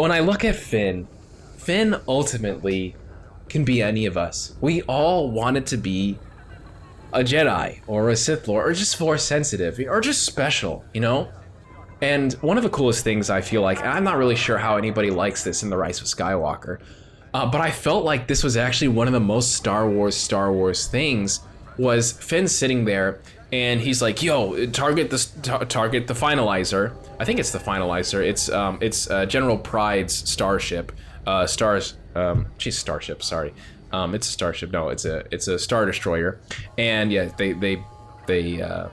when 0.02 0.12
I 0.12 0.20
look 0.20 0.44
at 0.44 0.56
Finn, 0.56 1.08
Finn 1.58 1.96
ultimately 2.08 2.96
can 3.50 3.64
be 3.64 3.84
any 3.84 4.08
of 4.08 4.18
us. 4.18 4.56
We 4.60 4.82
all 4.84 5.30
wanted 5.30 5.68
to 5.68 5.78
be 5.78 6.18
a 7.14 7.20
Jedi 7.20 7.82
or 7.86 8.10
a 8.10 8.16
Sith 8.16 8.48
Lord 8.48 8.68
or 8.68 8.74
just 8.74 8.96
Force 8.96 9.24
sensitive 9.24 9.80
or 9.88 10.02
just 10.02 10.24
special, 10.24 10.84
you 10.96 11.02
know? 11.02 11.30
And 12.02 12.34
one 12.42 12.58
of 12.58 12.64
the 12.64 12.70
coolest 12.70 13.04
things 13.04 13.30
I 13.30 13.42
feel 13.42 13.62
like, 13.62 13.78
and 13.80 13.90
I'm 13.90 14.04
not 14.04 14.18
really 14.18 14.36
sure 14.36 14.58
how 14.58 14.76
anybody 14.78 15.12
likes 15.12 15.44
this 15.44 15.62
in 15.62 15.70
The 15.70 15.78
Rise 15.78 16.02
of 16.02 16.08
Skywalker, 16.08 16.80
uh, 17.36 17.46
but 17.46 17.62
I 17.62 17.70
felt 17.70 18.04
like 18.04 18.28
this 18.28 18.44
was 18.44 18.58
actually 18.58 18.88
one 18.88 19.06
of 19.06 19.14
the 19.14 19.20
most 19.20 19.54
Star 19.54 19.88
Wars 19.88 20.18
Star 20.18 20.52
Wars 20.52 20.88
things 20.88 21.42
was 21.78 22.12
Finn 22.12 22.48
sitting 22.48 22.86
there 22.86 23.22
and 23.52 23.82
he's 23.82 24.02
like, 24.02 24.22
"Yo, 24.24 24.68
target 24.68 25.10
the 25.10 25.28
tar- 25.42 25.66
target 25.66 26.08
the 26.08 26.14
finalizer." 26.14 26.94
I 27.20 27.26
think 27.26 27.40
it's 27.40 27.52
the 27.52 27.60
finalizer. 27.60 28.24
It's 28.26 28.50
um, 28.50 28.78
it's 28.82 29.10
uh, 29.10 29.26
General 29.26 29.58
Pryde's 29.58 30.14
starship. 30.30 30.92
Uh, 31.28 31.46
stars, 31.46 31.96
um, 32.16 32.48
geez, 32.58 32.78
starship. 32.78 33.22
Sorry, 33.22 33.54
um, 33.92 34.16
it's 34.16 34.28
a 34.28 34.32
starship. 34.32 34.72
No, 34.72 34.90
it's 34.90 35.06
a 35.06 35.26
it's 35.32 35.48
a 35.48 35.60
star 35.60 35.86
destroyer. 35.86 36.40
And 36.78 37.12
yeah, 37.12 37.26
they 37.38 37.54
they 37.54 37.84
they. 38.28 38.62
Uh, 38.62 38.90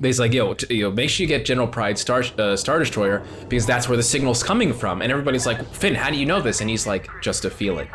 They's 0.00 0.18
like, 0.18 0.32
yo, 0.34 0.54
t- 0.54 0.74
yo, 0.74 0.90
make 0.90 1.08
sure 1.08 1.22
you 1.22 1.28
get 1.28 1.44
General 1.44 1.68
Pryde 1.68 1.96
Star 1.96 2.24
uh, 2.36 2.56
Star 2.56 2.80
Destroyer 2.80 3.22
because 3.48 3.64
that's 3.64 3.88
where 3.88 3.96
the 3.96 4.02
signal's 4.02 4.42
coming 4.42 4.72
from. 4.74 5.00
And 5.00 5.12
everybody's 5.12 5.46
like, 5.46 5.64
Finn, 5.72 5.94
how 5.94 6.10
do 6.10 6.16
you 6.16 6.26
know 6.26 6.40
this? 6.42 6.60
And 6.60 6.68
he's 6.68 6.84
like, 6.84 7.08
just 7.22 7.44
a 7.44 7.50
feeling. 7.50 7.86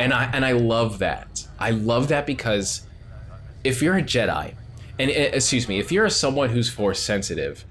And 0.00 0.14
I 0.14 0.24
and 0.32 0.46
I 0.46 0.52
love 0.52 0.98
that. 1.00 1.46
I 1.58 1.70
love 1.70 2.08
that 2.08 2.26
because 2.26 2.86
if 3.64 3.82
you're 3.82 3.98
a 3.98 4.02
Jedi, 4.02 4.54
and 5.02 5.10
uh, 5.10 5.36
excuse 5.36 5.68
me, 5.68 5.78
if 5.78 5.90
you're 5.90 6.08
someone 6.08 6.50
who's 6.50 6.68
force 6.68 7.00
sensitive, 7.00 7.64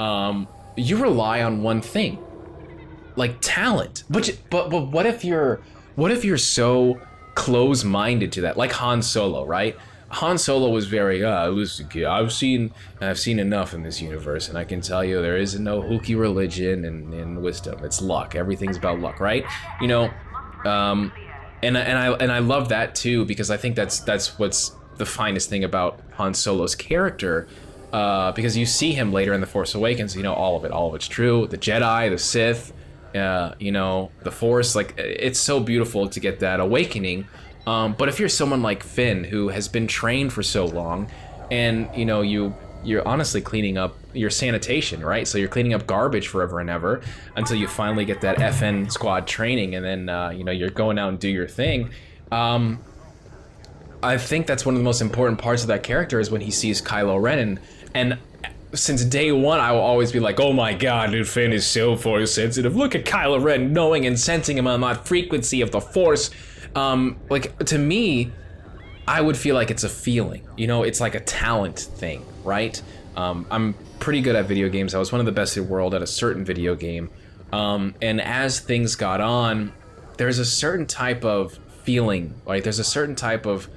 um, 0.00 0.48
you 0.76 0.96
rely 0.96 1.42
on 1.42 1.62
one 1.62 1.82
thing, 1.82 2.18
like 3.16 3.36
talent. 3.40 4.04
But 4.08 4.38
but 4.50 4.70
but 4.70 4.90
what 4.90 5.06
if 5.06 5.24
you're 5.24 5.60
what 5.94 6.10
if 6.10 6.24
you're 6.24 6.38
so 6.38 7.00
close-minded 7.34 8.32
to 8.32 8.40
that, 8.42 8.56
like 8.56 8.72
Han 8.72 9.02
Solo, 9.02 9.44
right? 9.44 9.76
Han 10.08 10.38
Solo 10.38 10.70
was 10.70 10.86
very, 10.86 11.24
uh, 11.24 11.48
listen, 11.48 11.88
I've 12.04 12.32
seen, 12.32 12.72
I've 13.00 13.18
seen 13.18 13.40
enough 13.40 13.74
in 13.74 13.82
this 13.82 14.00
universe, 14.00 14.48
and 14.48 14.56
I 14.56 14.62
can 14.62 14.80
tell 14.80 15.02
you 15.04 15.20
there 15.20 15.36
is 15.36 15.58
no 15.58 15.82
hooky 15.82 16.14
religion 16.14 16.84
and, 16.84 17.12
and 17.12 17.42
wisdom. 17.42 17.84
It's 17.84 18.00
luck. 18.00 18.36
Everything's 18.36 18.76
about 18.76 19.00
luck, 19.00 19.18
right? 19.18 19.44
You 19.80 19.88
know, 19.88 20.10
um, 20.64 21.12
and 21.62 21.76
and 21.76 21.98
I 21.98 22.12
and 22.12 22.30
I 22.30 22.38
love 22.38 22.68
that 22.68 22.94
too 22.94 23.24
because 23.24 23.50
I 23.50 23.56
think 23.56 23.74
that's 23.74 24.00
that's 24.00 24.38
what's 24.38 24.72
the 24.96 25.06
finest 25.06 25.48
thing 25.48 25.64
about 25.64 26.00
Han 26.16 26.34
Solo's 26.34 26.74
character. 26.74 27.46
Uh, 27.92 28.32
because 28.32 28.56
you 28.56 28.66
see 28.66 28.92
him 28.92 29.12
later 29.12 29.32
in 29.32 29.40
the 29.40 29.46
Force 29.46 29.74
Awakens, 29.76 30.16
you 30.16 30.22
know 30.24 30.34
all 30.34 30.56
of 30.56 30.64
it, 30.64 30.72
all 30.72 30.88
of 30.88 30.96
it's 30.96 31.06
true. 31.06 31.46
The 31.46 31.58
Jedi, 31.58 32.10
the 32.10 32.18
Sith, 32.18 32.72
uh, 33.14 33.54
you 33.60 33.70
know, 33.70 34.10
the 34.24 34.32
Force, 34.32 34.74
like 34.74 34.94
it's 34.98 35.38
so 35.38 35.60
beautiful 35.60 36.08
to 36.08 36.18
get 36.18 36.40
that 36.40 36.58
awakening. 36.58 37.28
Um, 37.66 37.94
but 37.94 38.08
if 38.08 38.18
you're 38.18 38.28
someone 38.28 38.62
like 38.62 38.82
Finn 38.82 39.24
who 39.24 39.48
has 39.48 39.68
been 39.68 39.86
trained 39.86 40.32
for 40.32 40.42
so 40.42 40.66
long, 40.66 41.08
and 41.50 41.88
you 41.94 42.04
know 42.04 42.22
you 42.22 42.54
you're 42.82 43.06
honestly 43.06 43.40
cleaning 43.40 43.78
up 43.78 43.96
your 44.12 44.30
sanitation, 44.30 45.00
right? 45.00 45.26
So 45.26 45.38
you're 45.38 45.48
cleaning 45.48 45.72
up 45.72 45.86
garbage 45.86 46.28
forever 46.28 46.60
and 46.60 46.68
ever 46.68 47.00
until 47.36 47.56
you 47.56 47.66
finally 47.66 48.04
get 48.04 48.20
that 48.20 48.36
FN 48.38 48.90
squad 48.90 49.26
training, 49.26 49.74
and 49.74 49.84
then 49.84 50.08
uh, 50.08 50.30
you 50.30 50.44
know 50.44 50.52
you're 50.52 50.70
going 50.70 50.98
out 50.98 51.08
and 51.10 51.18
do 51.18 51.28
your 51.28 51.48
thing. 51.48 51.90
Um, 52.30 52.80
I 54.04 54.18
think 54.18 54.46
that's 54.46 54.66
one 54.66 54.74
of 54.74 54.80
the 54.80 54.84
most 54.84 55.00
important 55.00 55.38
parts 55.38 55.62
of 55.62 55.68
that 55.68 55.82
character 55.82 56.20
is 56.20 56.30
when 56.30 56.40
he 56.40 56.50
sees 56.50 56.82
Kylo 56.82 57.20
Ren, 57.20 57.38
and, 57.38 57.60
and 57.94 58.18
since 58.74 59.04
day 59.04 59.32
one, 59.32 59.60
I 59.60 59.72
will 59.72 59.80
always 59.80 60.12
be 60.12 60.20
like, 60.20 60.40
"Oh 60.40 60.52
my 60.52 60.74
God, 60.74 61.12
dude, 61.12 61.28
Finn 61.28 61.52
is 61.52 61.66
so 61.66 61.96
force 61.96 62.34
sensitive. 62.34 62.76
Look 62.76 62.94
at 62.94 63.04
Kylo 63.04 63.42
Ren, 63.42 63.72
knowing 63.72 64.06
and 64.06 64.18
sensing 64.18 64.58
him 64.58 64.66
on 64.66 64.80
that 64.82 65.06
frequency 65.06 65.60
of 65.60 65.70
the 65.70 65.80
Force." 65.80 66.30
Um, 66.74 67.16
like 67.30 67.56
to 67.66 67.78
me, 67.78 68.32
I 69.06 69.20
would 69.20 69.36
feel 69.36 69.54
like 69.54 69.70
it's 69.70 69.84
a 69.84 69.88
feeling. 69.88 70.46
You 70.56 70.66
know, 70.66 70.82
it's 70.82 71.00
like 71.00 71.14
a 71.14 71.20
talent 71.20 71.78
thing, 71.78 72.24
right? 72.42 72.80
Um, 73.16 73.46
I'm 73.50 73.74
pretty 74.00 74.20
good 74.20 74.36
at 74.36 74.46
video 74.46 74.68
games. 74.68 74.94
I 74.94 74.98
was 74.98 75.12
one 75.12 75.20
of 75.20 75.26
the 75.26 75.32
best 75.32 75.56
in 75.56 75.64
the 75.64 75.70
world 75.70 75.94
at 75.94 76.02
a 76.02 76.06
certain 76.06 76.44
video 76.44 76.74
game. 76.74 77.10
Um, 77.52 77.94
and 78.02 78.20
as 78.20 78.58
things 78.58 78.96
got 78.96 79.20
on, 79.20 79.72
there's 80.16 80.38
a 80.38 80.44
certain 80.44 80.86
type 80.86 81.24
of 81.24 81.58
feeling, 81.84 82.34
like 82.44 82.64
there's 82.64 82.80
a 82.80 82.84
certain 82.84 83.14
type 83.14 83.46
of 83.46 83.68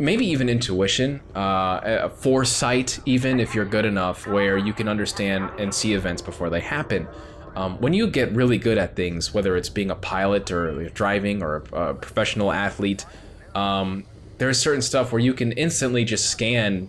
maybe 0.00 0.26
even 0.26 0.48
intuition, 0.48 1.20
uh, 1.34 2.08
foresight, 2.08 2.98
even 3.04 3.38
if 3.38 3.54
you're 3.54 3.66
good 3.66 3.84
enough, 3.84 4.26
where 4.26 4.56
you 4.56 4.72
can 4.72 4.88
understand 4.88 5.50
and 5.58 5.72
see 5.72 5.92
events 5.92 6.22
before 6.22 6.48
they 6.48 6.60
happen. 6.60 7.06
Um, 7.54 7.78
when 7.80 7.92
you 7.92 8.08
get 8.08 8.32
really 8.32 8.56
good 8.56 8.78
at 8.78 8.96
things, 8.96 9.34
whether 9.34 9.56
it's 9.56 9.68
being 9.68 9.90
a 9.90 9.94
pilot 9.94 10.50
or 10.50 10.88
driving 10.88 11.42
or 11.42 11.56
a, 11.72 11.90
a 11.90 11.94
professional 11.94 12.50
athlete, 12.50 13.04
um, 13.54 14.04
there's 14.38 14.58
certain 14.58 14.80
stuff 14.80 15.12
where 15.12 15.20
you 15.20 15.34
can 15.34 15.52
instantly 15.52 16.04
just 16.04 16.30
scan 16.30 16.88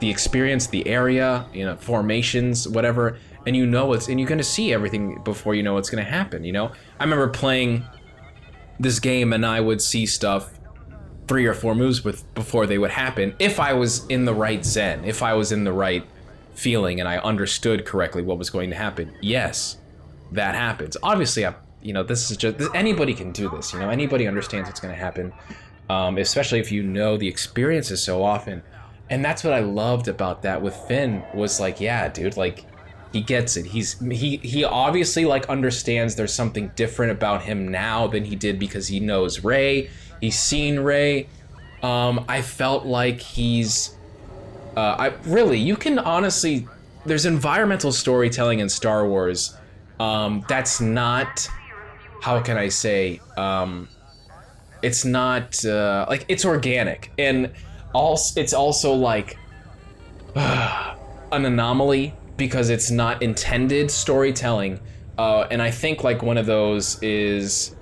the 0.00 0.10
experience, 0.10 0.66
the 0.66 0.86
area, 0.88 1.46
you 1.54 1.64
know, 1.64 1.76
formations, 1.76 2.66
whatever, 2.66 3.18
and 3.46 3.54
you 3.54 3.66
know 3.66 3.92
it's 3.92 4.08
and 4.08 4.18
you're 4.18 4.28
gonna 4.28 4.42
see 4.42 4.72
everything 4.72 5.20
before 5.22 5.54
you 5.54 5.62
know 5.62 5.74
what's 5.74 5.90
gonna 5.90 6.02
happen. 6.02 6.42
You 6.42 6.52
know, 6.52 6.72
I 6.98 7.04
remember 7.04 7.28
playing 7.28 7.84
this 8.80 8.98
game 8.98 9.32
and 9.32 9.46
I 9.46 9.60
would 9.60 9.80
see 9.80 10.06
stuff 10.06 10.53
three 11.26 11.46
or 11.46 11.54
four 11.54 11.74
moves 11.74 12.04
with 12.04 12.22
before 12.34 12.66
they 12.66 12.78
would 12.78 12.90
happen 12.90 13.34
if 13.38 13.58
I 13.58 13.72
was 13.72 14.06
in 14.06 14.24
the 14.24 14.34
right 14.34 14.64
zen, 14.64 15.04
if 15.04 15.22
I 15.22 15.34
was 15.34 15.52
in 15.52 15.64
the 15.64 15.72
right 15.72 16.04
feeling 16.54 17.00
and 17.00 17.08
I 17.08 17.18
understood 17.18 17.84
correctly 17.84 18.22
what 18.22 18.38
was 18.38 18.50
going 18.50 18.70
to 18.70 18.76
happen. 18.76 19.12
Yes, 19.20 19.78
that 20.32 20.54
happens. 20.54 20.96
Obviously, 21.02 21.46
I, 21.46 21.54
you 21.82 21.92
know, 21.92 22.02
this 22.02 22.30
is 22.30 22.36
just 22.36 22.56
anybody 22.74 23.14
can 23.14 23.32
do 23.32 23.48
this. 23.48 23.72
You 23.72 23.78
know, 23.80 23.88
anybody 23.90 24.26
understands 24.28 24.68
what's 24.68 24.80
going 24.80 24.94
to 24.94 25.00
happen, 25.00 25.32
um, 25.90 26.18
especially 26.18 26.60
if 26.60 26.70
you 26.70 26.82
know 26.82 27.16
the 27.16 27.28
experiences 27.28 28.02
so 28.02 28.22
often. 28.22 28.62
and 29.10 29.24
that's 29.24 29.44
what 29.44 29.52
I 29.52 29.60
loved 29.60 30.08
about 30.08 30.42
that 30.42 30.62
with 30.62 30.74
Finn 30.74 31.22
was 31.34 31.60
like, 31.60 31.80
yeah, 31.80 32.08
dude, 32.08 32.36
like 32.36 32.64
he 33.12 33.20
gets 33.20 33.56
it. 33.56 33.66
He's 33.66 33.98
he 34.00 34.38
he 34.38 34.64
obviously 34.64 35.24
like 35.24 35.48
understands 35.48 36.16
there's 36.16 36.32
something 36.32 36.72
different 36.74 37.12
about 37.12 37.42
him 37.42 37.68
now 37.68 38.06
than 38.06 38.24
he 38.24 38.34
did 38.34 38.58
because 38.58 38.88
he 38.88 39.00
knows 39.00 39.44
Rey. 39.44 39.90
He's 40.20 40.38
seen 40.38 40.80
Rey. 40.80 41.28
Um, 41.82 42.24
I 42.28 42.40
felt 42.42 42.86
like 42.86 43.20
he's 43.20 43.96
uh, 44.76 44.96
I 44.98 45.06
really 45.26 45.58
you 45.58 45.76
can 45.76 45.98
honestly 45.98 46.66
there's 47.06 47.26
environmental 47.26 47.92
storytelling 47.92 48.60
in 48.60 48.68
Star 48.68 49.06
Wars. 49.06 49.56
Um, 50.00 50.44
that's 50.48 50.80
not 50.80 51.48
how 52.22 52.40
can 52.40 52.56
I 52.56 52.68
say 52.68 53.20
um, 53.36 53.88
it's 54.82 55.04
not 55.04 55.64
uh, 55.64 56.06
like 56.08 56.24
it's 56.28 56.44
organic. 56.44 57.10
And 57.18 57.52
also 57.92 58.40
it's 58.40 58.52
also 58.52 58.92
like 58.92 59.36
uh, 60.36 60.94
an 61.32 61.44
anomaly 61.44 62.14
because 62.36 62.70
it's 62.70 62.90
not 62.90 63.22
intended 63.22 63.90
storytelling. 63.90 64.80
Uh, 65.16 65.46
and 65.50 65.62
I 65.62 65.70
think 65.70 66.02
like 66.02 66.22
one 66.22 66.36
of 66.36 66.46
those 66.46 67.00
is 67.02 67.76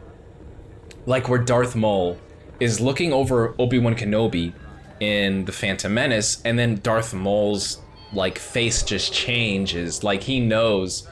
like 1.07 1.29
where 1.29 1.39
Darth 1.39 1.75
Maul 1.75 2.19
is 2.61 2.81
looking 2.81 3.13
over 3.13 3.55
Obi-Wan 3.59 3.95
Kenobi 3.95 4.53
in 5.01 5.45
the 5.45 5.53
Phantom 5.53 5.93
Menace 5.93 6.41
and 6.45 6.59
then 6.59 6.77
Darth 6.77 7.13
Maul's 7.13 7.81
like 8.13 8.39
face 8.39 8.83
just 8.83 9.13
changes. 9.13 10.05
Like 10.05 10.23
he 10.23 10.39
knows 10.39 11.09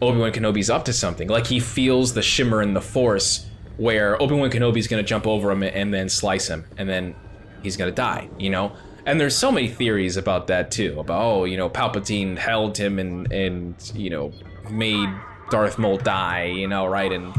Obi-Wan 0.00 0.32
Kenobi's 0.32 0.68
up 0.68 0.84
to 0.86 0.92
something. 0.92 1.28
Like 1.28 1.46
he 1.46 1.60
feels 1.60 2.12
the 2.14 2.22
shimmer 2.22 2.62
in 2.62 2.74
the 2.74 2.80
force 2.80 3.46
where 3.76 4.20
Obi-Wan 4.20 4.50
Kenobi's 4.50 4.86
going 4.86 5.02
to 5.02 5.08
jump 5.08 5.26
over 5.26 5.50
him 5.50 5.62
and 5.62 5.94
then 5.94 6.08
slice 6.08 6.48
him 6.48 6.66
and 6.76 6.88
then 6.88 7.14
he's 7.62 7.76
to 7.76 7.90
die 7.90 8.28
you 8.38 8.50
know? 8.50 8.72
And 9.06 9.18
there's 9.20 9.36
so 9.36 9.50
many 9.50 9.68
theories 9.68 10.16
about 10.16 10.46
that 10.48 10.70
too 10.70 11.00
about 11.00 11.22
oh 11.24 11.44
you 11.44 11.56
know 11.56 11.68
Palpatine 11.68 12.36
held 12.36 12.76
him 12.76 12.98
and 12.98 13.32
and 13.32 13.92
you 13.94 14.10
know 14.10 14.32
made 14.70 15.08
Darth 15.50 15.78
Maul 15.78 15.96
die 15.96 16.44
you 16.44 16.68
know 16.68 16.86
right? 16.86 17.10
And 17.10 17.34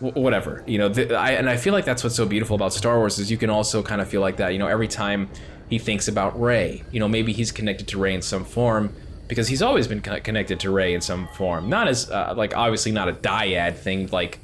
whatever 0.00 0.62
you 0.66 0.76
know 0.76 0.88
the, 0.88 1.14
I, 1.14 1.30
and 1.32 1.48
I 1.48 1.56
feel 1.56 1.72
like 1.72 1.86
that's 1.86 2.04
what's 2.04 2.16
so 2.16 2.26
beautiful 2.26 2.54
about 2.54 2.72
Star 2.72 2.98
Wars 2.98 3.18
is 3.18 3.30
you 3.30 3.38
can 3.38 3.48
also 3.48 3.82
kind 3.82 4.00
of 4.00 4.08
feel 4.08 4.20
like 4.20 4.36
that 4.36 4.52
you 4.52 4.58
know 4.58 4.66
every 4.66 4.88
time 4.88 5.28
he 5.70 5.78
thinks 5.78 6.06
about 6.06 6.38
Rey 6.40 6.84
you 6.92 7.00
know 7.00 7.08
maybe 7.08 7.32
he's 7.32 7.50
connected 7.50 7.88
to 7.88 7.98
Rey 7.98 8.14
in 8.14 8.20
some 8.20 8.44
form 8.44 8.94
because 9.26 9.48
he's 9.48 9.62
always 9.62 9.88
been 9.88 10.00
connected 10.00 10.60
to 10.60 10.70
Rey 10.70 10.92
in 10.92 11.00
some 11.00 11.28
form 11.28 11.70
not 11.70 11.88
as 11.88 12.10
uh, 12.10 12.34
like 12.36 12.54
obviously 12.54 12.92
not 12.92 13.08
a 13.08 13.12
dyad 13.12 13.76
thing 13.76 14.06
like 14.08 14.38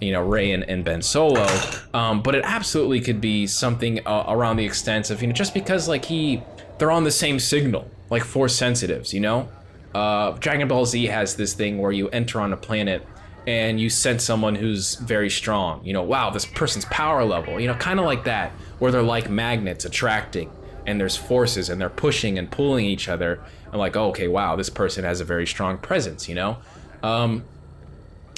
you 0.00 0.12
know 0.12 0.22
ray 0.22 0.50
and, 0.52 0.64
and 0.64 0.84
Ben 0.84 1.02
Solo, 1.02 1.46
um, 1.94 2.22
but 2.22 2.34
it 2.34 2.42
absolutely 2.44 3.00
could 3.00 3.20
be 3.20 3.46
something 3.46 4.00
uh, 4.06 4.24
around 4.28 4.56
the 4.56 4.64
extent 4.64 5.10
of 5.10 5.20
you 5.22 5.28
know 5.28 5.34
just 5.34 5.54
because 5.54 5.88
like 5.88 6.04
he 6.04 6.42
they're 6.78 6.90
on 6.90 7.04
the 7.04 7.10
same 7.12 7.38
signal 7.38 7.88
like 8.08 8.24
force 8.24 8.56
sensitives 8.56 9.14
you 9.14 9.20
know? 9.20 9.48
Uh, 9.94 10.30
Dragon 10.38 10.68
Ball 10.68 10.86
Z 10.86 11.06
has 11.06 11.34
this 11.34 11.52
thing 11.52 11.78
where 11.78 11.90
you 11.90 12.08
enter 12.10 12.40
on 12.40 12.52
a 12.52 12.56
planet 12.56 13.06
and 13.46 13.80
you 13.80 13.88
sense 13.88 14.22
someone 14.22 14.54
who's 14.54 14.96
very 14.96 15.30
strong 15.30 15.84
you 15.84 15.92
know 15.92 16.02
wow 16.02 16.30
this 16.30 16.44
person's 16.44 16.84
power 16.86 17.24
level 17.24 17.58
you 17.58 17.66
know 17.66 17.74
kind 17.74 17.98
of 17.98 18.06
like 18.06 18.24
that 18.24 18.52
where 18.78 18.92
they're 18.92 19.02
like 19.02 19.30
magnets 19.30 19.84
attracting 19.84 20.50
and 20.86 21.00
there's 21.00 21.16
forces 21.16 21.68
and 21.68 21.80
they're 21.80 21.88
pushing 21.88 22.38
and 22.38 22.50
pulling 22.50 22.84
each 22.84 23.08
other 23.08 23.40
and 23.66 23.76
like 23.76 23.96
oh, 23.96 24.08
okay 24.08 24.28
wow 24.28 24.56
this 24.56 24.70
person 24.70 25.04
has 25.04 25.20
a 25.20 25.24
very 25.24 25.46
strong 25.46 25.78
presence 25.78 26.28
you 26.28 26.34
know 26.34 26.58
um, 27.02 27.44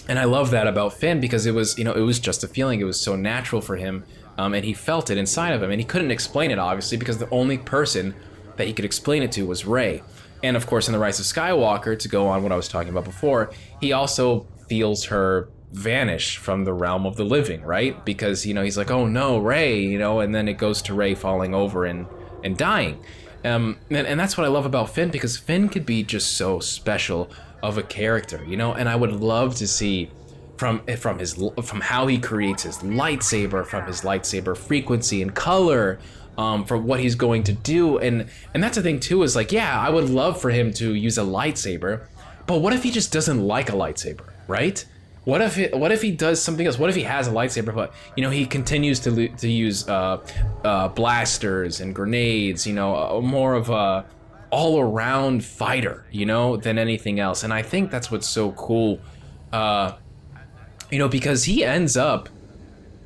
and 0.08 0.18
I 0.18 0.24
love 0.24 0.50
that 0.50 0.66
about 0.66 0.94
Finn 0.94 1.20
because 1.20 1.46
it 1.46 1.52
was, 1.52 1.78
you 1.78 1.84
know, 1.84 1.92
it 1.92 2.00
was 2.00 2.18
just 2.18 2.42
a 2.42 2.48
feeling. 2.48 2.80
It 2.80 2.84
was 2.84 3.00
so 3.00 3.14
natural 3.14 3.60
for 3.60 3.76
him, 3.76 4.04
um, 4.36 4.54
and 4.54 4.64
he 4.64 4.74
felt 4.74 5.10
it 5.10 5.18
inside 5.18 5.52
of 5.52 5.62
him, 5.62 5.70
and 5.70 5.80
he 5.80 5.84
couldn't 5.84 6.10
explain 6.10 6.50
it 6.50 6.58
obviously 6.58 6.98
because 6.98 7.18
the 7.18 7.30
only 7.30 7.58
person 7.58 8.14
that 8.56 8.66
he 8.66 8.72
could 8.72 8.84
explain 8.84 9.22
it 9.22 9.32
to 9.32 9.46
was 9.46 9.64
Rey. 9.64 10.02
And 10.42 10.56
of 10.56 10.66
course, 10.66 10.88
in 10.88 10.92
the 10.92 10.98
Rise 10.98 11.20
of 11.20 11.26
Skywalker, 11.26 11.96
to 11.98 12.08
go 12.08 12.26
on 12.26 12.42
what 12.42 12.50
I 12.50 12.56
was 12.56 12.68
talking 12.68 12.90
about 12.90 13.04
before, 13.04 13.52
he 13.80 13.92
also 13.92 14.46
feels 14.72 15.04
her 15.04 15.50
vanish 15.72 16.38
from 16.38 16.64
the 16.64 16.72
realm 16.72 17.04
of 17.04 17.16
the 17.16 17.24
living, 17.24 17.60
right? 17.60 18.02
Because 18.06 18.46
you 18.46 18.54
know 18.54 18.62
he's 18.62 18.78
like, 18.78 18.90
oh 18.90 19.06
no, 19.06 19.36
Rey," 19.36 19.78
you 19.80 19.98
know, 19.98 20.20
and 20.20 20.34
then 20.34 20.48
it 20.48 20.56
goes 20.56 20.80
to 20.82 20.94
Rey 20.94 21.14
falling 21.14 21.54
over 21.54 21.84
and 21.84 22.06
and 22.42 22.56
dying. 22.56 23.04
Um, 23.44 23.76
and, 23.90 24.06
and 24.06 24.18
that's 24.18 24.38
what 24.38 24.46
I 24.46 24.48
love 24.48 24.64
about 24.64 24.88
Finn 24.88 25.10
because 25.10 25.36
Finn 25.36 25.68
could 25.68 25.84
be 25.84 26.02
just 26.02 26.38
so 26.38 26.58
special 26.58 27.28
of 27.62 27.76
a 27.76 27.82
character, 27.82 28.42
you 28.46 28.56
know. 28.56 28.72
And 28.72 28.88
I 28.88 28.96
would 28.96 29.12
love 29.12 29.56
to 29.56 29.68
see 29.68 30.10
from 30.56 30.80
from 30.96 31.18
his 31.18 31.34
from 31.62 31.82
how 31.82 32.06
he 32.06 32.16
creates 32.16 32.62
his 32.62 32.78
lightsaber, 32.78 33.66
from 33.66 33.86
his 33.86 34.00
lightsaber 34.00 34.56
frequency 34.56 35.20
and 35.20 35.34
color, 35.34 35.98
um, 36.38 36.64
for 36.64 36.78
what 36.78 36.98
he's 36.98 37.14
going 37.14 37.42
to 37.42 37.52
do. 37.52 37.98
And 37.98 38.26
and 38.54 38.64
that's 38.64 38.76
the 38.76 38.82
thing 38.82 39.00
too 39.00 39.22
is 39.22 39.36
like, 39.36 39.52
yeah, 39.52 39.78
I 39.78 39.90
would 39.90 40.08
love 40.08 40.40
for 40.40 40.48
him 40.48 40.72
to 40.80 40.94
use 40.94 41.18
a 41.18 41.26
lightsaber, 41.38 42.06
but 42.46 42.62
what 42.62 42.72
if 42.72 42.82
he 42.82 42.90
just 42.90 43.12
doesn't 43.12 43.46
like 43.46 43.68
a 43.68 43.74
lightsaber, 43.74 44.31
right? 44.46 44.84
What 45.24 45.40
if 45.40 45.56
it, 45.56 45.76
what 45.76 45.92
if 45.92 46.02
he 46.02 46.10
does 46.10 46.42
something 46.42 46.66
else? 46.66 46.78
What 46.78 46.90
if 46.90 46.96
he 46.96 47.04
has 47.04 47.28
a 47.28 47.30
lightsaber, 47.30 47.72
but 47.72 47.94
you 48.16 48.24
know 48.24 48.30
he 48.30 48.44
continues 48.44 48.98
to 49.00 49.28
to 49.28 49.48
use 49.48 49.88
uh, 49.88 50.18
uh, 50.64 50.88
blasters 50.88 51.80
and 51.80 51.94
grenades? 51.94 52.66
You 52.66 52.74
know, 52.74 52.96
uh, 52.96 53.20
more 53.20 53.54
of 53.54 53.70
a 53.70 54.04
all 54.50 54.80
around 54.80 55.44
fighter, 55.44 56.04
you 56.10 56.26
know, 56.26 56.56
than 56.56 56.76
anything 56.76 57.20
else. 57.20 57.44
And 57.44 57.54
I 57.54 57.62
think 57.62 57.90
that's 57.90 58.10
what's 58.10 58.28
so 58.28 58.52
cool, 58.52 59.00
uh, 59.52 59.92
you 60.90 60.98
know, 60.98 61.08
because 61.08 61.44
he 61.44 61.64
ends 61.64 61.96
up 61.96 62.28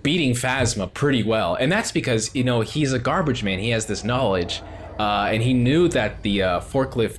beating 0.02 0.32
Phasma 0.32 0.92
pretty 0.92 1.22
well, 1.22 1.54
and 1.56 1.70
that's 1.70 1.92
because 1.92 2.34
you 2.34 2.44
know 2.44 2.62
he's 2.62 2.94
a 2.94 2.98
garbage 2.98 3.42
man. 3.42 3.58
He 3.58 3.70
has 3.70 3.84
this 3.84 4.04
knowledge, 4.04 4.62
uh, 4.98 5.28
and 5.30 5.42
he 5.42 5.52
knew 5.52 5.88
that 5.88 6.22
the 6.22 6.42
uh, 6.42 6.60
forklift, 6.60 7.18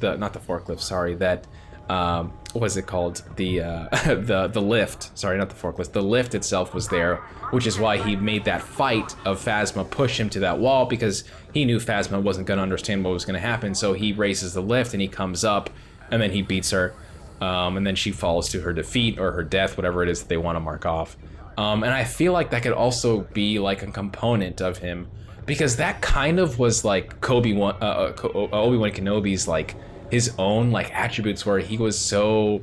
the 0.00 0.16
not 0.16 0.32
the 0.32 0.40
forklift, 0.40 0.80
sorry, 0.80 1.14
that 1.16 1.46
um, 1.88 2.32
was 2.54 2.76
it 2.76 2.86
called? 2.86 3.22
The 3.36 3.62
uh, 3.62 3.88
the 4.14 4.48
the 4.52 4.62
lift. 4.62 5.16
Sorry, 5.18 5.36
not 5.36 5.48
the 5.48 5.54
forklift. 5.54 5.92
The 5.92 6.02
lift 6.02 6.34
itself 6.34 6.72
was 6.74 6.88
there, 6.88 7.16
which 7.50 7.66
is 7.66 7.78
why 7.78 7.98
he 7.98 8.16
made 8.16 8.44
that 8.44 8.62
fight 8.62 9.14
of 9.24 9.44
Phasma 9.44 9.88
push 9.88 10.18
him 10.18 10.30
to 10.30 10.40
that 10.40 10.58
wall 10.58 10.86
because 10.86 11.24
he 11.52 11.64
knew 11.64 11.78
Phasma 11.78 12.22
wasn't 12.22 12.46
going 12.46 12.58
to 12.58 12.62
understand 12.62 13.04
what 13.04 13.12
was 13.12 13.24
going 13.24 13.34
to 13.34 13.46
happen. 13.46 13.74
So 13.74 13.92
he 13.92 14.12
raises 14.12 14.54
the 14.54 14.62
lift 14.62 14.94
and 14.94 15.02
he 15.02 15.08
comes 15.08 15.44
up, 15.44 15.70
and 16.10 16.22
then 16.22 16.30
he 16.30 16.42
beats 16.42 16.70
her, 16.70 16.94
um, 17.40 17.76
and 17.76 17.86
then 17.86 17.96
she 17.96 18.12
falls 18.12 18.48
to 18.50 18.60
her 18.60 18.72
defeat 18.72 19.18
or 19.18 19.32
her 19.32 19.42
death, 19.42 19.76
whatever 19.76 20.02
it 20.02 20.08
is 20.08 20.20
that 20.20 20.28
they 20.28 20.36
want 20.36 20.56
to 20.56 20.60
mark 20.60 20.86
off. 20.86 21.16
Um, 21.56 21.84
and 21.84 21.92
I 21.92 22.04
feel 22.04 22.32
like 22.32 22.50
that 22.50 22.62
could 22.62 22.72
also 22.72 23.20
be 23.20 23.58
like 23.58 23.82
a 23.82 23.86
component 23.90 24.60
of 24.60 24.78
him 24.78 25.08
because 25.46 25.76
that 25.76 26.00
kind 26.00 26.40
of 26.40 26.58
was 26.58 26.84
like 26.84 27.20
Kobe 27.20 27.56
uh, 27.60 27.66
uh, 27.66 28.12
Obi 28.52 28.76
Wan 28.76 28.90
Kenobi's 28.90 29.46
like 29.46 29.76
his 30.10 30.34
own 30.38 30.70
like 30.70 30.94
attributes 30.94 31.44
where 31.44 31.58
he 31.58 31.76
was 31.76 31.98
so 31.98 32.62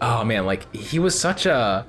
oh 0.00 0.24
man 0.24 0.46
like 0.46 0.74
he 0.74 0.98
was 0.98 1.18
such 1.18 1.46
a 1.46 1.86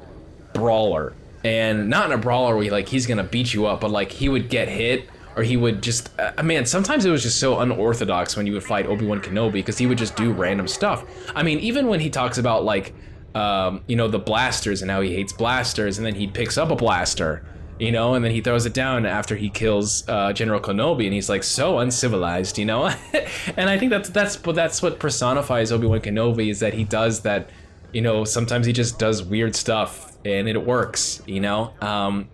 brawler. 0.53 1.13
And 1.43 1.89
not 1.89 2.07
in 2.07 2.11
a 2.11 2.17
brawler 2.17 2.55
where 2.55 2.63
he, 2.63 2.69
like 2.71 2.89
he's 2.89 3.05
gonna 3.05 3.23
beat 3.23 3.53
you 3.53 3.67
up 3.67 3.81
but 3.81 3.91
like 3.91 4.11
he 4.11 4.27
would 4.27 4.49
get 4.49 4.67
hit 4.67 5.07
or 5.35 5.43
he 5.43 5.55
would 5.55 5.81
just 5.81 6.09
uh, 6.19 6.43
man 6.43 6.65
sometimes 6.65 7.05
it 7.05 7.11
was 7.11 7.23
just 7.23 7.39
so 7.39 7.59
unorthodox 7.59 8.35
when 8.35 8.47
you 8.47 8.53
would 8.53 8.63
fight 8.63 8.85
obi-wan 8.87 9.21
kenobi 9.21 9.53
because 9.53 9.77
he 9.77 9.85
would 9.85 9.97
just 9.97 10.15
do 10.15 10.31
random 10.33 10.67
stuff. 10.67 11.05
I 11.35 11.43
mean 11.43 11.59
even 11.59 11.87
when 11.87 11.99
he 11.99 12.09
talks 12.09 12.37
about 12.37 12.65
like 12.65 12.93
um, 13.35 13.83
you 13.87 13.95
know 13.95 14.07
the 14.07 14.19
blasters 14.19 14.81
and 14.81 14.89
how 14.89 15.01
he 15.01 15.13
hates 15.13 15.31
blasters 15.31 15.99
and 15.99 16.05
then 16.05 16.15
he 16.15 16.27
picks 16.27 16.57
up 16.57 16.71
a 16.71 16.75
blaster 16.75 17.45
you 17.79 17.91
know, 17.91 18.15
and 18.15 18.25
then 18.25 18.31
he 18.31 18.41
throws 18.41 18.65
it 18.65 18.73
down 18.73 19.05
after 19.05 19.35
he 19.35 19.49
kills 19.49 20.07
uh, 20.09 20.33
General 20.33 20.59
Kenobi, 20.59 21.05
and 21.05 21.13
he's 21.13 21.29
like 21.29 21.43
so 21.43 21.79
uncivilized, 21.79 22.57
you 22.57 22.65
know. 22.65 22.87
and 23.57 23.69
I 23.69 23.77
think 23.77 23.91
that's 23.91 24.09
that's 24.09 24.43
what 24.43 24.55
that's 24.55 24.81
what 24.81 24.99
personifies 24.99 25.71
Obi 25.71 25.87
Wan 25.87 26.01
Kenobi 26.01 26.49
is 26.49 26.59
that 26.59 26.73
he 26.73 26.83
does 26.83 27.21
that, 27.21 27.49
you 27.93 28.01
know. 28.01 28.23
Sometimes 28.23 28.65
he 28.65 28.73
just 28.73 28.97
does 28.97 29.23
weird 29.23 29.55
stuff, 29.55 30.17
and 30.25 30.47
it 30.47 30.65
works, 30.65 31.21
you 31.27 31.39
know. 31.39 31.73
Um, 31.81 32.29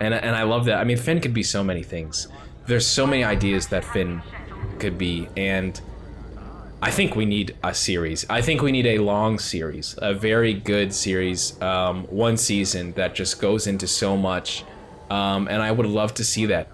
and 0.00 0.14
and 0.14 0.34
I 0.34 0.44
love 0.44 0.64
that. 0.66 0.78
I 0.78 0.84
mean, 0.84 0.96
Finn 0.96 1.20
could 1.20 1.34
be 1.34 1.42
so 1.42 1.62
many 1.62 1.82
things. 1.82 2.28
There's 2.66 2.86
so 2.86 3.06
many 3.06 3.22
ideas 3.22 3.68
that 3.68 3.84
Finn 3.84 4.22
could 4.78 4.96
be, 4.96 5.28
and 5.36 5.78
I 6.80 6.90
think 6.90 7.16
we 7.16 7.26
need 7.26 7.54
a 7.62 7.74
series. 7.74 8.24
I 8.30 8.40
think 8.40 8.62
we 8.62 8.72
need 8.72 8.86
a 8.86 8.98
long 8.98 9.38
series, 9.38 9.94
a 9.98 10.14
very 10.14 10.54
good 10.54 10.94
series, 10.94 11.60
um, 11.60 12.04
one 12.04 12.36
season 12.36 12.92
that 12.92 13.14
just 13.14 13.40
goes 13.40 13.66
into 13.66 13.86
so 13.86 14.16
much 14.16 14.64
um, 15.10 15.48
and 15.48 15.62
I 15.62 15.72
would 15.72 15.86
love 15.86 16.14
to 16.14 16.24
see 16.24 16.46
that. 16.46 16.68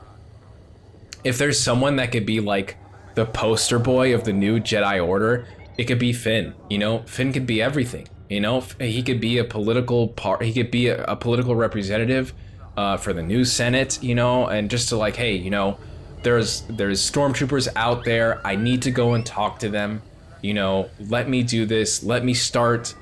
If 1.24 1.38
there's 1.38 1.60
someone 1.60 1.96
that 1.96 2.12
could 2.12 2.26
be 2.26 2.40
like 2.40 2.76
the 3.14 3.26
poster 3.26 3.78
boy 3.78 4.14
of 4.14 4.24
the 4.24 4.32
new 4.32 4.58
Jedi 4.58 5.06
Order, 5.06 5.46
it 5.78 5.84
could 5.84 5.98
be 5.98 6.12
Finn. 6.12 6.54
You 6.68 6.78
know, 6.78 7.00
Finn 7.00 7.32
could 7.32 7.46
be 7.46 7.62
everything. 7.62 8.08
You 8.28 8.40
know, 8.40 8.60
he 8.80 9.02
could 9.02 9.20
be 9.20 9.38
a 9.38 9.44
political 9.44 10.08
part. 10.08 10.42
He 10.42 10.52
could 10.52 10.70
be 10.70 10.88
a, 10.88 11.04
a 11.04 11.16
political 11.16 11.54
representative 11.54 12.32
uh, 12.76 12.96
for 12.96 13.12
the 13.12 13.22
new 13.22 13.44
Senate. 13.44 14.02
You 14.02 14.14
know, 14.14 14.46
and 14.46 14.70
just 14.70 14.88
to 14.88 14.96
like, 14.96 15.16
hey, 15.16 15.34
you 15.34 15.50
know, 15.50 15.78
there's 16.22 16.62
there's 16.62 16.98
stormtroopers 17.00 17.68
out 17.76 18.04
there. 18.04 18.44
I 18.46 18.56
need 18.56 18.82
to 18.82 18.90
go 18.90 19.14
and 19.14 19.24
talk 19.24 19.58
to 19.60 19.68
them. 19.68 20.02
You 20.40 20.54
know, 20.54 20.88
let 20.98 21.28
me 21.28 21.42
do 21.42 21.66
this. 21.66 22.02
Let 22.02 22.24
me 22.24 22.34
start 22.34 22.94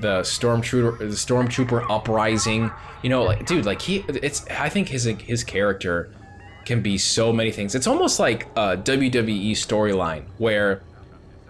the 0.00 0.20
stormtrooper 0.20 0.98
the 0.98 1.06
stormtrooper 1.06 1.84
uprising 1.90 2.70
you 3.02 3.10
know 3.10 3.22
like 3.22 3.44
dude 3.46 3.64
like 3.64 3.80
he 3.80 4.04
it's 4.08 4.46
i 4.50 4.68
think 4.68 4.88
his 4.88 5.04
his 5.04 5.44
character 5.44 6.10
can 6.68 6.82
be 6.82 6.98
so 6.98 7.32
many 7.32 7.50
things. 7.50 7.74
It's 7.74 7.86
almost 7.86 8.20
like 8.20 8.44
a 8.54 8.76
WWE 8.76 9.52
storyline 9.52 10.24
where 10.36 10.82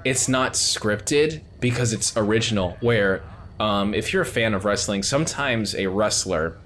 it's 0.05 0.29
not 0.29 0.53
scripted 0.53 1.41
because 1.59 1.93
it's 1.93 2.17
original. 2.17 2.77
Where 2.81 3.25
um, 3.59 3.95
if 3.95 4.13
you're 4.13 4.23
a 4.23 4.27
fan 4.27 4.55
of 4.55 4.65
wrestling, 4.65 5.03
sometimes 5.03 5.75
a 5.75 5.89
wrestler 5.89 6.57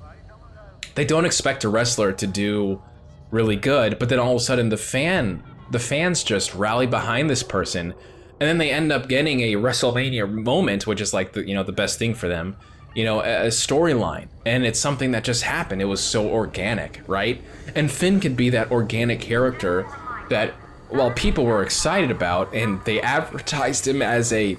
they 0.94 1.06
don't 1.06 1.24
expect 1.24 1.64
a 1.64 1.70
wrestler 1.70 2.12
to 2.12 2.26
do 2.26 2.82
really 3.30 3.56
good, 3.56 3.98
but 3.98 4.10
then 4.10 4.18
all 4.18 4.34
of 4.34 4.42
a 4.42 4.44
sudden 4.44 4.68
the 4.68 4.76
fan 4.76 5.42
the 5.70 5.78
fans 5.78 6.22
just 6.22 6.54
rally 6.54 6.86
behind 6.86 7.30
this 7.30 7.42
person, 7.42 7.94
and 8.42 8.48
then 8.48 8.58
they 8.58 8.72
end 8.72 8.90
up 8.90 9.08
getting 9.08 9.38
a 9.38 9.52
WrestleMania 9.54 10.28
moment, 10.28 10.84
which 10.84 11.00
is 11.00 11.14
like 11.14 11.32
the 11.32 11.46
you 11.46 11.54
know 11.54 11.62
the 11.62 11.70
best 11.70 11.96
thing 11.96 12.12
for 12.12 12.26
them, 12.26 12.56
you 12.92 13.04
know, 13.04 13.20
a, 13.20 13.46
storyline, 13.46 14.26
and 14.44 14.66
it's 14.66 14.80
something 14.80 15.12
that 15.12 15.22
just 15.22 15.44
happened. 15.44 15.80
It 15.80 15.84
was 15.84 16.00
so 16.00 16.28
organic, 16.28 17.02
right? 17.06 17.40
And 17.76 17.88
Finn 17.88 18.18
could 18.18 18.36
be 18.36 18.50
that 18.50 18.72
organic 18.72 19.20
character 19.20 19.86
that 20.28 20.54
while 20.88 21.12
people 21.12 21.44
were 21.44 21.62
excited 21.62 22.10
about, 22.10 22.52
and 22.52 22.84
they 22.84 23.00
advertised 23.00 23.86
him 23.86 24.02
as 24.02 24.32
a 24.32 24.58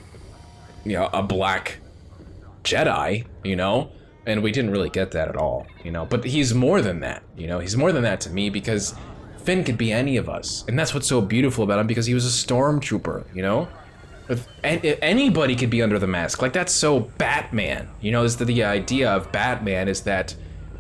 you 0.86 0.94
know 0.94 1.10
a 1.12 1.22
black 1.22 1.80
Jedi, 2.64 3.26
you 3.44 3.58
know, 3.58 3.92
and 4.26 4.42
we 4.42 4.54
didn't 4.54 4.72
really 4.72 4.92
get 4.92 5.12
that 5.12 5.28
at 5.28 5.36
all, 5.36 5.68
you 5.84 5.92
know. 5.92 6.06
But 6.06 6.24
he's 6.24 6.54
more 6.54 6.82
than 6.82 7.02
that, 7.02 7.22
you 7.36 7.48
know. 7.48 7.60
He's 7.60 7.76
more 7.76 7.92
than 7.92 8.04
that 8.04 8.22
to 8.22 8.30
me 8.30 8.50
because 8.50 8.96
Finn 9.44 9.64
could 9.64 9.78
be 9.78 9.92
any 9.92 10.18
of 10.18 10.30
us, 10.30 10.64
and 10.68 10.78
that's 10.78 10.94
what's 10.94 11.08
so 11.08 11.22
beautiful 11.22 11.64
about 11.64 11.80
him 11.80 11.88
because 11.88 12.06
he 12.06 12.14
was 12.14 12.26
a 12.26 12.48
stormtrooper, 12.48 13.26
you 13.36 13.42
know. 13.42 13.68
Anybody 14.64 15.56
could 15.56 15.70
be 15.70 15.82
under 15.82 16.00
the 16.00 16.08
mask, 16.08 16.42
like 16.42 16.54
that's 16.54 16.72
so 16.72 17.02
Batman, 17.02 17.90
you 18.02 18.12
know. 18.12 18.24
Is 18.24 18.38
the, 18.38 18.46
the 18.46 18.64
idea 18.64 19.12
of 19.12 19.32
Batman 19.32 19.88
is 19.88 20.02
that 20.02 20.36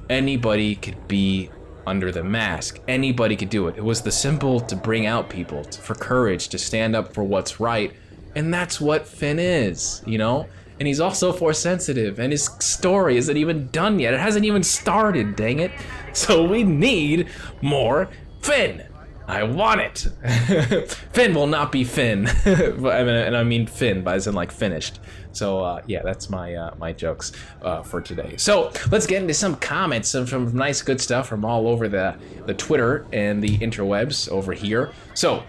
anybody 0.09 0.75
could 0.75 1.07
be 1.07 1.49
under 1.85 2.11
the 2.11 2.23
mask. 2.23 2.79
Anybody 2.87 3.35
could 3.35 3.49
do 3.49 3.67
it. 3.67 3.77
It 3.77 3.83
was 3.83 4.01
the 4.01 4.11
symbol 4.11 4.61
to 4.61 4.75
bring 4.75 5.05
out 5.05 5.29
people, 5.29 5.65
to, 5.65 5.81
for 5.81 5.95
courage, 5.95 6.47
to 6.49 6.57
stand 6.57 6.95
up 6.95 7.13
for 7.13 7.23
what's 7.23 7.59
right, 7.59 7.93
and 8.35 8.53
that's 8.53 8.79
what 8.79 9.05
Finn 9.05 9.39
is, 9.39 10.01
you 10.05 10.17
know 10.17 10.47
and 10.79 10.87
he's 10.87 10.99
also 10.99 11.31
force 11.31 11.59
sensitive, 11.59 12.19
and 12.19 12.31
his 12.31 12.45
story 12.59 13.17
isn't 13.17 13.37
even 13.37 13.67
done 13.67 13.99
yet. 13.99 14.13
It 14.13 14.19
hasn't 14.19 14.43
even 14.43 14.63
started, 14.63 15.35
dang 15.35 15.59
it. 15.59 15.71
So 16.13 16.43
we 16.45 16.63
need 16.63 17.29
more 17.61 18.09
Finn. 18.43 18.83
I 19.25 19.43
want 19.43 19.79
it. 19.79 20.91
Finn 21.13 21.33
will 21.33 21.47
not 21.47 21.71
be 21.71 21.85
Finn, 21.85 22.27
and 22.45 23.37
I 23.37 23.43
mean 23.43 23.65
Finn, 23.67 24.03
but 24.03 24.15
as 24.15 24.27
in 24.27 24.35
like 24.35 24.51
finished. 24.51 24.99
So 25.31 25.61
uh, 25.61 25.81
yeah, 25.87 26.01
that's 26.03 26.29
my 26.29 26.53
uh, 26.55 26.75
my 26.77 26.91
jokes 26.91 27.31
uh, 27.61 27.83
for 27.83 28.01
today. 28.01 28.35
So 28.37 28.71
let's 28.91 29.07
get 29.07 29.21
into 29.21 29.33
some 29.33 29.55
comments, 29.55 30.09
some 30.09 30.25
from 30.25 30.53
nice 30.55 30.81
good 30.81 30.99
stuff 30.99 31.27
from 31.27 31.45
all 31.45 31.67
over 31.67 31.87
the 31.87 32.17
the 32.45 32.53
Twitter 32.53 33.05
and 33.13 33.41
the 33.41 33.57
interwebs 33.59 34.29
over 34.29 34.51
here. 34.51 34.91
So 35.13 35.43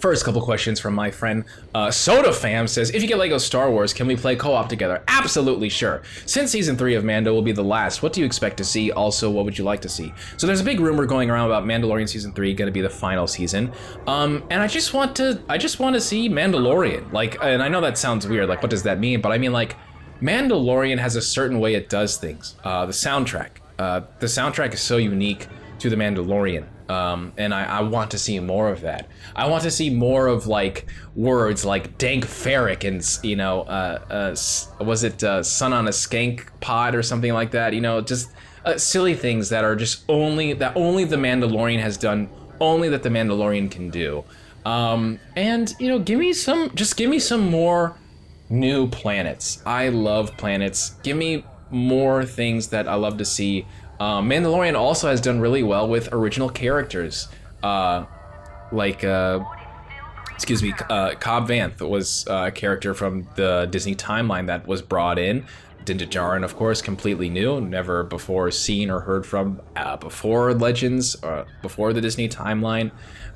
First, 0.00 0.24
couple 0.24 0.40
questions 0.40 0.80
from 0.80 0.94
my 0.94 1.10
friend 1.10 1.44
uh, 1.74 1.90
Soda 1.90 2.32
Fam 2.32 2.66
says, 2.66 2.88
if 2.90 3.02
you 3.02 3.08
get 3.08 3.18
Lego 3.18 3.36
Star 3.36 3.70
Wars, 3.70 3.92
can 3.92 4.06
we 4.06 4.16
play 4.16 4.34
co-op 4.34 4.66
together? 4.66 5.02
Absolutely 5.08 5.68
sure. 5.68 6.00
Since 6.24 6.50
season 6.52 6.78
three 6.78 6.94
of 6.94 7.04
Mando 7.04 7.34
will 7.34 7.42
be 7.42 7.52
the 7.52 7.62
last, 7.62 8.02
what 8.02 8.14
do 8.14 8.20
you 8.20 8.26
expect 8.26 8.56
to 8.56 8.64
see? 8.64 8.90
Also, 8.92 9.30
what 9.30 9.44
would 9.44 9.58
you 9.58 9.64
like 9.64 9.82
to 9.82 9.90
see? 9.90 10.12
So 10.38 10.46
there's 10.46 10.62
a 10.62 10.64
big 10.64 10.80
rumor 10.80 11.04
going 11.04 11.28
around 11.28 11.46
about 11.46 11.64
Mandalorian 11.64 12.08
season 12.08 12.32
three 12.32 12.54
going 12.54 12.66
to 12.66 12.72
be 12.72 12.80
the 12.80 12.88
final 12.88 13.26
season, 13.26 13.72
um, 14.06 14.42
and 14.48 14.62
I 14.62 14.66
just 14.66 14.94
want 14.94 15.14
to, 15.16 15.42
I 15.50 15.58
just 15.58 15.80
want 15.80 15.94
to 15.94 16.00
see 16.00 16.30
Mandalorian. 16.30 17.12
Like, 17.12 17.36
and 17.42 17.62
I 17.62 17.68
know 17.68 17.82
that 17.82 17.98
sounds 17.98 18.26
weird. 18.26 18.48
Like, 18.48 18.62
what 18.62 18.70
does 18.70 18.84
that 18.84 18.98
mean? 19.00 19.20
But 19.20 19.32
I 19.32 19.38
mean, 19.38 19.52
like, 19.52 19.76
Mandalorian 20.22 20.98
has 20.98 21.16
a 21.16 21.22
certain 21.22 21.60
way 21.60 21.74
it 21.74 21.90
does 21.90 22.16
things. 22.16 22.56
Uh, 22.64 22.86
the 22.86 22.92
soundtrack, 22.92 23.50
uh, 23.78 24.00
the 24.18 24.26
soundtrack 24.26 24.72
is 24.72 24.80
so 24.80 24.96
unique 24.96 25.46
to 25.78 25.90
the 25.90 25.96
Mandalorian. 25.96 26.66
Um, 26.90 27.32
and 27.36 27.54
I, 27.54 27.78
I, 27.78 27.80
want 27.82 28.10
to 28.10 28.18
see 28.18 28.40
more 28.40 28.68
of 28.68 28.80
that. 28.80 29.06
I 29.36 29.46
want 29.46 29.62
to 29.62 29.70
see 29.70 29.90
more 29.90 30.26
of 30.26 30.48
like 30.48 30.88
words 31.14 31.64
like 31.64 31.98
dank 31.98 32.24
farrik 32.24 32.82
and 32.82 33.00
you 33.22 33.36
know, 33.36 33.60
uh, 33.62 34.34
uh, 34.80 34.84
was 34.84 35.04
it 35.04 35.22
uh, 35.22 35.44
sun 35.44 35.72
on 35.72 35.86
a 35.86 35.92
skank 35.92 36.48
pod 36.60 36.96
or 36.96 37.04
something 37.04 37.32
like 37.32 37.52
that? 37.52 37.74
You 37.74 37.80
know, 37.80 38.00
just 38.00 38.32
uh, 38.64 38.76
silly 38.76 39.14
things 39.14 39.50
that 39.50 39.62
are 39.62 39.76
just 39.76 40.02
only 40.08 40.52
that 40.54 40.76
only 40.76 41.04
the 41.04 41.14
Mandalorian 41.14 41.78
has 41.78 41.96
done, 41.96 42.28
only 42.60 42.88
that 42.88 43.04
the 43.04 43.08
Mandalorian 43.08 43.70
can 43.70 43.90
do. 43.90 44.24
Um, 44.64 45.20
and 45.36 45.72
you 45.78 45.86
know, 45.86 46.00
give 46.00 46.18
me 46.18 46.32
some, 46.32 46.74
just 46.74 46.96
give 46.96 47.08
me 47.08 47.20
some 47.20 47.48
more 47.48 47.96
new 48.48 48.88
planets. 48.88 49.62
I 49.64 49.90
love 49.90 50.36
planets. 50.36 50.96
Give 51.04 51.16
me 51.16 51.44
more 51.70 52.24
things 52.24 52.68
that 52.68 52.88
I 52.88 52.94
love 52.94 53.16
to 53.18 53.24
see. 53.24 53.66
Um, 54.00 54.30
Mandalorian 54.30 54.76
also 54.76 55.08
has 55.08 55.20
done 55.20 55.40
really 55.40 55.62
well 55.62 55.86
with 55.86 56.08
original 56.10 56.48
characters, 56.48 57.28
uh, 57.62 58.06
like 58.72 59.04
uh, 59.04 59.44
excuse 60.34 60.62
me, 60.62 60.72
uh, 60.88 61.14
Cobb 61.20 61.48
Vanth 61.48 61.86
was 61.86 62.26
uh, 62.26 62.46
a 62.46 62.50
character 62.50 62.94
from 62.94 63.28
the 63.36 63.68
Disney 63.70 63.94
timeline 63.94 64.46
that 64.46 64.66
was 64.66 64.80
brought 64.80 65.18
in. 65.18 65.44
Din 65.98 66.08
Djarin, 66.08 66.44
of 66.44 66.56
course, 66.56 66.80
completely 66.82 67.28
new, 67.28 67.60
never 67.60 68.04
before 68.04 68.50
seen 68.50 68.90
or 68.90 69.00
heard 69.00 69.26
from 69.26 69.60
uh, 69.76 69.96
before 69.96 70.54
Legends, 70.54 71.22
uh, 71.22 71.44
before 71.62 71.92
the 71.92 72.00
Disney 72.00 72.28
timeline. 72.28 72.92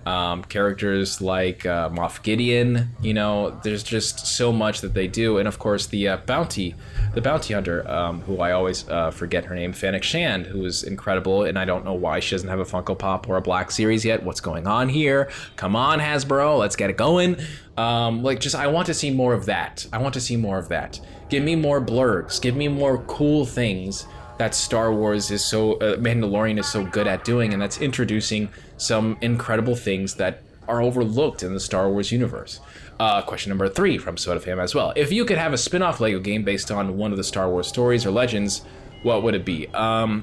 Um, 0.07 0.44
characters 0.44 1.22
like 1.22 1.64
uh, 1.64 1.88
Moff 1.88 2.22
Gideon, 2.22 2.90
you 3.00 3.14
know, 3.14 3.59
there's 3.64 3.82
just 3.82 4.26
so 4.26 4.52
much 4.52 4.82
that 4.82 4.92
they 4.92 5.09
do, 5.09 5.38
and 5.38 5.48
of 5.48 5.59
course 5.59 5.86
the 5.86 6.09
uh, 6.09 6.16
bounty, 6.18 6.74
the 7.14 7.22
bounty 7.22 7.55
hunter, 7.55 7.90
um, 7.90 8.20
who 8.20 8.40
I 8.40 8.52
always 8.52 8.86
uh, 8.90 9.11
forget 9.11 9.46
her 9.46 9.55
name, 9.55 9.72
Fennec 9.72 10.02
Shand, 10.02 10.44
who 10.44 10.66
is 10.66 10.82
incredible, 10.82 11.44
and 11.44 11.59
I 11.59 11.64
don't 11.64 11.86
know 11.86 11.94
why 11.94 12.20
she 12.20 12.34
doesn't 12.34 12.50
have 12.50 12.61
a 12.61 12.66
Funko 12.66 12.98
Pop 12.98 13.30
or 13.30 13.38
a 13.38 13.40
Black 13.40 13.70
Series 13.70 14.05
yet. 14.05 14.22
What's 14.22 14.42
going 14.42 14.66
on 14.66 14.90
here? 14.90 15.30
Come 15.57 15.74
on, 15.74 16.00
Hasbro, 16.00 16.59
let's 16.59 16.76
get 16.76 16.90
it 16.90 16.98
going. 16.98 17.38
Um, 17.78 18.22
like, 18.22 18.40
just 18.40 18.55
I 18.55 18.66
want 18.66 18.86
to 18.88 18.94
see 18.94 19.11
more 19.11 19.32
of 19.32 19.46
that. 19.46 19.86
I 19.90 19.98
want 19.98 20.12
to 20.14 20.20
see 20.20 20.36
more 20.36 20.59
of 20.59 20.68
that. 20.68 21.00
Give 21.35 21.43
me 21.43 21.57
more 21.57 21.80
blurrgs. 21.80 22.41
Give 22.41 22.55
me 22.55 22.68
more 22.68 22.99
cool 23.09 23.45
things 23.45 24.07
that 24.39 24.55
Star 24.55 24.93
Wars 24.93 25.32
is 25.32 25.45
so 25.45 25.72
uh, 25.78 25.97
Mandalorian 25.97 26.61
is 26.61 26.68
so 26.68 26.87
good 26.87 27.09
at 27.09 27.24
doing, 27.24 27.53
and 27.53 27.61
that's 27.61 27.80
introducing 27.80 28.51
some 28.76 29.18
incredible 29.20 29.74
things 29.74 30.14
that 30.14 30.45
are 30.68 30.80
overlooked 30.80 31.43
in 31.43 31.53
the 31.53 31.59
Star 31.59 31.91
Wars 31.91 32.12
universe. 32.12 32.61
Uh, 33.01 33.20
question 33.20 33.51
number 33.51 33.68
three 33.68 33.99
from 33.99 34.14
SodaFam 34.14 34.62
as 34.62 34.76
well. 34.76 34.93
If 34.95 35.11
you 35.11 35.24
could 35.24 35.39
have 35.39 35.53
a 35.53 35.59
spin-off 35.59 35.99
Lego 35.99 36.20
game 36.20 36.45
based 36.45 36.70
on 36.70 36.97
one 36.97 37.11
of 37.11 37.16
the 37.16 37.24
Star 37.24 37.51
Wars 37.51 37.66
stories 37.66 38.07
or 38.07 38.12
legends, 38.12 38.62
what 39.03 39.24
would 39.24 39.35
it 39.35 39.45
be? 39.45 39.66
Um, 39.74 40.22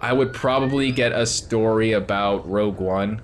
I 0.00 0.14
would 0.14 0.32
probably 0.32 0.90
get 0.90 1.12
a 1.12 1.26
story 1.26 1.92
about 1.92 2.48
Rogue 2.48 2.80
One. 2.80 3.20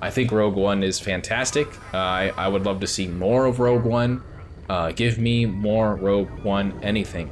I 0.00 0.08
think 0.08 0.32
Rogue 0.32 0.56
One 0.56 0.82
is 0.82 0.98
fantastic. 0.98 1.68
Uh, 1.92 1.98
I, 1.98 2.32
I 2.38 2.48
would 2.48 2.64
love 2.64 2.80
to 2.80 2.86
see 2.86 3.06
more 3.06 3.44
of 3.44 3.60
Rogue 3.60 3.84
One. 3.84 4.22
Uh, 4.70 4.92
give 4.92 5.18
me 5.18 5.46
more 5.46 5.96
Rogue 5.96 6.30
One 6.44 6.78
anything. 6.80 7.28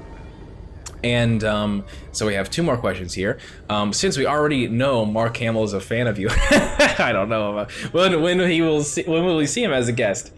And 1.04 1.44
um, 1.44 1.84
so 2.10 2.26
we 2.26 2.34
have 2.34 2.50
two 2.50 2.64
more 2.64 2.76
questions 2.76 3.14
here. 3.14 3.38
Um, 3.70 3.92
since 3.92 4.16
we 4.16 4.26
already 4.26 4.66
know 4.66 5.06
Mark 5.06 5.36
Hamill 5.36 5.62
is 5.62 5.72
a 5.72 5.80
fan 5.80 6.08
of 6.08 6.18
you, 6.18 6.30
I 6.32 7.10
don't 7.12 7.28
know 7.28 7.68
when 7.92 8.20
when 8.22 8.40
he 8.40 8.60
will 8.60 8.82
see, 8.82 9.04
when 9.04 9.24
will 9.24 9.36
we 9.36 9.46
see 9.46 9.62
him 9.62 9.72
as 9.72 9.86
a 9.86 9.92
guest. 9.92 10.32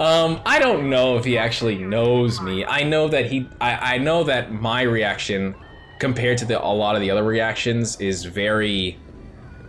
Um, 0.00 0.40
I 0.46 0.58
don't 0.58 0.88
know 0.88 1.18
if 1.18 1.26
he 1.26 1.36
actually 1.36 1.76
knows 1.76 2.40
me. 2.40 2.64
I 2.64 2.84
know 2.84 3.08
that 3.08 3.26
he. 3.26 3.46
I, 3.60 3.96
I 3.96 3.98
know 3.98 4.24
that 4.24 4.50
my 4.50 4.80
reaction 4.80 5.54
compared 5.98 6.38
to 6.38 6.46
the, 6.46 6.58
a 6.58 6.72
lot 6.72 6.94
of 6.94 7.02
the 7.02 7.10
other 7.10 7.22
reactions 7.22 8.00
is 8.00 8.24
very 8.24 8.98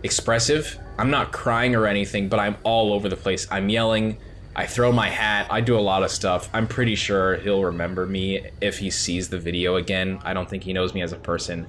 expressive. 0.04 0.78
I'm 0.96 1.10
not 1.10 1.32
crying 1.32 1.74
or 1.74 1.86
anything, 1.86 2.30
but 2.30 2.40
I'm 2.40 2.56
all 2.62 2.94
over 2.94 3.10
the 3.10 3.16
place. 3.16 3.46
I'm 3.50 3.68
yelling. 3.68 4.16
I 4.58 4.66
throw 4.66 4.90
my 4.90 5.08
hat. 5.08 5.46
I 5.50 5.60
do 5.60 5.78
a 5.78 5.80
lot 5.80 6.02
of 6.02 6.10
stuff. 6.10 6.50
I'm 6.52 6.66
pretty 6.66 6.96
sure 6.96 7.36
he'll 7.36 7.62
remember 7.62 8.06
me 8.06 8.50
if 8.60 8.76
he 8.76 8.90
sees 8.90 9.28
the 9.28 9.38
video 9.38 9.76
again. 9.76 10.18
I 10.24 10.34
don't 10.34 10.50
think 10.50 10.64
he 10.64 10.72
knows 10.72 10.94
me 10.94 11.00
as 11.00 11.12
a 11.12 11.16
person. 11.16 11.64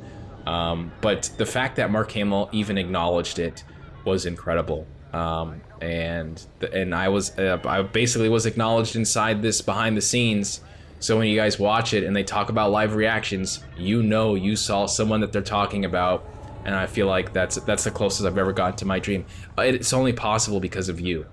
Um, 0.48 0.92
but 1.00 1.30
the 1.38 1.46
fact 1.46 1.76
that 1.76 1.92
Mark 1.92 2.12
Hamill 2.14 2.50
even 2.52 2.80
acknowledged 2.80 3.38
it 3.38 3.64
was 4.06 4.26
incredible. 4.26 4.88
Um, 5.14 5.62
and 5.82 6.44
and 6.74 6.96
I 6.96 7.10
was 7.10 7.38
uh, 7.38 7.60
I 7.64 7.84
basically 7.84 8.28
was 8.28 8.48
acknowledged 8.48 8.96
inside 8.96 9.44
this 9.44 9.62
behind 9.62 9.96
the 9.96 10.02
scenes. 10.02 10.62
So 11.00 11.16
when 11.16 11.28
you 11.28 11.36
guys 11.36 11.60
watch 11.60 11.94
it 11.94 12.04
and 12.04 12.16
they 12.16 12.24
talk 12.24 12.50
about 12.50 12.72
live 12.72 12.96
reactions, 12.96 13.64
you 13.78 14.02
know 14.02 14.34
you 14.34 14.56
saw 14.56 14.88
someone 14.88 15.22
that 15.22 15.32
they're 15.32 15.44
talking 15.44 15.86
about, 15.86 16.28
and 16.66 16.74
I 16.74 16.88
feel 16.88 17.06
like 17.06 17.34
that's 17.34 17.58
that's 17.58 17.84
the 17.84 17.92
closest 17.92 18.26
I've 18.26 18.40
ever 18.40 18.52
gotten 18.52 18.78
to 18.78 18.86
my 18.86 18.98
dream. 18.98 19.28
It's 19.60 19.94
only 19.94 20.12
possible 20.12 20.60
because 20.60 20.90
of 20.90 21.00
you. 21.00 21.28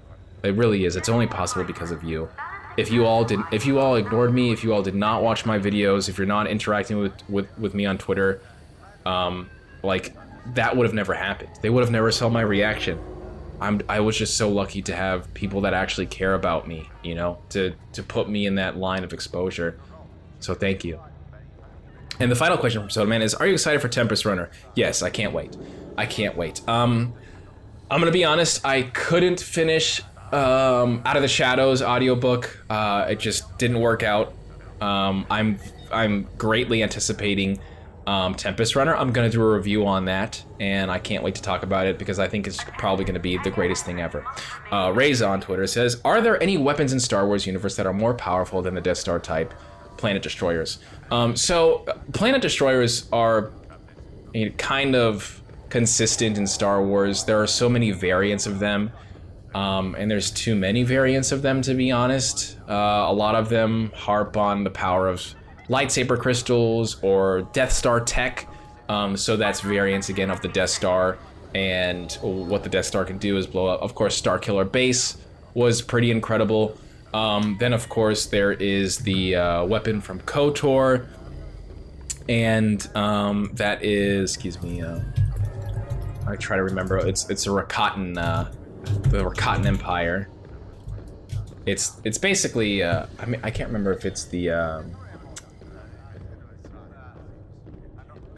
It 0.47 0.57
really 0.57 0.85
is. 0.85 0.97
It's 0.97 1.09
only 1.09 1.27
possible 1.27 1.65
because 1.65 1.91
of 1.91 2.05
you. 2.05 2.29
If 2.77 2.91
you 2.91 3.07
all 3.07 3.25
did 3.25 3.41
if 3.53 3.67
you 3.67 3.79
all 3.79 3.97
ignored 3.97 4.33
me, 4.33 4.53
if 4.53 4.63
you 4.63 4.73
all 4.73 4.83
did 4.83 4.95
not 4.95 5.23
watch 5.23 5.47
my 5.47 5.59
videos, 5.59 6.09
if 6.09 6.19
you're 6.19 6.27
not 6.27 6.47
interacting 6.47 6.99
with 6.99 7.13
with, 7.29 7.47
with 7.59 7.75
me 7.75 7.87
on 7.87 7.99
Twitter, 7.99 8.41
um, 9.05 9.49
like 9.83 10.15
that 10.55 10.77
would 10.77 10.85
have 10.85 10.95
never 10.95 11.15
happened. 11.15 11.51
They 11.63 11.71
would 11.71 11.83
have 11.83 11.91
never 11.91 12.13
saw 12.13 12.29
my 12.29 12.43
reaction. 12.43 12.99
I'm 13.61 13.81
I 13.89 14.01
was 14.01 14.17
just 14.17 14.37
so 14.37 14.51
lucky 14.51 14.83
to 14.83 14.95
have 14.95 15.33
people 15.33 15.63
that 15.63 15.75
actually 15.75 16.07
care 16.07 16.35
about 16.35 16.69
me, 16.69 16.89
you 17.03 17.15
know, 17.15 17.39
to 17.51 17.75
to 17.95 18.03
put 18.03 18.29
me 18.29 18.47
in 18.47 18.57
that 18.57 18.77
line 18.77 19.05
of 19.05 19.13
exposure. 19.13 19.79
So 20.41 20.55
thank 20.55 20.85
you. 20.85 21.01
And 22.21 22.31
the 22.31 22.37
final 22.37 22.57
question 22.59 22.83
from 22.83 22.91
Sodaman 22.91 23.23
is: 23.23 23.35
Are 23.35 23.47
you 23.47 23.55
excited 23.55 23.81
for 23.81 23.89
Tempest 23.89 24.25
Runner? 24.25 24.51
Yes, 24.75 25.03
I 25.03 25.11
can't 25.11 25.33
wait. 25.33 25.57
I 25.97 26.07
can't 26.07 26.37
wait. 26.37 26.67
Um, 26.69 27.15
I'm 27.91 28.01
gonna 28.01 28.11
be 28.11 28.25
honest. 28.25 28.65
I 28.65 28.83
couldn't 28.83 29.41
finish 29.41 30.03
um, 30.33 31.03
Out 31.05 31.17
of 31.17 31.23
the 31.23 31.29
Shadows 31.29 31.83
audiobook. 31.83 32.65
Uh, 32.69 33.07
it 33.11 33.19
just 33.19 33.59
didn't 33.59 33.81
work 33.81 34.03
out. 34.03 34.33
Um, 34.81 35.27
I'm 35.31 35.59
I'm 35.93 36.29
greatly 36.37 36.83
anticipating 36.83 37.61
um, 38.07 38.35
Tempest 38.35 38.77
Runner. 38.77 38.95
I'm 38.95 39.13
gonna 39.13 39.31
do 39.31 39.43
a 39.43 39.55
review 39.55 39.87
on 39.87 40.05
that, 40.07 40.43
and 40.61 40.91
I 40.91 40.99
can't 40.99 41.25
wait 41.25 41.35
to 41.37 41.43
talk 41.43 41.63
about 41.63 41.87
it 41.87 41.99
because 41.99 42.19
I 42.19 42.29
think 42.29 42.47
it's 42.47 42.63
probably 42.79 43.05
gonna 43.05 43.19
be 43.19 43.39
the 43.39 43.51
greatest 43.51 43.85
thing 43.85 44.01
ever. 44.01 44.25
Uh, 44.71 44.89
Rayza 44.89 45.29
on 45.29 45.41
Twitter 45.41 45.67
says, 45.67 46.01
"Are 46.05 46.21
there 46.21 46.41
any 46.43 46.57
weapons 46.57 46.93
in 46.93 47.01
Star 47.01 47.27
Wars 47.27 47.47
universe 47.47 47.77
that 47.77 47.87
are 47.87 47.93
more 47.93 48.15
powerful 48.15 48.63
than 48.63 48.75
the 48.75 48.81
Death 48.81 48.99
Star 48.99 49.19
type 49.19 49.55
planet 49.97 50.23
destroyers?" 50.23 50.79
Um, 51.11 51.37
so, 51.37 51.85
planet 52.13 52.43
destroyers 52.43 53.09
are 53.13 53.51
you 54.35 54.47
know, 54.47 54.53
kind 54.57 54.95
of 54.95 55.41
consistent 55.69 56.39
in 56.39 56.47
Star 56.47 56.83
Wars. 56.83 57.25
There 57.25 57.41
are 57.43 57.47
so 57.47 57.69
many 57.69 57.91
variants 57.91 58.47
of 58.47 58.59
them. 58.61 58.93
Um, 59.57 59.95
and 59.95 60.11
there's 60.11 60.31
too 60.31 60.55
many 60.55 60.83
variants 60.83 61.33
of 61.33 61.41
them 61.41 61.63
to 61.63 61.73
be 61.73 61.91
honest. 61.91 62.59
Uh, 62.69 63.07
a 63.09 63.13
lot 63.13 63.35
of 63.35 63.49
them 63.49 63.91
harp 63.95 64.37
on 64.37 64.65
the 64.65 64.71
power 64.71 65.09
of 65.09 65.35
lightsaber 65.71 66.19
crystals 66.19 67.03
or 67.03 67.49
Death 67.55 67.73
Star 67.73 67.99
tech. 68.01 68.47
Um, 68.91 69.17
so 69.17 69.35
that's 69.35 69.63
variants 69.63 70.11
again 70.11 70.31
of 70.31 70.43
the 70.43 70.49
Death 70.49 70.69
Star, 70.69 71.17
and 71.55 72.13
what 72.21 72.65
the 72.65 72.69
Death 72.69 72.85
Star 72.85 73.07
can 73.07 73.17
do 73.17 73.39
is 73.39 73.47
blow 73.47 73.67
up. 73.67 73.81
Of 73.81 73.95
course, 73.95 74.15
Star 74.15 74.39
Killer 74.39 74.67
Base 74.67 75.17
was 75.55 75.81
pretty 75.81 76.11
incredible. 76.11 76.77
Um, 77.15 77.57
then 77.59 77.73
of 77.73 77.89
course 77.89 78.27
there 78.27 78.53
is 78.53 78.99
the 78.99 79.37
uh, 79.37 79.65
weapon 79.65 80.03
from 80.03 80.21
KOTOR, 80.21 81.07
and 82.29 82.87
um, 82.95 83.51
that 83.55 83.83
is 83.83 84.35
excuse 84.35 84.63
me. 84.63 84.83
Uh, 84.83 85.01
I 86.29 86.37
try 86.37 86.57
to 86.57 86.63
remember. 86.63 86.99
It's 86.99 87.31
it's 87.31 87.47
a 87.47 87.51
Rakatan, 87.51 88.19
uh, 88.19 88.51
the 89.11 89.25
Rakatan 89.25 89.67
Empire. 89.67 90.29
It's 91.65 92.01
it's 92.05 92.19
basically. 92.19 92.83
Uh, 92.83 93.07
I 93.19 93.27
mean, 93.27 93.41
I 93.43 93.51
can't 93.51 93.69
remember 93.69 93.93
if 93.93 94.05
it's 94.05 94.25
the. 94.25 94.51
Um, 94.51 94.97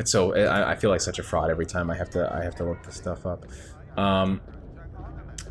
so 0.04 0.34
I, 0.34 0.72
I 0.72 0.74
feel 0.76 0.90
like 0.90 1.00
such 1.00 1.18
a 1.18 1.22
fraud 1.22 1.50
every 1.50 1.66
time 1.66 1.90
I 1.90 1.96
have 1.96 2.10
to 2.10 2.32
I 2.32 2.42
have 2.42 2.54
to 2.56 2.64
look 2.64 2.82
this 2.84 2.96
stuff 2.96 3.26
up. 3.26 3.44
Um, 3.98 4.40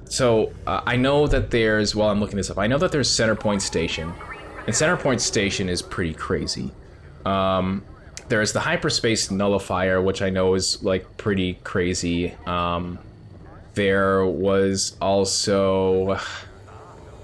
so 0.05 0.53
uh, 0.65 0.81
I 0.85 0.95
know 0.95 1.27
that 1.27 1.51
there's 1.51 1.95
while 1.95 2.09
I'm 2.09 2.19
looking 2.19 2.37
this 2.37 2.49
up, 2.49 2.57
I 2.57 2.67
know 2.67 2.77
that 2.77 2.91
there's 2.91 3.09
Centerpoint 3.09 3.61
Station, 3.61 4.13
and 4.65 4.75
Centerpoint 4.75 5.19
Station 5.19 5.69
is 5.69 5.81
pretty 5.81 6.13
crazy. 6.13 6.71
Um, 7.25 7.83
there's 8.29 8.53
the 8.53 8.59
hyperspace 8.59 9.31
nullifier, 9.31 10.01
which 10.01 10.21
I 10.21 10.29
know 10.29 10.53
is 10.55 10.81
like 10.83 11.17
pretty 11.17 11.55
crazy. 11.63 12.33
Um, 12.45 12.99
there 13.77 14.25
was 14.25 14.97
also 14.99 16.19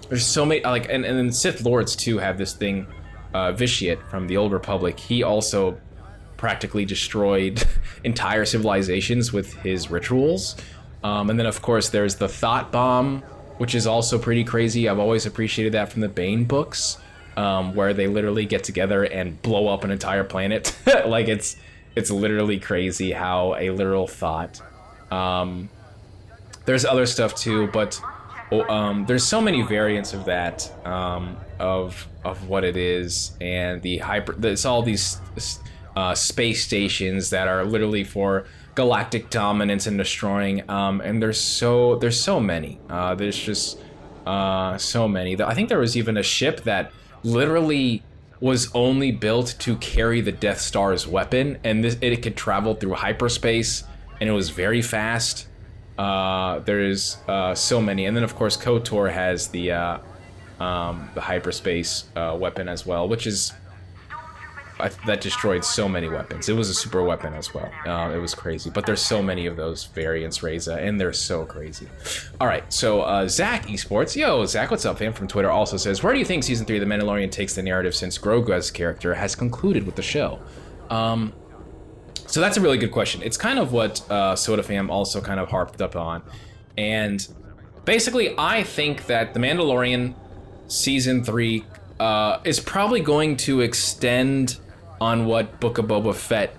there's 0.07 0.25
so 0.25 0.45
many 0.45 0.61
like 0.63 0.85
and 0.89 1.03
and 1.03 1.17
then 1.17 1.31
Sith 1.31 1.65
Lords 1.65 1.95
too 1.95 2.19
have 2.19 2.37
this 2.37 2.53
thing, 2.53 2.85
uh, 3.33 3.51
Vitiate 3.51 3.99
from 4.09 4.27
the 4.27 4.37
Old 4.37 4.53
Republic. 4.53 4.99
He 4.99 5.23
also 5.23 5.77
practically 6.37 6.85
destroyed 6.85 7.65
entire 8.03 8.45
civilizations 8.45 9.33
with 9.33 9.53
his 9.55 9.89
rituals. 9.89 10.55
Um, 11.03 11.31
and 11.31 11.39
then 11.39 11.47
of 11.47 11.61
course 11.63 11.89
there's 11.89 12.15
the 12.15 12.29
Thought 12.29 12.71
Bomb, 12.71 13.23
which 13.57 13.73
is 13.73 13.87
also 13.87 14.19
pretty 14.19 14.43
crazy. 14.43 14.87
I've 14.87 14.99
always 14.99 15.25
appreciated 15.25 15.73
that 15.73 15.91
from 15.91 16.01
the 16.01 16.07
Bane 16.07 16.45
books 16.45 16.97
um, 17.35 17.73
where 17.73 17.95
they 17.95 18.05
literally 18.07 18.45
get 18.45 18.63
together 18.63 19.03
and 19.03 19.41
blow 19.41 19.67
up 19.67 19.83
an 19.83 19.89
entire 19.89 20.23
planet. 20.23 20.77
like 21.07 21.27
it's 21.27 21.57
it's 21.95 22.11
literally 22.11 22.59
crazy 22.59 23.11
how 23.11 23.55
a 23.55 23.71
literal 23.71 24.05
thought. 24.05 24.61
Um, 25.11 25.69
there's 26.65 26.85
other 26.85 27.05
stuff 27.05 27.35
too, 27.35 27.67
but 27.67 27.99
um, 28.51 29.05
there's 29.05 29.23
so 29.23 29.41
many 29.41 29.61
variants 29.61 30.13
of 30.13 30.25
that 30.25 30.71
um, 30.85 31.37
of 31.59 32.07
of 32.23 32.47
what 32.47 32.63
it 32.63 32.77
is, 32.77 33.35
and 33.41 33.81
the 33.81 33.97
hyper. 33.97 34.33
There's 34.33 34.65
all 34.65 34.81
these 34.81 35.19
uh, 35.95 36.15
space 36.15 36.63
stations 36.63 37.29
that 37.31 37.47
are 37.47 37.63
literally 37.65 38.03
for 38.03 38.45
galactic 38.75 39.29
dominance 39.29 39.87
and 39.87 39.97
destroying. 39.97 40.67
Um, 40.69 41.01
and 41.01 41.21
there's 41.21 41.39
so 41.39 41.95
there's 41.95 42.19
so 42.19 42.39
many. 42.39 42.79
Uh, 42.89 43.15
there's 43.15 43.37
just 43.37 43.79
uh, 44.25 44.77
so 44.77 45.07
many. 45.07 45.41
I 45.41 45.53
think 45.53 45.69
there 45.69 45.79
was 45.79 45.97
even 45.97 46.17
a 46.17 46.23
ship 46.23 46.61
that 46.61 46.91
literally 47.23 48.03
was 48.39 48.69
only 48.75 49.11
built 49.11 49.55
to 49.59 49.77
carry 49.77 50.19
the 50.19 50.31
Death 50.31 50.59
Star's 50.59 51.07
weapon, 51.07 51.57
and 51.63 51.83
this, 51.83 51.97
it 52.01 52.21
could 52.21 52.35
travel 52.35 52.73
through 52.75 52.93
hyperspace, 52.93 53.85
and 54.19 54.29
it 54.29 54.33
was 54.33 54.49
very 54.49 54.81
fast. 54.81 55.47
Uh, 55.97 56.59
there's 56.59 57.17
uh, 57.27 57.53
so 57.53 57.81
many, 57.81 58.05
and 58.05 58.15
then 58.15 58.23
of 58.23 58.35
course 58.35 58.57
Kotor 58.57 59.11
has 59.11 59.49
the 59.49 59.71
uh, 59.71 59.97
um, 60.59 61.09
the 61.13 61.21
hyperspace 61.21 62.05
uh, 62.15 62.35
weapon 62.39 62.67
as 62.67 62.85
well, 62.85 63.07
which 63.07 63.27
is 63.27 63.53
I, 64.79 64.89
that 65.05 65.21
destroyed 65.21 65.63
so 65.63 65.87
many 65.87 66.09
weapons. 66.09 66.49
It 66.49 66.55
was 66.55 66.69
a 66.69 66.73
super 66.73 67.03
weapon 67.03 67.33
as 67.33 67.53
well. 67.53 67.71
Uh, 67.85 68.11
it 68.13 68.17
was 68.17 68.33
crazy. 68.33 68.69
But 68.69 68.85
there's 68.85 69.01
so 69.01 69.21
many 69.21 69.45
of 69.45 69.55
those 69.55 69.85
variants, 69.85 70.41
Reza, 70.41 70.75
and 70.75 70.99
they're 70.99 71.13
so 71.13 71.45
crazy. 71.45 71.87
All 72.41 72.47
right, 72.47 72.71
so 72.73 73.01
uh, 73.01 73.27
Zach 73.27 73.67
Esports, 73.67 74.15
yo, 74.15 74.45
Zach, 74.45 74.71
what's 74.71 74.85
up, 74.85 74.97
fam? 74.97 75.13
From 75.13 75.27
Twitter 75.27 75.51
also 75.51 75.77
says, 75.77 76.01
where 76.01 76.11
do 76.11 76.19
you 76.19 76.25
think 76.25 76.43
season 76.43 76.65
three 76.65 76.77
of 76.77 76.87
The 76.87 76.93
Mandalorian 76.93 77.31
takes 77.31 77.53
the 77.53 77.61
narrative 77.61 77.95
since 77.95 78.17
Grogu's 78.17 78.71
character 78.71 79.13
has 79.13 79.35
concluded 79.35 79.85
with 79.85 79.95
the 79.95 80.01
show? 80.01 80.39
Um, 80.89 81.33
so 82.33 82.41
that's 82.41 82.57
a 82.57 82.61
really 82.61 82.79
good 82.79 82.91
question. 82.91 83.21
It's 83.21 83.37
kind 83.37 83.59
of 83.59 83.73
what 83.73 84.01
uh, 84.09 84.35
Soda 84.35 84.63
Fam 84.63 84.89
also 84.89 85.21
kind 85.21 85.39
of 85.39 85.49
harped 85.49 85.83
up 85.83 85.95
on, 85.95 86.23
and 86.75 87.27
basically, 87.85 88.33
I 88.39 88.63
think 88.63 89.05
that 89.05 89.35
The 89.35 89.39
Mandalorian 89.39 90.15
season 90.67 91.23
three 91.23 91.63
uh, 91.99 92.39
is 92.43 92.59
probably 92.59 93.01
going 93.01 93.37
to 93.37 93.61
extend 93.61 94.57
on 94.99 95.27
what 95.27 95.59
Book 95.59 95.77
of 95.77 95.85
Boba 95.85 96.15
Fett 96.15 96.55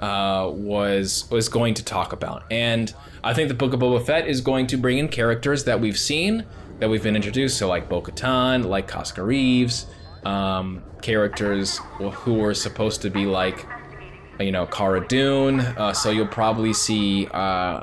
uh, 0.00 0.48
was 0.54 1.28
was 1.28 1.48
going 1.48 1.74
to 1.74 1.84
talk 1.84 2.12
about, 2.12 2.44
and 2.52 2.94
I 3.24 3.34
think 3.34 3.48
the 3.48 3.54
Book 3.54 3.72
of 3.72 3.80
Boba 3.80 4.06
Fett 4.06 4.28
is 4.28 4.40
going 4.40 4.68
to 4.68 4.76
bring 4.76 4.98
in 4.98 5.08
characters 5.08 5.64
that 5.64 5.80
we've 5.80 5.98
seen, 5.98 6.46
that 6.78 6.88
we've 6.88 7.02
been 7.02 7.16
introduced, 7.16 7.58
so 7.58 7.66
like 7.66 7.88
Bo-Katan, 7.88 8.64
like 8.64 8.86
Koska 8.86 9.24
Reeves, 9.24 9.86
um, 10.24 10.84
characters 11.02 11.78
who 11.98 12.34
were 12.34 12.54
supposed 12.54 13.02
to 13.02 13.10
be 13.10 13.26
like, 13.26 13.66
you 14.40 14.52
know, 14.52 14.66
Cara 14.66 15.06
Dune. 15.06 15.60
Uh, 15.60 15.92
so 15.92 16.10
you'll 16.10 16.26
probably 16.26 16.72
see 16.72 17.26
uh, 17.28 17.38
uh, 17.38 17.82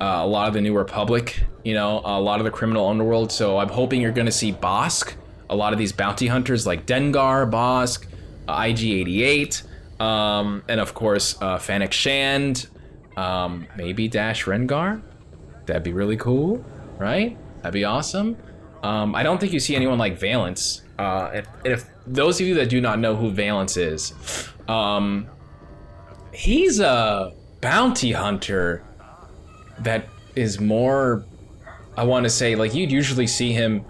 a 0.00 0.26
lot 0.26 0.48
of 0.48 0.54
the 0.54 0.60
New 0.60 0.76
Republic, 0.76 1.42
you 1.64 1.74
know, 1.74 2.00
a 2.04 2.20
lot 2.20 2.40
of 2.40 2.44
the 2.44 2.50
criminal 2.50 2.88
underworld. 2.88 3.30
So 3.30 3.58
I'm 3.58 3.68
hoping 3.68 4.00
you're 4.00 4.12
going 4.12 4.26
to 4.26 4.32
see 4.32 4.52
Bossk, 4.52 5.14
a 5.48 5.56
lot 5.56 5.72
of 5.72 5.78
these 5.78 5.92
bounty 5.92 6.26
hunters 6.26 6.66
like 6.66 6.86
Dengar, 6.86 7.50
Bossk, 7.50 8.06
IG88, 8.48 9.62
um, 10.00 10.62
and 10.68 10.80
of 10.80 10.94
course 10.94 11.40
uh, 11.42 11.58
Shand, 11.90 12.68
um, 13.16 13.66
maybe 13.76 14.08
Dash 14.08 14.44
Rendar. 14.44 15.02
That'd 15.66 15.82
be 15.82 15.92
really 15.92 16.16
cool, 16.16 16.64
right? 16.98 17.36
That'd 17.62 17.74
be 17.74 17.84
awesome. 17.84 18.36
Um, 18.82 19.14
I 19.14 19.22
don't 19.22 19.38
think 19.38 19.52
you 19.52 19.60
see 19.60 19.76
anyone 19.76 19.98
like 19.98 20.18
Valance. 20.18 20.82
Uh, 20.98 21.30
if, 21.34 21.48
if, 21.64 21.90
those 22.06 22.40
of 22.40 22.46
you 22.46 22.54
that 22.54 22.70
do 22.70 22.80
not 22.80 22.98
know 22.98 23.14
who 23.14 23.30
Valance 23.30 23.76
is, 23.76 24.12
um, 24.68 25.28
he's 26.40 26.80
a 26.80 27.32
bounty 27.60 28.12
hunter 28.12 28.82
that 29.80 30.08
is 30.34 30.60
more. 30.60 31.24
I 31.96 32.04
want 32.04 32.24
to 32.24 32.30
say 32.30 32.54
like 32.54 32.74
you'd 32.74 32.92
usually 32.92 33.26
see 33.26 33.52
him 33.52 33.84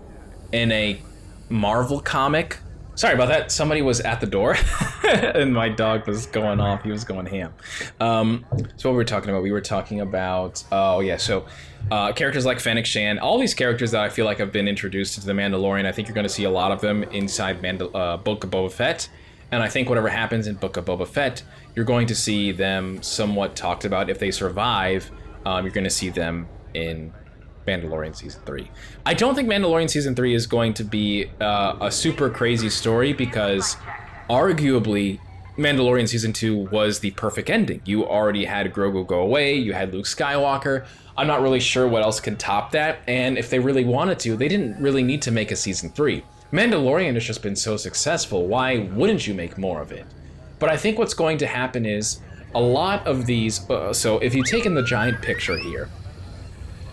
in 0.52 0.72
a 0.72 1.00
Marvel 1.48 2.00
comic 2.00 2.58
Sorry 3.00 3.14
about 3.14 3.28
that. 3.28 3.50
Somebody 3.50 3.80
was 3.80 4.00
at 4.00 4.20
the 4.20 4.26
door, 4.26 4.56
and 5.08 5.54
my 5.54 5.70
dog 5.70 6.06
was 6.06 6.26
going 6.26 6.60
off. 6.60 6.82
He 6.82 6.90
was 6.90 7.02
going 7.02 7.24
ham. 7.24 7.54
Um, 7.98 8.44
so 8.76 8.90
what 8.90 8.92
we 8.92 8.96
were 8.96 9.04
talking 9.04 9.30
about? 9.30 9.42
We 9.42 9.52
were 9.52 9.62
talking 9.62 10.02
about 10.02 10.62
oh 10.70 11.00
yeah. 11.00 11.16
So 11.16 11.46
uh, 11.90 12.12
characters 12.12 12.44
like 12.44 12.60
Fennec 12.60 12.84
Shand, 12.84 13.18
all 13.18 13.38
these 13.38 13.54
characters 13.54 13.92
that 13.92 14.02
I 14.02 14.10
feel 14.10 14.26
like 14.26 14.36
have 14.36 14.52
been 14.52 14.68
introduced 14.68 15.16
into 15.16 15.26
the 15.26 15.32
Mandalorian. 15.32 15.86
I 15.86 15.92
think 15.92 16.08
you're 16.08 16.14
going 16.14 16.26
to 16.26 16.32
see 16.32 16.44
a 16.44 16.50
lot 16.50 16.72
of 16.72 16.82
them 16.82 17.04
inside 17.04 17.62
Mandal- 17.62 17.94
uh, 17.94 18.18
Book 18.18 18.44
of 18.44 18.50
Boba 18.50 18.70
Fett, 18.70 19.08
and 19.50 19.62
I 19.62 19.70
think 19.70 19.88
whatever 19.88 20.10
happens 20.10 20.46
in 20.46 20.56
Book 20.56 20.76
of 20.76 20.84
Boba 20.84 21.08
Fett, 21.08 21.42
you're 21.74 21.84
going 21.84 22.06
to 22.08 22.14
see 22.14 22.52
them 22.52 23.02
somewhat 23.02 23.56
talked 23.56 23.84
about. 23.84 24.10
If 24.10 24.18
they 24.18 24.30
survive, 24.30 25.10
um, 25.46 25.64
you're 25.64 25.72
going 25.72 25.84
to 25.84 25.90
see 25.90 26.10
them 26.10 26.48
in 26.74 27.12
Mandalorian 27.66 28.14
season 28.16 28.42
three. 28.44 28.70
I 29.06 29.14
don't 29.14 29.34
think 29.34 29.48
Mandalorian 29.48 29.88
season 29.88 30.14
three 30.14 30.34
is 30.34 30.46
going 30.46 30.74
to 30.74 30.84
be 30.84 31.30
uh, 31.40 31.76
a 31.80 31.90
super 31.90 32.30
crazy 32.30 32.70
story 32.70 33.12
because 33.12 33.76
arguably 34.28 35.20
Mandalorian 35.56 36.08
season 36.08 36.32
two 36.32 36.56
was 36.70 37.00
the 37.00 37.10
perfect 37.12 37.50
ending. 37.50 37.82
You 37.84 38.06
already 38.06 38.44
had 38.44 38.72
Grogu 38.72 39.06
go 39.06 39.20
away, 39.20 39.54
you 39.54 39.72
had 39.72 39.92
Luke 39.92 40.06
Skywalker. 40.06 40.86
I'm 41.16 41.26
not 41.26 41.42
really 41.42 41.60
sure 41.60 41.86
what 41.86 42.02
else 42.02 42.18
can 42.18 42.36
top 42.36 42.70
that, 42.72 43.00
and 43.06 43.36
if 43.36 43.50
they 43.50 43.58
really 43.58 43.84
wanted 43.84 44.18
to, 44.20 44.36
they 44.36 44.48
didn't 44.48 44.80
really 44.80 45.02
need 45.02 45.20
to 45.22 45.30
make 45.30 45.50
a 45.50 45.56
season 45.56 45.90
three. 45.90 46.24
Mandalorian 46.50 47.14
has 47.14 47.24
just 47.24 47.42
been 47.42 47.56
so 47.56 47.76
successful, 47.76 48.46
why 48.46 48.78
wouldn't 48.78 49.26
you 49.26 49.34
make 49.34 49.58
more 49.58 49.82
of 49.82 49.92
it? 49.92 50.06
But 50.60 50.68
I 50.68 50.76
think 50.76 50.98
what's 50.98 51.14
going 51.14 51.38
to 51.38 51.46
happen 51.48 51.84
is 51.84 52.20
a 52.54 52.60
lot 52.60 53.04
of 53.06 53.26
these. 53.26 53.68
Uh, 53.68 53.92
so 53.92 54.18
if 54.18 54.34
you 54.34 54.44
take 54.44 54.66
in 54.66 54.74
the 54.74 54.84
giant 54.84 55.20
picture 55.20 55.58
here, 55.58 55.88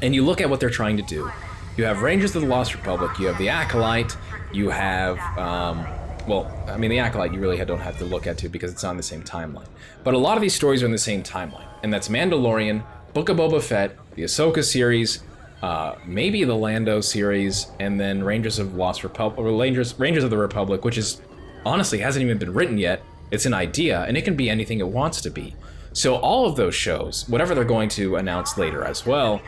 and 0.01 0.13
you 0.13 0.23
look 0.23 0.41
at 0.41 0.49
what 0.49 0.59
they're 0.59 0.69
trying 0.69 0.97
to 0.97 1.03
do. 1.03 1.29
You 1.75 1.85
have 1.85 2.01
Rangers 2.01 2.35
of 2.35 2.41
the 2.41 2.47
Lost 2.47 2.73
Republic, 2.73 3.19
you 3.19 3.27
have 3.27 3.37
the 3.37 3.49
Acolyte, 3.49 4.17
you 4.51 4.69
have, 4.69 5.19
um, 5.37 5.85
well, 6.27 6.51
I 6.67 6.77
mean, 6.77 6.89
the 6.89 6.99
Acolyte 6.99 7.33
you 7.33 7.39
really 7.39 7.63
don't 7.63 7.79
have 7.79 7.97
to 7.99 8.05
look 8.05 8.25
at 8.27 8.37
too 8.37 8.49
because 8.49 8.71
it's 8.71 8.83
on 8.83 8.97
the 8.97 9.03
same 9.03 9.23
timeline. 9.23 9.67
But 10.03 10.13
a 10.13 10.17
lot 10.17 10.37
of 10.37 10.41
these 10.41 10.55
stories 10.55 10.81
are 10.81 10.85
in 10.85 10.91
the 10.91 10.97
same 10.97 11.23
timeline, 11.23 11.67
and 11.83 11.93
that's 11.93 12.07
Mandalorian, 12.07 12.83
Book 13.13 13.29
of 13.29 13.37
Boba 13.37 13.61
Fett, 13.61 13.95
the 14.15 14.23
Ahsoka 14.23 14.63
series, 14.63 15.23
uh, 15.61 15.95
maybe 16.05 16.43
the 16.43 16.55
Lando 16.55 17.01
series, 17.01 17.67
and 17.79 17.99
then 17.99 18.23
Rangers 18.23 18.59
of 18.59 18.75
Lost 18.75 19.03
Republic, 19.03 19.39
or 19.39 19.59
Rangers, 19.59 19.97
Rangers 19.99 20.23
of 20.23 20.29
the 20.29 20.37
Republic, 20.37 20.83
which 20.83 20.97
is 20.97 21.21
honestly 21.65 21.99
hasn't 21.99 22.23
even 22.23 22.37
been 22.37 22.53
written 22.53 22.77
yet. 22.77 23.03
It's 23.31 23.45
an 23.45 23.53
idea, 23.53 24.03
and 24.03 24.17
it 24.17 24.23
can 24.23 24.35
be 24.35 24.49
anything 24.49 24.79
it 24.79 24.87
wants 24.87 25.21
to 25.21 25.29
be. 25.29 25.55
So 25.93 26.15
all 26.15 26.45
of 26.45 26.55
those 26.55 26.75
shows, 26.75 27.27
whatever 27.27 27.55
they're 27.55 27.63
going 27.63 27.89
to 27.89 28.15
announce 28.17 28.57
later 28.57 28.83
as 28.83 29.05
well, 29.05 29.41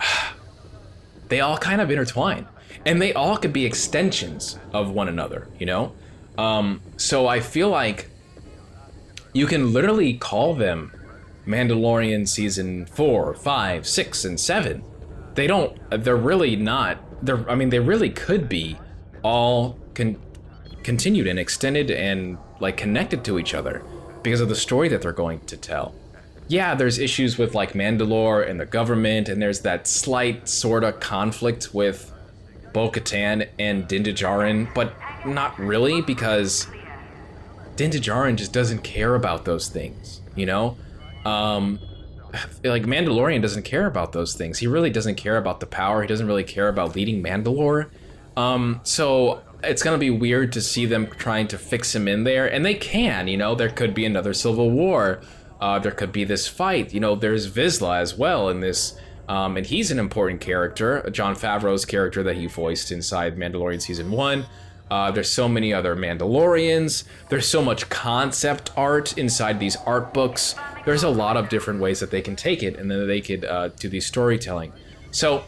they 1.28 1.40
all 1.40 1.58
kind 1.58 1.80
of 1.80 1.90
intertwine, 1.90 2.46
and 2.86 3.00
they 3.00 3.12
all 3.12 3.36
could 3.36 3.52
be 3.52 3.64
extensions 3.66 4.58
of 4.72 4.90
one 4.90 5.08
another. 5.08 5.48
You 5.58 5.66
know, 5.66 5.92
um, 6.38 6.80
so 6.96 7.26
I 7.26 7.40
feel 7.40 7.68
like 7.68 8.08
you 9.32 9.46
can 9.46 9.72
literally 9.72 10.14
call 10.14 10.54
them 10.54 10.92
Mandalorian 11.46 12.28
season 12.28 12.86
four, 12.86 13.34
five, 13.34 13.86
six, 13.86 14.24
and 14.24 14.38
seven. 14.38 14.84
They 15.34 15.46
don't. 15.46 15.78
They're 15.90 16.16
really 16.16 16.56
not. 16.56 16.98
They're. 17.24 17.48
I 17.48 17.54
mean, 17.54 17.70
they 17.70 17.80
really 17.80 18.10
could 18.10 18.48
be 18.48 18.78
all 19.22 19.78
con- 19.94 20.20
continued 20.82 21.26
and 21.26 21.38
extended 21.38 21.90
and 21.90 22.38
like 22.62 22.76
connected 22.76 23.24
to 23.24 23.38
each 23.38 23.52
other 23.52 23.82
because 24.22 24.40
of 24.40 24.48
the 24.48 24.54
story 24.54 24.88
that 24.88 25.02
they're 25.02 25.12
going 25.12 25.40
to 25.40 25.56
tell. 25.56 25.94
Yeah, 26.48 26.74
there's 26.74 26.98
issues 26.98 27.36
with 27.36 27.54
like 27.54 27.72
Mandalore 27.72 28.48
and 28.48 28.58
the 28.58 28.66
government, 28.66 29.28
and 29.28 29.42
there's 29.42 29.60
that 29.60 29.86
slight 29.86 30.48
sort 30.48 30.84
of 30.84 31.00
conflict 31.00 31.74
with 31.74 32.12
Bo 32.72 32.90
Katan 32.90 33.48
and 33.58 33.86
Din 33.88 34.04
Djarin, 34.04 34.72
but 34.74 34.94
not 35.26 35.58
really 35.58 36.00
because 36.02 36.66
Din 37.76 37.90
Djarin 37.90 38.36
just 38.36 38.52
doesn't 38.52 38.82
care 38.82 39.14
about 39.14 39.44
those 39.44 39.68
things, 39.68 40.20
you 40.36 40.46
know? 40.46 40.76
Um, 41.24 41.80
like 42.64 42.84
Mandalorian 42.84 43.42
doesn't 43.42 43.64
care 43.64 43.86
about 43.86 44.12
those 44.12 44.34
things. 44.34 44.58
He 44.58 44.66
really 44.66 44.90
doesn't 44.90 45.16
care 45.16 45.36
about 45.36 45.60
the 45.60 45.66
power. 45.66 46.02
He 46.02 46.08
doesn't 46.08 46.26
really 46.26 46.44
care 46.44 46.68
about 46.68 46.94
leading 46.94 47.22
Mandalore. 47.22 47.90
Um, 48.36 48.80
so 48.84 49.42
it's 49.64 49.82
gonna 49.82 49.98
be 49.98 50.10
weird 50.10 50.52
to 50.52 50.60
see 50.60 50.86
them 50.86 51.06
trying 51.06 51.48
to 51.48 51.58
fix 51.58 51.94
him 51.94 52.08
in 52.08 52.24
there, 52.24 52.46
and 52.46 52.64
they 52.64 52.74
can. 52.74 53.28
You 53.28 53.36
know, 53.36 53.54
there 53.54 53.68
could 53.68 53.94
be 53.94 54.04
another 54.04 54.34
civil 54.34 54.70
war. 54.70 55.20
Uh, 55.60 55.78
there 55.78 55.92
could 55.92 56.12
be 56.12 56.24
this 56.24 56.48
fight. 56.48 56.92
You 56.92 57.00
know, 57.00 57.14
there's 57.14 57.50
Vizsla 57.50 58.00
as 58.00 58.16
well 58.18 58.48
in 58.48 58.60
this, 58.60 58.98
um, 59.28 59.56
and 59.56 59.64
he's 59.64 59.90
an 59.90 59.98
important 59.98 60.40
character. 60.40 61.08
Jon 61.10 61.36
Favreau's 61.36 61.84
character 61.84 62.22
that 62.24 62.36
he 62.36 62.46
voiced 62.46 62.90
inside 62.90 63.36
Mandalorian 63.36 63.80
season 63.80 64.10
one. 64.10 64.46
Uh, 64.90 65.10
there's 65.10 65.30
so 65.30 65.48
many 65.48 65.72
other 65.72 65.96
Mandalorians. 65.96 67.04
There's 67.30 67.46
so 67.48 67.62
much 67.62 67.88
concept 67.88 68.72
art 68.76 69.16
inside 69.16 69.58
these 69.58 69.76
art 69.86 70.12
books. 70.12 70.54
There's 70.84 71.04
a 71.04 71.08
lot 71.08 71.36
of 71.36 71.48
different 71.48 71.80
ways 71.80 72.00
that 72.00 72.10
they 72.10 72.20
can 72.20 72.36
take 72.36 72.62
it, 72.62 72.76
and 72.76 72.90
then 72.90 73.06
they 73.06 73.20
could 73.20 73.44
uh, 73.44 73.68
do 73.68 73.88
the 73.88 74.00
storytelling. 74.00 74.72
So 75.10 75.44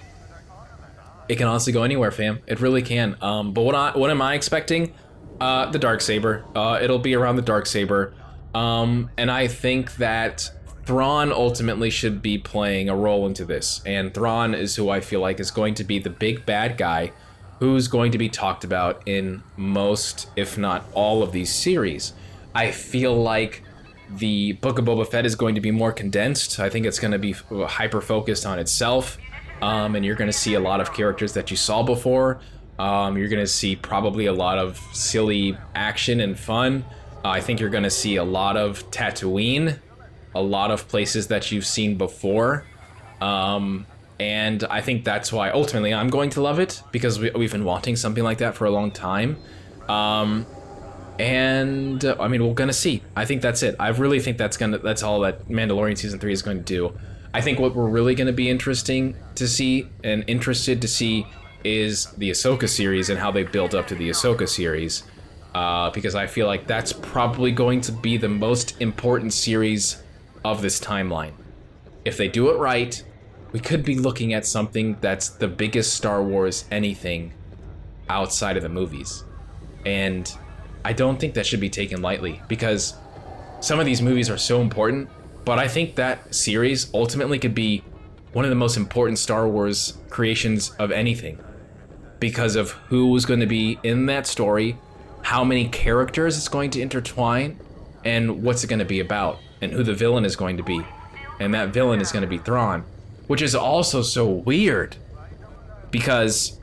it 1.28 1.36
can 1.36 1.46
honestly 1.46 1.72
go 1.72 1.82
anywhere, 1.82 2.10
fam. 2.10 2.40
It 2.46 2.60
really 2.60 2.82
can. 2.82 3.16
Um, 3.20 3.52
but 3.52 3.62
what 3.62 3.74
I, 3.74 3.96
what 3.96 4.10
am 4.10 4.20
I 4.22 4.34
expecting? 4.34 4.94
Uh, 5.40 5.70
the 5.70 5.78
dark 5.78 6.00
saber. 6.00 6.44
Uh, 6.54 6.78
it'll 6.80 6.98
be 6.98 7.14
around 7.14 7.36
the 7.36 7.42
dark 7.42 7.66
saber, 7.66 8.14
um, 8.54 9.10
and 9.18 9.30
I 9.30 9.48
think 9.48 9.96
that 9.96 10.50
Thrawn 10.84 11.32
ultimately 11.32 11.90
should 11.90 12.22
be 12.22 12.38
playing 12.38 12.88
a 12.88 12.96
role 12.96 13.26
into 13.26 13.44
this. 13.44 13.82
And 13.86 14.12
Thrawn 14.12 14.54
is 14.54 14.76
who 14.76 14.90
I 14.90 15.00
feel 15.00 15.20
like 15.20 15.40
is 15.40 15.50
going 15.50 15.74
to 15.74 15.84
be 15.84 15.98
the 15.98 16.10
big 16.10 16.46
bad 16.46 16.76
guy, 16.76 17.12
who's 17.58 17.88
going 17.88 18.12
to 18.12 18.18
be 18.18 18.28
talked 18.28 18.64
about 18.64 19.02
in 19.06 19.42
most, 19.56 20.28
if 20.36 20.58
not 20.58 20.84
all, 20.92 21.22
of 21.22 21.32
these 21.32 21.52
series. 21.52 22.12
I 22.54 22.70
feel 22.70 23.16
like 23.16 23.62
the 24.10 24.52
Book 24.52 24.78
of 24.78 24.84
Boba 24.84 25.08
Fett 25.08 25.24
is 25.26 25.34
going 25.34 25.54
to 25.54 25.60
be 25.60 25.70
more 25.70 25.92
condensed. 25.92 26.60
I 26.60 26.68
think 26.68 26.86
it's 26.86 27.00
going 27.00 27.12
to 27.12 27.18
be 27.18 27.32
hyper 27.32 28.00
focused 28.00 28.44
on 28.44 28.58
itself 28.58 29.18
um, 29.64 29.96
and 29.96 30.04
you're 30.04 30.14
going 30.14 30.28
to 30.28 30.36
see 30.36 30.54
a 30.54 30.60
lot 30.60 30.82
of 30.82 30.92
characters 30.92 31.32
that 31.32 31.50
you 31.50 31.56
saw 31.56 31.82
before. 31.82 32.38
Um, 32.78 33.16
you're 33.16 33.28
going 33.28 33.42
to 33.42 33.50
see 33.50 33.74
probably 33.76 34.26
a 34.26 34.32
lot 34.32 34.58
of 34.58 34.76
silly 34.92 35.56
action 35.74 36.20
and 36.20 36.38
fun. 36.38 36.84
Uh, 37.24 37.30
I 37.30 37.40
think 37.40 37.60
you're 37.60 37.70
going 37.70 37.84
to 37.84 37.90
see 37.90 38.16
a 38.16 38.24
lot 38.24 38.58
of 38.58 38.90
Tatooine, 38.90 39.78
a 40.34 40.42
lot 40.42 40.70
of 40.70 40.86
places 40.88 41.28
that 41.28 41.50
you've 41.50 41.64
seen 41.64 41.96
before. 41.96 42.66
Um, 43.22 43.86
and 44.20 44.64
I 44.64 44.82
think 44.82 45.02
that's 45.02 45.32
why 45.32 45.48
ultimately 45.48 45.94
I'm 45.94 46.08
going 46.08 46.28
to 46.30 46.42
love 46.42 46.58
it 46.58 46.82
because 46.92 47.18
we, 47.18 47.30
have 47.30 47.52
been 47.52 47.64
wanting 47.64 47.96
something 47.96 48.22
like 48.22 48.38
that 48.38 48.54
for 48.56 48.66
a 48.66 48.70
long 48.70 48.90
time. 48.90 49.38
Um, 49.88 50.44
and 51.18 52.04
uh, 52.04 52.16
I 52.20 52.28
mean, 52.28 52.46
we're 52.46 52.52
gonna 52.52 52.74
see. 52.74 53.02
I 53.16 53.24
think 53.24 53.40
that's 53.40 53.62
it. 53.62 53.76
I 53.78 53.88
really 53.88 54.20
think 54.20 54.36
that's 54.36 54.56
gonna. 54.56 54.78
That's 54.78 55.02
all 55.02 55.20
that 55.20 55.48
Mandalorian 55.48 55.96
season 55.96 56.18
three 56.18 56.32
is 56.32 56.42
going 56.42 56.58
to 56.58 56.64
do. 56.64 56.98
I 57.34 57.40
think 57.40 57.58
what 57.58 57.74
we're 57.74 57.88
really 57.88 58.14
going 58.14 58.28
to 58.28 58.32
be 58.32 58.48
interesting 58.48 59.16
to 59.34 59.48
see 59.48 59.88
and 60.04 60.22
interested 60.28 60.80
to 60.82 60.88
see 60.88 61.26
is 61.64 62.06
the 62.12 62.30
Ahsoka 62.30 62.68
series 62.68 63.10
and 63.10 63.18
how 63.18 63.32
they 63.32 63.42
build 63.42 63.74
up 63.74 63.88
to 63.88 63.96
the 63.96 64.08
Ahsoka 64.08 64.48
series. 64.48 65.02
Uh, 65.52 65.90
because 65.90 66.14
I 66.14 66.28
feel 66.28 66.46
like 66.46 66.68
that's 66.68 66.92
probably 66.92 67.50
going 67.50 67.80
to 67.82 67.92
be 67.92 68.16
the 68.16 68.28
most 68.28 68.80
important 68.80 69.32
series 69.32 70.02
of 70.44 70.62
this 70.62 70.78
timeline. 70.78 71.32
If 72.04 72.16
they 72.16 72.28
do 72.28 72.50
it 72.50 72.58
right, 72.58 73.02
we 73.50 73.58
could 73.58 73.84
be 73.84 73.96
looking 73.96 74.32
at 74.32 74.46
something 74.46 74.96
that's 75.00 75.28
the 75.28 75.48
biggest 75.48 75.94
Star 75.94 76.22
Wars 76.22 76.64
anything 76.70 77.32
outside 78.08 78.56
of 78.56 78.62
the 78.62 78.68
movies. 78.68 79.24
And 79.84 80.32
I 80.84 80.92
don't 80.92 81.18
think 81.18 81.34
that 81.34 81.46
should 81.46 81.60
be 81.60 81.70
taken 81.70 82.00
lightly 82.00 82.42
because 82.46 82.94
some 83.60 83.80
of 83.80 83.86
these 83.86 84.02
movies 84.02 84.30
are 84.30 84.38
so 84.38 84.60
important 84.60 85.08
but 85.44 85.58
I 85.58 85.68
think 85.68 85.96
that 85.96 86.34
series 86.34 86.92
ultimately 86.94 87.38
could 87.38 87.54
be 87.54 87.82
one 88.32 88.44
of 88.44 88.50
the 88.50 88.56
most 88.56 88.76
important 88.76 89.18
Star 89.18 89.46
Wars 89.46 89.98
creations 90.10 90.70
of 90.78 90.90
anything 90.90 91.38
because 92.18 92.56
of 92.56 92.72
who 92.88 93.08
was 93.08 93.26
going 93.26 93.40
to 93.40 93.46
be 93.46 93.78
in 93.82 94.06
that 94.06 94.26
story, 94.26 94.78
how 95.22 95.44
many 95.44 95.68
characters 95.68 96.36
it's 96.36 96.48
going 96.48 96.70
to 96.70 96.80
intertwine, 96.80 97.58
and 98.04 98.42
what's 98.42 98.64
it 98.64 98.68
going 98.68 98.78
to 98.78 98.84
be 98.84 99.00
about, 99.00 99.38
and 99.60 99.72
who 99.72 99.82
the 99.82 99.94
villain 99.94 100.24
is 100.24 100.36
going 100.36 100.56
to 100.56 100.62
be. 100.62 100.84
And 101.38 101.52
that 101.54 101.70
villain 101.70 102.00
is 102.00 102.12
going 102.12 102.22
to 102.22 102.28
be 102.28 102.38
Thrawn, 102.38 102.84
which 103.26 103.42
is 103.42 103.54
also 103.54 104.02
so 104.02 104.26
weird 104.26 104.96
because 105.90 106.58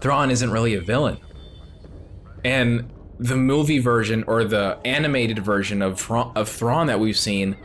Thrawn 0.00 0.30
isn't 0.30 0.50
really 0.50 0.74
a 0.74 0.80
villain. 0.80 1.18
And 2.44 2.88
the 3.18 3.36
movie 3.36 3.78
version 3.78 4.24
or 4.26 4.44
the 4.44 4.78
animated 4.84 5.38
version 5.38 5.82
of 5.82 6.10
of 6.10 6.48
Thrawn 6.48 6.86
that 6.88 7.00
we've 7.00 7.18
seen 7.18 7.56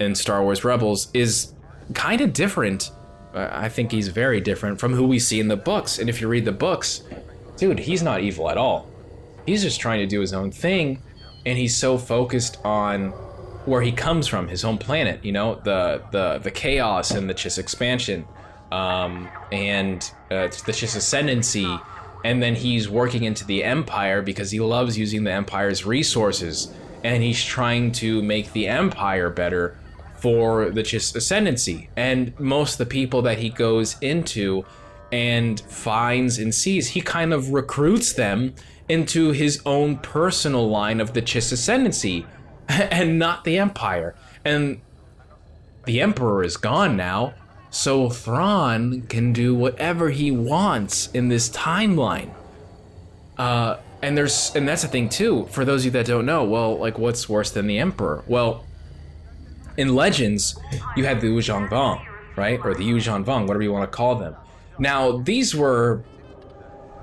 in 0.00 0.14
Star 0.14 0.42
Wars 0.42 0.64
Rebels 0.64 1.10
is 1.14 1.52
kind 1.94 2.20
of 2.20 2.32
different. 2.32 2.90
I 3.32 3.68
think 3.68 3.92
he's 3.92 4.08
very 4.08 4.40
different 4.40 4.80
from 4.80 4.92
who 4.94 5.06
we 5.06 5.20
see 5.20 5.38
in 5.38 5.46
the 5.46 5.56
books. 5.56 5.98
And 5.98 6.08
if 6.08 6.20
you 6.20 6.26
read 6.26 6.44
the 6.44 6.52
books, 6.52 7.04
dude, 7.56 7.78
he's 7.78 8.02
not 8.02 8.22
evil 8.22 8.50
at 8.50 8.56
all. 8.56 8.88
He's 9.46 9.62
just 9.62 9.80
trying 9.80 10.00
to 10.00 10.06
do 10.06 10.20
his 10.20 10.32
own 10.32 10.50
thing, 10.50 11.00
and 11.46 11.56
he's 11.56 11.76
so 11.76 11.96
focused 11.96 12.58
on 12.64 13.10
where 13.66 13.82
he 13.82 13.92
comes 13.92 14.26
from, 14.26 14.48
his 14.48 14.62
home 14.62 14.78
planet. 14.78 15.24
You 15.24 15.32
know, 15.32 15.60
the 15.62 16.02
the 16.10 16.38
the 16.38 16.50
chaos 16.50 17.12
and 17.12 17.30
the 17.30 17.34
Chiss 17.34 17.58
expansion, 17.58 18.26
um, 18.72 19.28
and 19.52 20.02
uh, 20.30 20.48
the 20.48 20.72
Chiss 20.72 20.96
ascendancy 20.96 21.78
and 22.24 22.42
then 22.42 22.54
he's 22.54 22.88
working 22.88 23.24
into 23.24 23.44
the 23.44 23.64
empire 23.64 24.22
because 24.22 24.50
he 24.50 24.60
loves 24.60 24.98
using 24.98 25.24
the 25.24 25.32
empire's 25.32 25.84
resources. 25.86 26.72
And 27.02 27.22
he's 27.22 27.42
trying 27.42 27.92
to 27.92 28.22
make 28.22 28.52
the 28.52 28.68
empire 28.68 29.30
better 29.30 29.78
for 30.16 30.68
the 30.68 30.82
Chiss 30.82 31.14
ascendancy. 31.16 31.88
And 31.96 32.38
most 32.38 32.72
of 32.72 32.78
the 32.78 32.86
people 32.86 33.22
that 33.22 33.38
he 33.38 33.48
goes 33.48 33.96
into 34.00 34.66
and 35.10 35.58
finds 35.60 36.38
and 36.38 36.54
sees 36.54 36.88
he 36.88 37.00
kind 37.00 37.32
of 37.32 37.52
recruits 37.52 38.12
them 38.12 38.54
into 38.88 39.30
his 39.32 39.62
own 39.64 39.96
personal 39.98 40.68
line 40.68 41.00
of 41.00 41.14
the 41.14 41.22
Chiss 41.22 41.52
ascendancy 41.52 42.26
and 42.68 43.18
not 43.18 43.44
the 43.44 43.56
empire. 43.56 44.14
And 44.44 44.82
the 45.86 46.02
emperor 46.02 46.44
is 46.44 46.58
gone 46.58 46.96
now 46.96 47.34
so 47.70 48.10
Thrawn 48.10 49.02
can 49.02 49.32
do 49.32 49.54
whatever 49.54 50.10
he 50.10 50.30
wants 50.30 51.08
in 51.12 51.28
this 51.28 51.48
timeline. 51.48 52.30
Uh, 53.38 53.78
and 54.02 54.16
there's 54.16 54.54
and 54.54 54.68
that's 54.68 54.82
the 54.82 54.88
thing 54.88 55.08
too. 55.08 55.46
For 55.50 55.64
those 55.64 55.82
of 55.82 55.86
you 55.86 55.90
that 55.92 56.06
don't 56.06 56.26
know, 56.26 56.44
well, 56.44 56.76
like 56.76 56.98
what's 56.98 57.28
worse 57.28 57.50
than 57.50 57.66
the 57.66 57.78
Emperor? 57.78 58.24
Well, 58.26 58.64
in 59.76 59.94
Legends, 59.94 60.58
you 60.96 61.04
had 61.04 61.20
the 61.20 61.28
Yuuzhan 61.28 61.68
Vong, 61.68 62.04
right, 62.36 62.60
or 62.62 62.74
the 62.74 62.84
Yuuzhan 62.84 63.24
Vong, 63.24 63.42
whatever 63.42 63.62
you 63.62 63.72
want 63.72 63.90
to 63.90 63.96
call 63.96 64.16
them. 64.16 64.34
Now 64.78 65.18
these 65.18 65.54
were 65.54 66.02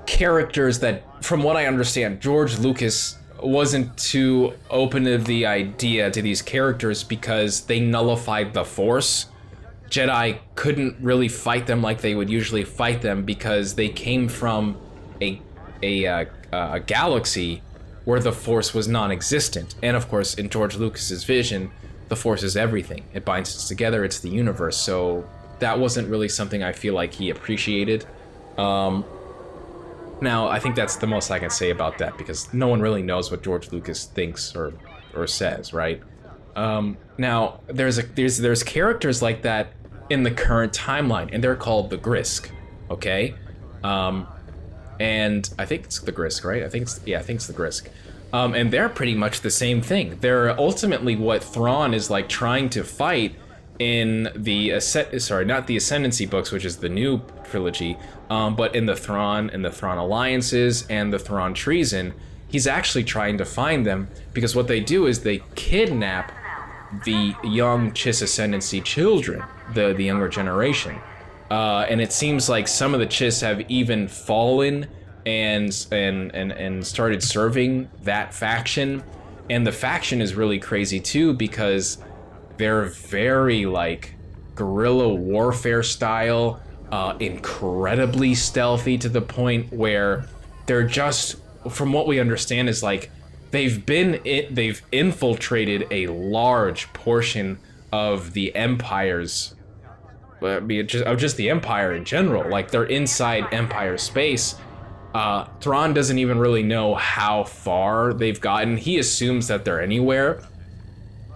characters 0.06 0.80
that, 0.80 1.24
from 1.24 1.42
what 1.42 1.56
I 1.56 1.66
understand, 1.66 2.20
George 2.20 2.58
Lucas 2.58 3.16
wasn't 3.42 3.96
too 3.96 4.54
open 4.68 5.04
to 5.04 5.18
the 5.18 5.46
idea 5.46 6.10
to 6.10 6.20
these 6.20 6.42
characters 6.42 7.04
because 7.04 7.62
they 7.62 7.78
nullified 7.78 8.52
the 8.52 8.64
Force 8.64 9.26
Jedi 9.90 10.38
couldn't 10.54 10.96
really 11.00 11.28
fight 11.28 11.66
them 11.66 11.82
like 11.82 12.00
they 12.00 12.14
would 12.14 12.30
usually 12.30 12.64
fight 12.64 13.02
them 13.02 13.24
because 13.24 13.74
they 13.74 13.88
came 13.88 14.28
from 14.28 14.76
a 15.20 15.40
a, 15.82 16.06
uh, 16.06 16.24
a 16.52 16.80
galaxy 16.80 17.62
where 18.04 18.20
the 18.20 18.32
Force 18.32 18.74
was 18.74 18.88
non-existent. 18.88 19.74
And 19.82 19.96
of 19.96 20.08
course, 20.08 20.34
in 20.34 20.48
George 20.48 20.76
Lucas's 20.76 21.24
vision, 21.24 21.70
the 22.08 22.16
Force 22.16 22.42
is 22.42 22.56
everything. 22.56 23.04
It 23.14 23.24
binds 23.24 23.54
us 23.54 23.68
together. 23.68 24.04
It's 24.04 24.18
the 24.20 24.30
universe. 24.30 24.76
So 24.76 25.28
that 25.58 25.78
wasn't 25.78 26.08
really 26.08 26.28
something 26.28 26.62
I 26.62 26.72
feel 26.72 26.94
like 26.94 27.12
he 27.12 27.30
appreciated. 27.30 28.06
Um, 28.56 29.04
now, 30.20 30.48
I 30.48 30.58
think 30.58 30.74
that's 30.74 30.96
the 30.96 31.06
most 31.06 31.30
I 31.30 31.38
can 31.38 31.50
say 31.50 31.70
about 31.70 31.98
that 31.98 32.18
because 32.18 32.52
no 32.52 32.66
one 32.66 32.80
really 32.80 33.02
knows 33.02 33.30
what 33.30 33.42
George 33.42 33.70
Lucas 33.72 34.06
thinks 34.06 34.56
or 34.56 34.72
or 35.14 35.26
says, 35.26 35.72
right? 35.72 36.02
Um, 36.56 36.96
now, 37.18 37.60
there's 37.68 37.98
a 37.98 38.02
there's 38.02 38.38
there's 38.38 38.62
characters 38.62 39.22
like 39.22 39.42
that 39.42 39.72
in 40.10 40.22
the 40.22 40.30
current 40.30 40.72
timeline, 40.72 41.30
and 41.32 41.42
they're 41.42 41.56
called 41.56 41.90
the 41.90 41.98
Grysk. 41.98 42.50
Okay, 42.90 43.34
um, 43.84 44.26
and 44.98 45.48
I 45.58 45.66
think 45.66 45.84
it's 45.84 46.00
the 46.00 46.12
Grysk, 46.12 46.44
right? 46.44 46.62
I 46.62 46.68
think 46.68 46.82
it's 46.82 47.00
yeah, 47.04 47.18
I 47.18 47.22
think 47.22 47.38
it's 47.38 47.46
the 47.46 47.52
Grysk. 47.52 47.88
Um, 48.32 48.54
and 48.54 48.70
they're 48.70 48.90
pretty 48.90 49.14
much 49.14 49.40
the 49.40 49.50
same 49.50 49.80
thing. 49.80 50.18
They're 50.20 50.58
ultimately 50.58 51.16
what 51.16 51.42
Thrawn 51.42 51.94
is 51.94 52.10
like 52.10 52.28
trying 52.28 52.68
to 52.70 52.84
fight 52.84 53.34
in 53.78 54.28
the 54.34 54.70
Ascend- 54.70 55.22
sorry, 55.22 55.44
not 55.44 55.66
the 55.66 55.76
Ascendancy 55.76 56.26
books, 56.26 56.50
which 56.50 56.64
is 56.64 56.78
the 56.78 56.88
new 56.88 57.22
trilogy, 57.44 57.96
um, 58.28 58.54
but 58.54 58.74
in 58.74 58.86
the 58.86 58.96
Thrawn 58.96 59.50
and 59.50 59.64
the 59.64 59.70
Thrawn 59.70 59.98
alliances 59.98 60.86
and 60.88 61.12
the 61.12 61.18
Thrawn 61.18 61.54
treason, 61.54 62.12
he's 62.48 62.66
actually 62.66 63.04
trying 63.04 63.38
to 63.38 63.44
find 63.44 63.86
them 63.86 64.08
because 64.34 64.54
what 64.54 64.68
they 64.68 64.80
do 64.80 65.06
is 65.06 65.20
they 65.20 65.42
kidnap 65.54 66.32
the 67.04 67.34
young 67.44 67.92
Chiss 67.92 68.22
Ascendancy 68.22 68.80
children, 68.80 69.42
the 69.74 69.92
the 69.94 70.04
younger 70.04 70.28
generation, 70.28 70.98
uh, 71.50 71.86
and 71.88 72.00
it 72.00 72.12
seems 72.12 72.48
like 72.48 72.68
some 72.68 72.94
of 72.94 73.00
the 73.00 73.06
Chiss 73.06 73.40
have 73.42 73.60
even 73.70 74.08
fallen 74.08 74.86
and 75.26 75.86
and 75.92 76.34
and 76.34 76.52
and 76.52 76.86
started 76.86 77.22
serving 77.22 77.88
that 78.02 78.32
faction, 78.32 79.02
and 79.50 79.66
the 79.66 79.72
faction 79.72 80.20
is 80.20 80.34
really 80.34 80.58
crazy 80.58 81.00
too 81.00 81.34
because 81.34 81.98
they're 82.56 82.86
very 82.86 83.66
like 83.66 84.14
guerrilla 84.54 85.08
warfare 85.14 85.82
style, 85.82 86.60
uh, 86.90 87.14
incredibly 87.20 88.34
stealthy 88.34 88.98
to 88.98 89.08
the 89.08 89.20
point 89.20 89.72
where 89.72 90.26
they're 90.66 90.86
just, 90.86 91.36
from 91.70 91.92
what 91.92 92.06
we 92.06 92.18
understand, 92.18 92.68
is 92.68 92.82
like 92.82 93.10
they've 93.52 93.86
been 93.86 94.20
it, 94.24 94.54
they've 94.54 94.82
infiltrated 94.92 95.86
a 95.90 96.08
large 96.08 96.92
portion 96.92 97.58
of 97.92 98.32
the 98.32 98.54
empire's 98.54 99.54
I 100.42 100.60
mean, 100.60 100.86
just 100.86 101.04
of 101.04 101.18
just 101.18 101.36
the 101.36 101.50
empire 101.50 101.94
in 101.94 102.04
general. 102.04 102.48
Like 102.48 102.70
they're 102.70 102.84
inside 102.84 103.52
empire 103.52 103.98
space. 103.98 104.56
Uh, 105.14 105.46
Thrawn 105.60 105.94
doesn't 105.94 106.18
even 106.18 106.38
really 106.38 106.62
know 106.62 106.94
how 106.94 107.44
far 107.44 108.12
they've 108.12 108.40
gotten. 108.40 108.76
He 108.76 108.98
assumes 108.98 109.48
that 109.48 109.64
they're 109.64 109.80
anywhere, 109.80 110.42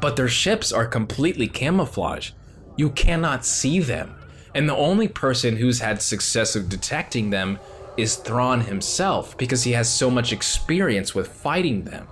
but 0.01 0.17
their 0.17 0.29
ships 0.29 0.73
are 0.73 0.87
completely 0.87 1.49
camouflaged. 1.49 2.35
You 2.77 2.91
cannot 2.91 3.45
see 3.45 3.81
them. 3.81 4.15
And 4.55 4.69
the 4.69 4.77
only 4.77 5.09
person 5.09 5.57
who's 5.57 5.81
had 5.81 6.03
success 6.03 6.55
of 6.55 6.69
detecting 6.69 7.31
them 7.31 7.59
is 7.97 8.17
Thrawn 8.17 8.61
himself 8.61 9.37
because 9.39 9.65
he 9.65 9.73
has 9.73 9.89
so 9.89 10.11
much 10.11 10.33
experience 10.33 11.15
with 11.15 11.29
fighting 11.29 11.85
them. 11.85 12.07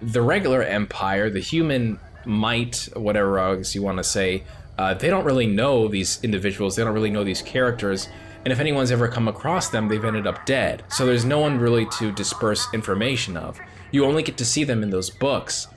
The 0.00 0.22
regular 0.22 0.62
Empire, 0.62 1.30
the 1.30 1.40
human 1.40 1.98
might, 2.24 2.88
whatever 2.94 3.38
else 3.38 3.74
you 3.74 3.82
want 3.82 3.98
to 3.98 4.04
say, 4.04 4.44
uh, 4.82 4.94
they 4.94 5.08
don't 5.08 5.24
really 5.24 5.46
know 5.46 5.86
these 5.86 6.18
individuals, 6.24 6.74
they 6.74 6.82
don't 6.82 6.92
really 6.92 7.10
know 7.10 7.22
these 7.22 7.40
characters, 7.40 8.08
and 8.44 8.52
if 8.52 8.58
anyone's 8.58 8.90
ever 8.90 9.06
come 9.06 9.28
across 9.28 9.68
them, 9.68 9.86
they've 9.86 10.04
ended 10.04 10.26
up 10.26 10.44
dead. 10.44 10.82
So 10.88 11.06
there's 11.06 11.24
no 11.24 11.38
one 11.38 11.58
really 11.58 11.86
to 11.98 12.10
disperse 12.10 12.66
information 12.74 13.36
of. 13.36 13.60
You 13.92 14.04
only 14.04 14.24
get 14.24 14.36
to 14.38 14.44
see 14.44 14.64
them 14.64 14.82
in 14.82 14.90
those 14.90 15.08
books. 15.08 15.68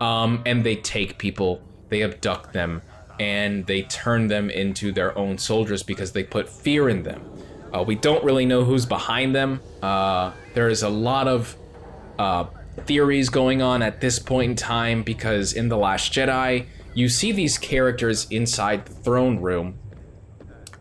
Um, 0.00 0.42
and 0.46 0.64
they 0.64 0.76
take 0.76 1.18
people, 1.18 1.60
they 1.90 2.02
abduct 2.02 2.52
them, 2.52 2.82
and 3.20 3.66
they 3.66 3.82
turn 3.82 4.28
them 4.28 4.48
into 4.48 4.92
their 4.92 5.16
own 5.16 5.38
soldiers 5.38 5.82
because 5.82 6.12
they 6.12 6.24
put 6.24 6.48
fear 6.48 6.88
in 6.88 7.02
them. 7.02 7.22
Uh, 7.74 7.82
we 7.82 7.94
don't 7.94 8.24
really 8.24 8.46
know 8.46 8.64
who's 8.64 8.86
behind 8.86 9.34
them. 9.34 9.60
Uh, 9.82 10.32
there 10.54 10.68
is 10.68 10.82
a 10.82 10.88
lot 10.88 11.28
of 11.28 11.56
uh, 12.18 12.44
theories 12.84 13.28
going 13.28 13.60
on 13.60 13.82
at 13.82 14.00
this 14.00 14.18
point 14.18 14.50
in 14.50 14.56
time 14.56 15.02
because 15.02 15.52
in 15.52 15.68
The 15.68 15.76
Last 15.76 16.12
Jedi, 16.12 16.66
you 16.96 17.10
see 17.10 17.30
these 17.30 17.58
characters 17.58 18.26
inside 18.30 18.86
the 18.86 18.94
throne 18.94 19.38
room, 19.38 19.78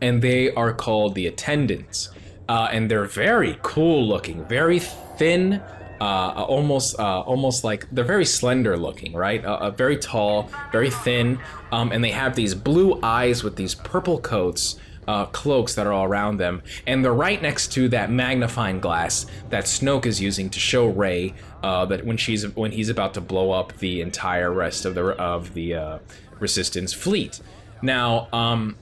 and 0.02 0.22
they 0.22 0.52
are 0.54 0.74
called 0.74 1.14
the 1.14 1.28
Attendants. 1.28 2.10
Uh, 2.48 2.70
and 2.72 2.90
they're 2.90 3.06
very 3.06 3.60
cool 3.64 4.08
looking, 4.08 4.46
very 4.46 4.80
thin, 4.80 5.62
uh, 6.00 6.46
almost 6.48 6.98
uh, 7.00 7.22
almost 7.22 7.64
like 7.64 7.88
they're 7.92 8.06
very 8.06 8.26
slender 8.26 8.78
looking, 8.78 9.14
right? 9.14 9.44
Uh, 9.44 9.56
uh, 9.56 9.72
very 9.72 9.98
tall, 9.98 10.50
very 10.72 10.90
thin, 10.90 11.40
um, 11.72 11.92
and 11.92 12.04
they 12.04 12.12
have 12.12 12.36
these 12.36 12.54
blue 12.56 13.00
eyes 13.04 13.44
with 13.44 13.56
these 13.56 13.76
purple 13.76 14.20
coats. 14.20 14.78
Uh, 15.08 15.26
cloaks 15.28 15.76
that 15.76 15.86
are 15.86 15.94
all 15.94 16.06
around 16.06 16.38
them, 16.38 16.64
and 16.88 17.06
they're 17.06 17.14
right 17.14 17.40
next 17.40 17.72
to 17.72 17.88
that 17.90 18.10
magnifying 18.10 18.80
glass 18.80 19.28
that 19.50 19.66
Snoke 19.66 20.08
is 20.08 20.20
using 20.20 20.50
to 20.50 20.60
show 20.60 20.88
Rey 20.88 21.36
uh, 21.62 21.86
that 21.86 22.06
when 22.06 22.18
she's 22.18 22.44
when 22.56 22.72
he's 22.72 22.90
about 22.90 23.14
to 23.14 23.22
blow 23.22 23.52
up 23.52 23.78
the 23.78 24.02
entire 24.02 24.52
rest 24.52 24.84
of 24.84 24.96
the 24.96 25.10
of 25.10 25.54
the 25.54 25.76
uh, 25.76 26.00
Resistance 26.40 26.92
fleet. 26.92 27.40
Now, 27.82 28.28
um, 28.34 28.78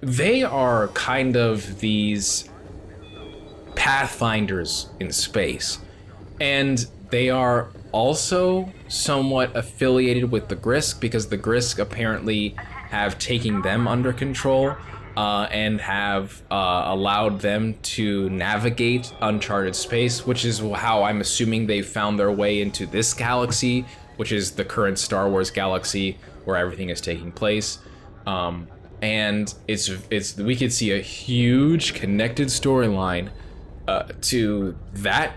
they 0.00 0.42
are 0.42 0.88
kind 0.88 1.36
of 1.36 1.80
these 1.80 2.48
pathfinders 3.74 4.88
in 5.00 5.12
space. 5.12 5.78
And 6.40 6.84
they 7.10 7.30
are 7.30 7.68
also 7.92 8.72
somewhat 8.88 9.56
affiliated 9.56 10.30
with 10.30 10.48
the 10.48 10.56
Grysk 10.56 11.00
because 11.00 11.28
the 11.28 11.38
Grysk 11.38 11.78
apparently 11.78 12.54
have 12.90 13.18
taken 13.18 13.62
them 13.62 13.88
under 13.88 14.12
control 14.12 14.76
uh, 15.18 15.48
and 15.50 15.80
have 15.80 16.40
uh, 16.48 16.84
allowed 16.86 17.40
them 17.40 17.74
to 17.82 18.30
navigate 18.30 19.12
uncharted 19.20 19.74
space, 19.74 20.24
which 20.24 20.44
is 20.44 20.60
how 20.60 21.02
I'm 21.02 21.20
assuming 21.20 21.66
they 21.66 21.82
found 21.82 22.20
their 22.20 22.30
way 22.30 22.60
into 22.60 22.86
this 22.86 23.12
galaxy, 23.14 23.84
which 24.16 24.30
is 24.30 24.52
the 24.52 24.64
current 24.64 24.96
Star 24.96 25.28
Wars 25.28 25.50
galaxy 25.50 26.18
where 26.44 26.56
everything 26.56 26.90
is 26.90 27.00
taking 27.00 27.32
place. 27.32 27.80
Um, 28.28 28.68
and 29.02 29.52
it's 29.66 29.90
it's 30.08 30.36
we 30.36 30.54
could 30.54 30.72
see 30.72 30.92
a 30.92 31.00
huge 31.00 31.94
connected 31.94 32.46
storyline 32.46 33.30
uh, 33.88 34.04
to 34.20 34.78
that 34.92 35.32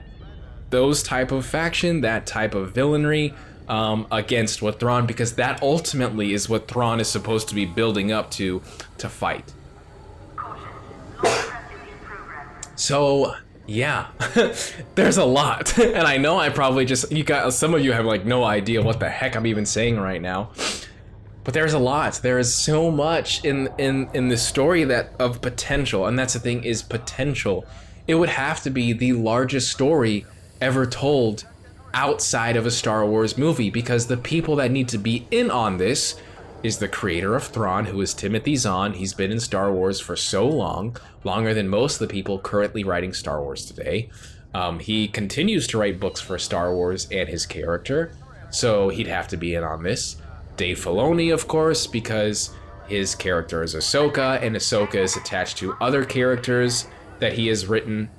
those 0.70 1.02
type 1.02 1.32
of 1.32 1.44
faction, 1.44 2.02
that 2.02 2.28
type 2.28 2.54
of 2.54 2.72
villainry 2.72 3.34
um, 3.68 4.06
against 4.12 4.62
what 4.62 4.80
Thrawn, 4.80 5.08
because 5.08 5.34
that 5.38 5.64
ultimately 5.64 6.34
is 6.34 6.48
what 6.48 6.68
Thrawn 6.68 7.00
is 7.00 7.08
supposed 7.08 7.50
to 7.50 7.56
be 7.56 7.66
building 7.66 8.12
up 8.12 8.30
to 8.32 8.62
to 9.00 9.10
fight. 9.10 9.52
So 12.76 13.36
yeah, 13.68 14.08
there's 14.96 15.18
a 15.18 15.26
lot, 15.26 15.78
and 15.80 16.08
I 16.08 16.18
know 16.18 16.38
I 16.38 16.50
probably 16.50 16.86
just 16.86 17.12
you 17.12 17.24
got 17.24 17.54
some 17.54 17.74
of 17.74 17.84
you 17.84 17.94
have 17.94 18.06
like 18.06 18.26
no 18.26 18.44
idea 18.44 18.82
what 18.82 19.00
the 19.00 19.10
heck 19.10 19.36
I'm 19.36 19.48
even 19.48 19.66
saying 19.66 20.00
right 20.00 20.22
now. 20.22 20.52
But 21.44 21.56
there's 21.56 21.74
a 21.74 21.80
lot. 21.80 22.20
There 22.22 22.38
is 22.38 22.54
so 22.54 22.92
much 22.92 23.44
in 23.46 23.70
in 23.78 24.10
in 24.14 24.28
the 24.28 24.38
story 24.38 24.84
that 24.86 25.14
of 25.20 25.42
potential, 25.42 26.06
and 26.06 26.18
that's 26.18 26.34
the 26.34 26.40
thing 26.40 26.64
is 26.64 26.82
potential. 26.82 27.66
It 28.08 28.16
would 28.16 28.30
have 28.30 28.62
to 28.64 28.70
be 28.70 28.94
the 28.94 29.14
largest 29.14 29.72
story 29.72 30.26
ever 30.60 30.86
told 30.86 31.46
outside 31.94 32.56
of 32.56 32.66
a 32.66 32.72
Star 32.72 33.06
Wars 33.06 33.38
movie 33.38 33.70
because 33.70 34.08
the 34.08 34.18
people 34.18 34.56
that 34.58 34.72
need 34.72 34.88
to 34.90 34.98
be 34.98 35.28
in 35.32 35.52
on 35.52 35.78
this 35.78 36.16
is 36.64 36.78
the 36.78 36.88
creator 36.88 37.36
of 37.36 37.44
Thrawn, 37.44 37.86
who 37.86 38.02
is 38.02 38.14
Timothy 38.14 38.56
Zahn. 38.56 38.94
He's 38.94 39.14
been 39.14 39.32
in 39.32 39.40
Star 39.40 39.72
Wars 39.72 40.00
for 40.00 40.16
so 40.16 40.48
long, 40.48 40.98
longer 41.24 41.54
than 41.54 41.68
most 41.68 42.00
of 42.00 42.08
the 42.08 42.14
people 42.14 42.40
currently 42.40 42.84
writing 42.84 43.14
Star 43.14 43.42
Wars 43.42 43.66
today. 43.66 44.10
Um, 44.54 44.80
he 44.80 45.08
continues 45.08 45.66
to 45.68 45.78
write 45.78 46.00
books 46.00 46.20
for 46.20 46.38
Star 46.38 46.74
Wars 46.74 47.08
and 47.12 47.28
his 47.28 47.46
character, 47.46 48.12
so 48.50 48.90
he'd 48.90 49.08
have 49.08 49.28
to 49.30 49.38
be 49.38 49.56
in 49.56 49.64
on 49.64 49.84
this. 49.84 50.18
Dave 50.58 50.78
Filoni, 50.78 51.34
of 51.34 51.48
course, 51.48 51.88
because 51.88 52.52
his 52.88 53.16
character 53.16 53.64
is 53.64 53.74
Ahsoka, 53.74 54.42
and 54.42 54.56
Ahsoka 54.56 54.96
is 54.96 55.16
attached 55.16 55.58
to 55.58 55.74
other 55.82 56.04
characters 56.04 56.88
that 57.20 57.34
he 57.34 57.48
has 57.48 57.66
written 57.66 58.10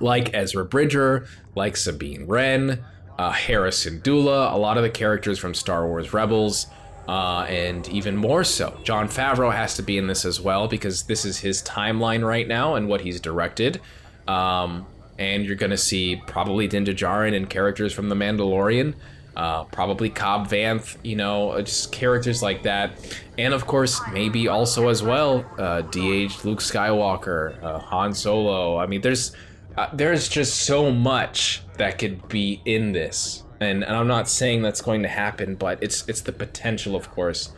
like 0.00 0.32
Ezra 0.32 0.64
Bridger, 0.64 1.26
like 1.54 1.76
Sabine 1.76 2.26
Wren, 2.26 2.84
uh, 3.18 3.32
Hera 3.32 3.70
Syndulla, 3.70 4.52
a 4.52 4.56
lot 4.56 4.76
of 4.76 4.82
the 4.82 4.90
characters 4.90 5.38
from 5.38 5.54
Star 5.54 5.86
Wars 5.86 6.12
Rebels, 6.12 6.66
uh, 7.08 7.46
and 7.48 7.88
even 7.88 8.16
more 8.16 8.44
so. 8.44 8.78
Jon 8.84 9.08
Favreau 9.08 9.52
has 9.52 9.74
to 9.76 9.82
be 9.82 9.98
in 9.98 10.06
this 10.06 10.24
as 10.24 10.40
well 10.40 10.68
because 10.68 11.04
this 11.04 11.24
is 11.24 11.38
his 11.38 11.62
timeline 11.62 12.26
right 12.26 12.46
now 12.46 12.74
and 12.74 12.88
what 12.88 13.00
he's 13.00 13.20
directed. 13.20 13.80
Um, 14.28 14.86
and 15.18 15.44
you're 15.44 15.56
going 15.56 15.70
to 15.70 15.76
see 15.76 16.22
probably 16.26 16.66
Din 16.68 16.84
Djarin 16.84 17.34
and 17.36 17.48
characters 17.50 17.92
from 17.92 18.08
The 18.08 18.14
Mandalorian. 18.14 18.94
uh, 19.36 19.64
probably 19.64 20.10
Cobb 20.10 20.48
Vanth, 20.48 20.96
you 21.02 21.16
know, 21.16 21.60
just 21.62 21.90
characters 21.92 22.42
like 22.42 22.62
that, 22.64 22.92
and 23.38 23.54
of 23.54 23.66
course 23.66 24.00
maybe 24.12 24.48
also 24.48 24.88
as 24.88 25.02
well 25.02 25.44
uh, 25.58 25.80
DH 25.82 26.44
Luke 26.44 26.60
Skywalker, 26.60 27.62
uh, 27.62 27.78
Han 27.78 28.12
Solo. 28.14 28.76
I 28.78 28.86
mean, 28.86 29.00
there's 29.00 29.34
uh, 29.76 29.88
there's 29.94 30.28
just 30.28 30.60
so 30.66 30.90
much 30.92 31.62
that 31.78 31.98
could 31.98 32.28
be 32.28 32.60
in 32.66 32.92
this, 32.92 33.41
and, 33.62 33.84
and 33.84 33.96
I'm 33.96 34.08
not 34.08 34.28
saying 34.28 34.62
that's 34.62 34.82
going 34.82 35.02
to 35.02 35.08
happen, 35.08 35.54
but 35.54 35.82
it's 35.82 36.06
it's 36.08 36.20
the 36.20 36.32
potential, 36.32 36.96
of 36.96 37.10
course. 37.10 37.52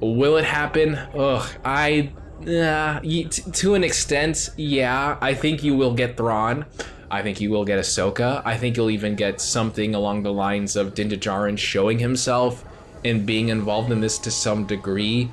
Will 0.00 0.36
it 0.36 0.44
happen? 0.44 0.96
Ugh, 1.14 1.48
I. 1.64 2.12
Uh, 2.42 2.98
to 3.00 3.74
an 3.74 3.84
extent, 3.84 4.50
yeah. 4.56 5.16
I 5.20 5.32
think 5.32 5.62
you 5.62 5.76
will 5.76 5.94
get 5.94 6.16
Thrawn. 6.16 6.66
I 7.08 7.22
think 7.22 7.40
you 7.40 7.50
will 7.50 7.64
get 7.64 7.78
Ahsoka. 7.78 8.42
I 8.44 8.56
think 8.56 8.76
you'll 8.76 8.90
even 8.90 9.14
get 9.14 9.40
something 9.40 9.94
along 9.94 10.22
the 10.22 10.32
lines 10.32 10.74
of 10.76 10.94
Din 10.94 11.10
Djarin 11.10 11.56
showing 11.56 11.98
himself 11.98 12.64
and 13.04 13.26
being 13.26 13.50
involved 13.50 13.92
in 13.92 14.00
this 14.00 14.18
to 14.20 14.30
some 14.30 14.66
degree. 14.66 15.30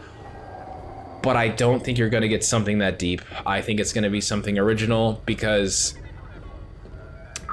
But 1.24 1.36
I 1.36 1.48
don't 1.48 1.84
think 1.84 1.98
you're 1.98 2.10
going 2.10 2.22
to 2.22 2.28
get 2.28 2.44
something 2.44 2.80
that 2.80 3.00
deep. 3.00 3.22
I 3.46 3.62
think 3.62 3.80
it's 3.80 3.94
going 3.94 4.04
to 4.04 4.10
be 4.10 4.22
something 4.22 4.60
original 4.60 5.22
because 5.26 5.96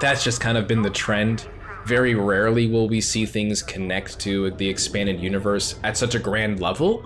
that's 0.01 0.23
just 0.25 0.41
kind 0.41 0.59
of 0.59 0.67
been 0.67 0.83
the 0.83 0.91
trend. 0.91 1.47
Very 1.87 2.17
rarely 2.17 2.69
will 2.69 2.89
we 2.89 3.01
see 3.01 3.27
things 3.27 3.63
connect 3.63 4.19
to 4.19 4.51
the 4.51 4.69
expanded 4.69 5.21
universe 5.21 5.79
at 5.85 5.97
such 5.97 6.17
a 6.17 6.19
grand 6.19 6.59
level. 6.59 7.05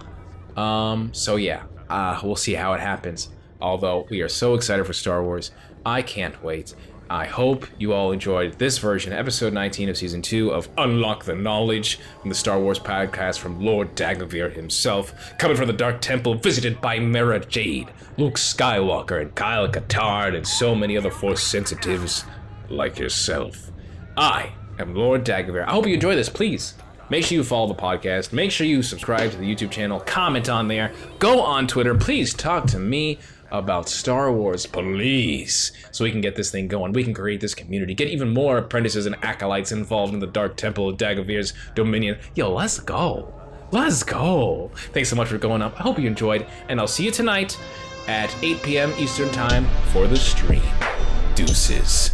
Um, 0.56 1.12
so 1.12 1.36
yeah, 1.36 1.64
uh, 1.90 2.18
we'll 2.24 2.34
see 2.34 2.54
how 2.54 2.72
it 2.72 2.80
happens. 2.80 3.28
Although 3.60 4.06
we 4.08 4.22
are 4.22 4.28
so 4.28 4.54
excited 4.54 4.86
for 4.86 4.94
Star 4.94 5.22
Wars, 5.22 5.50
I 5.84 6.00
can't 6.00 6.42
wait. 6.42 6.74
I 7.10 7.26
hope 7.26 7.66
you 7.76 7.92
all 7.92 8.12
enjoyed 8.12 8.58
this 8.58 8.78
version, 8.78 9.12
episode 9.12 9.52
19 9.52 9.90
of 9.90 9.98
season 9.98 10.22
2 10.22 10.50
of 10.50 10.70
Unlock 10.78 11.24
the 11.24 11.34
Knowledge 11.34 11.98
from 12.22 12.30
the 12.30 12.34
Star 12.34 12.58
Wars 12.58 12.78
podcast 12.78 13.38
from 13.38 13.60
Lord 13.60 13.94
Dagovere 13.94 14.54
himself, 14.54 15.12
coming 15.36 15.58
from 15.58 15.66
the 15.66 15.74
Dark 15.74 16.00
Temple, 16.00 16.36
visited 16.36 16.80
by 16.80 16.98
Mara 17.00 17.44
Jade, 17.44 17.90
Luke 18.16 18.36
Skywalker, 18.36 19.20
and 19.20 19.34
Kyle 19.34 19.68
Katarn, 19.68 20.34
and 20.34 20.46
so 20.46 20.74
many 20.74 20.96
other 20.96 21.10
Force 21.10 21.42
sensitives 21.42 22.24
like 22.70 22.98
yourself. 22.98 23.70
I 24.16 24.54
am 24.80 24.94
Lord 24.94 25.24
Dagovere. 25.24 25.66
I 25.66 25.72
hope 25.72 25.86
you 25.86 25.94
enjoy 25.94 26.14
this, 26.14 26.28
please. 26.28 26.74
Make 27.08 27.24
sure 27.24 27.36
you 27.36 27.44
follow 27.44 27.66
the 27.66 27.74
podcast. 27.74 28.32
Make 28.32 28.50
sure 28.50 28.66
you 28.66 28.82
subscribe 28.82 29.32
to 29.32 29.36
the 29.36 29.44
YouTube 29.44 29.70
channel. 29.70 30.00
Comment 30.00 30.48
on 30.48 30.68
there. 30.68 30.92
Go 31.18 31.40
on 31.40 31.66
Twitter. 31.66 31.94
Please 31.94 32.32
talk 32.32 32.66
to 32.68 32.78
me 32.78 33.18
about 33.50 33.88
Star 33.88 34.32
Wars, 34.32 34.64
please, 34.64 35.72
so 35.90 36.04
we 36.04 36.12
can 36.12 36.20
get 36.20 36.36
this 36.36 36.52
thing 36.52 36.68
going. 36.68 36.92
We 36.92 37.02
can 37.02 37.12
create 37.12 37.40
this 37.40 37.52
community, 37.52 37.94
get 37.94 38.06
even 38.06 38.32
more 38.32 38.58
apprentices 38.58 39.06
and 39.06 39.16
acolytes 39.24 39.72
involved 39.72 40.14
in 40.14 40.20
the 40.20 40.26
Dark 40.28 40.56
Temple 40.56 40.88
of 40.88 40.98
Dagovere's 40.98 41.52
Dominion. 41.74 42.18
Yo, 42.36 42.52
let's 42.52 42.78
go. 42.78 43.34
Let's 43.72 44.04
go. 44.04 44.70
Thanks 44.92 45.08
so 45.08 45.16
much 45.16 45.28
for 45.28 45.38
going 45.38 45.62
up. 45.62 45.78
I 45.80 45.82
hope 45.82 45.98
you 45.98 46.06
enjoyed, 46.06 46.46
and 46.68 46.78
I'll 46.78 46.86
see 46.86 47.04
you 47.04 47.10
tonight 47.10 47.58
at 48.06 48.32
8 48.42 48.62
p.m. 48.62 48.92
Eastern 48.98 49.30
Time 49.30 49.64
for 49.92 50.06
the 50.06 50.16
stream. 50.16 50.62
Deuces. 51.34 52.10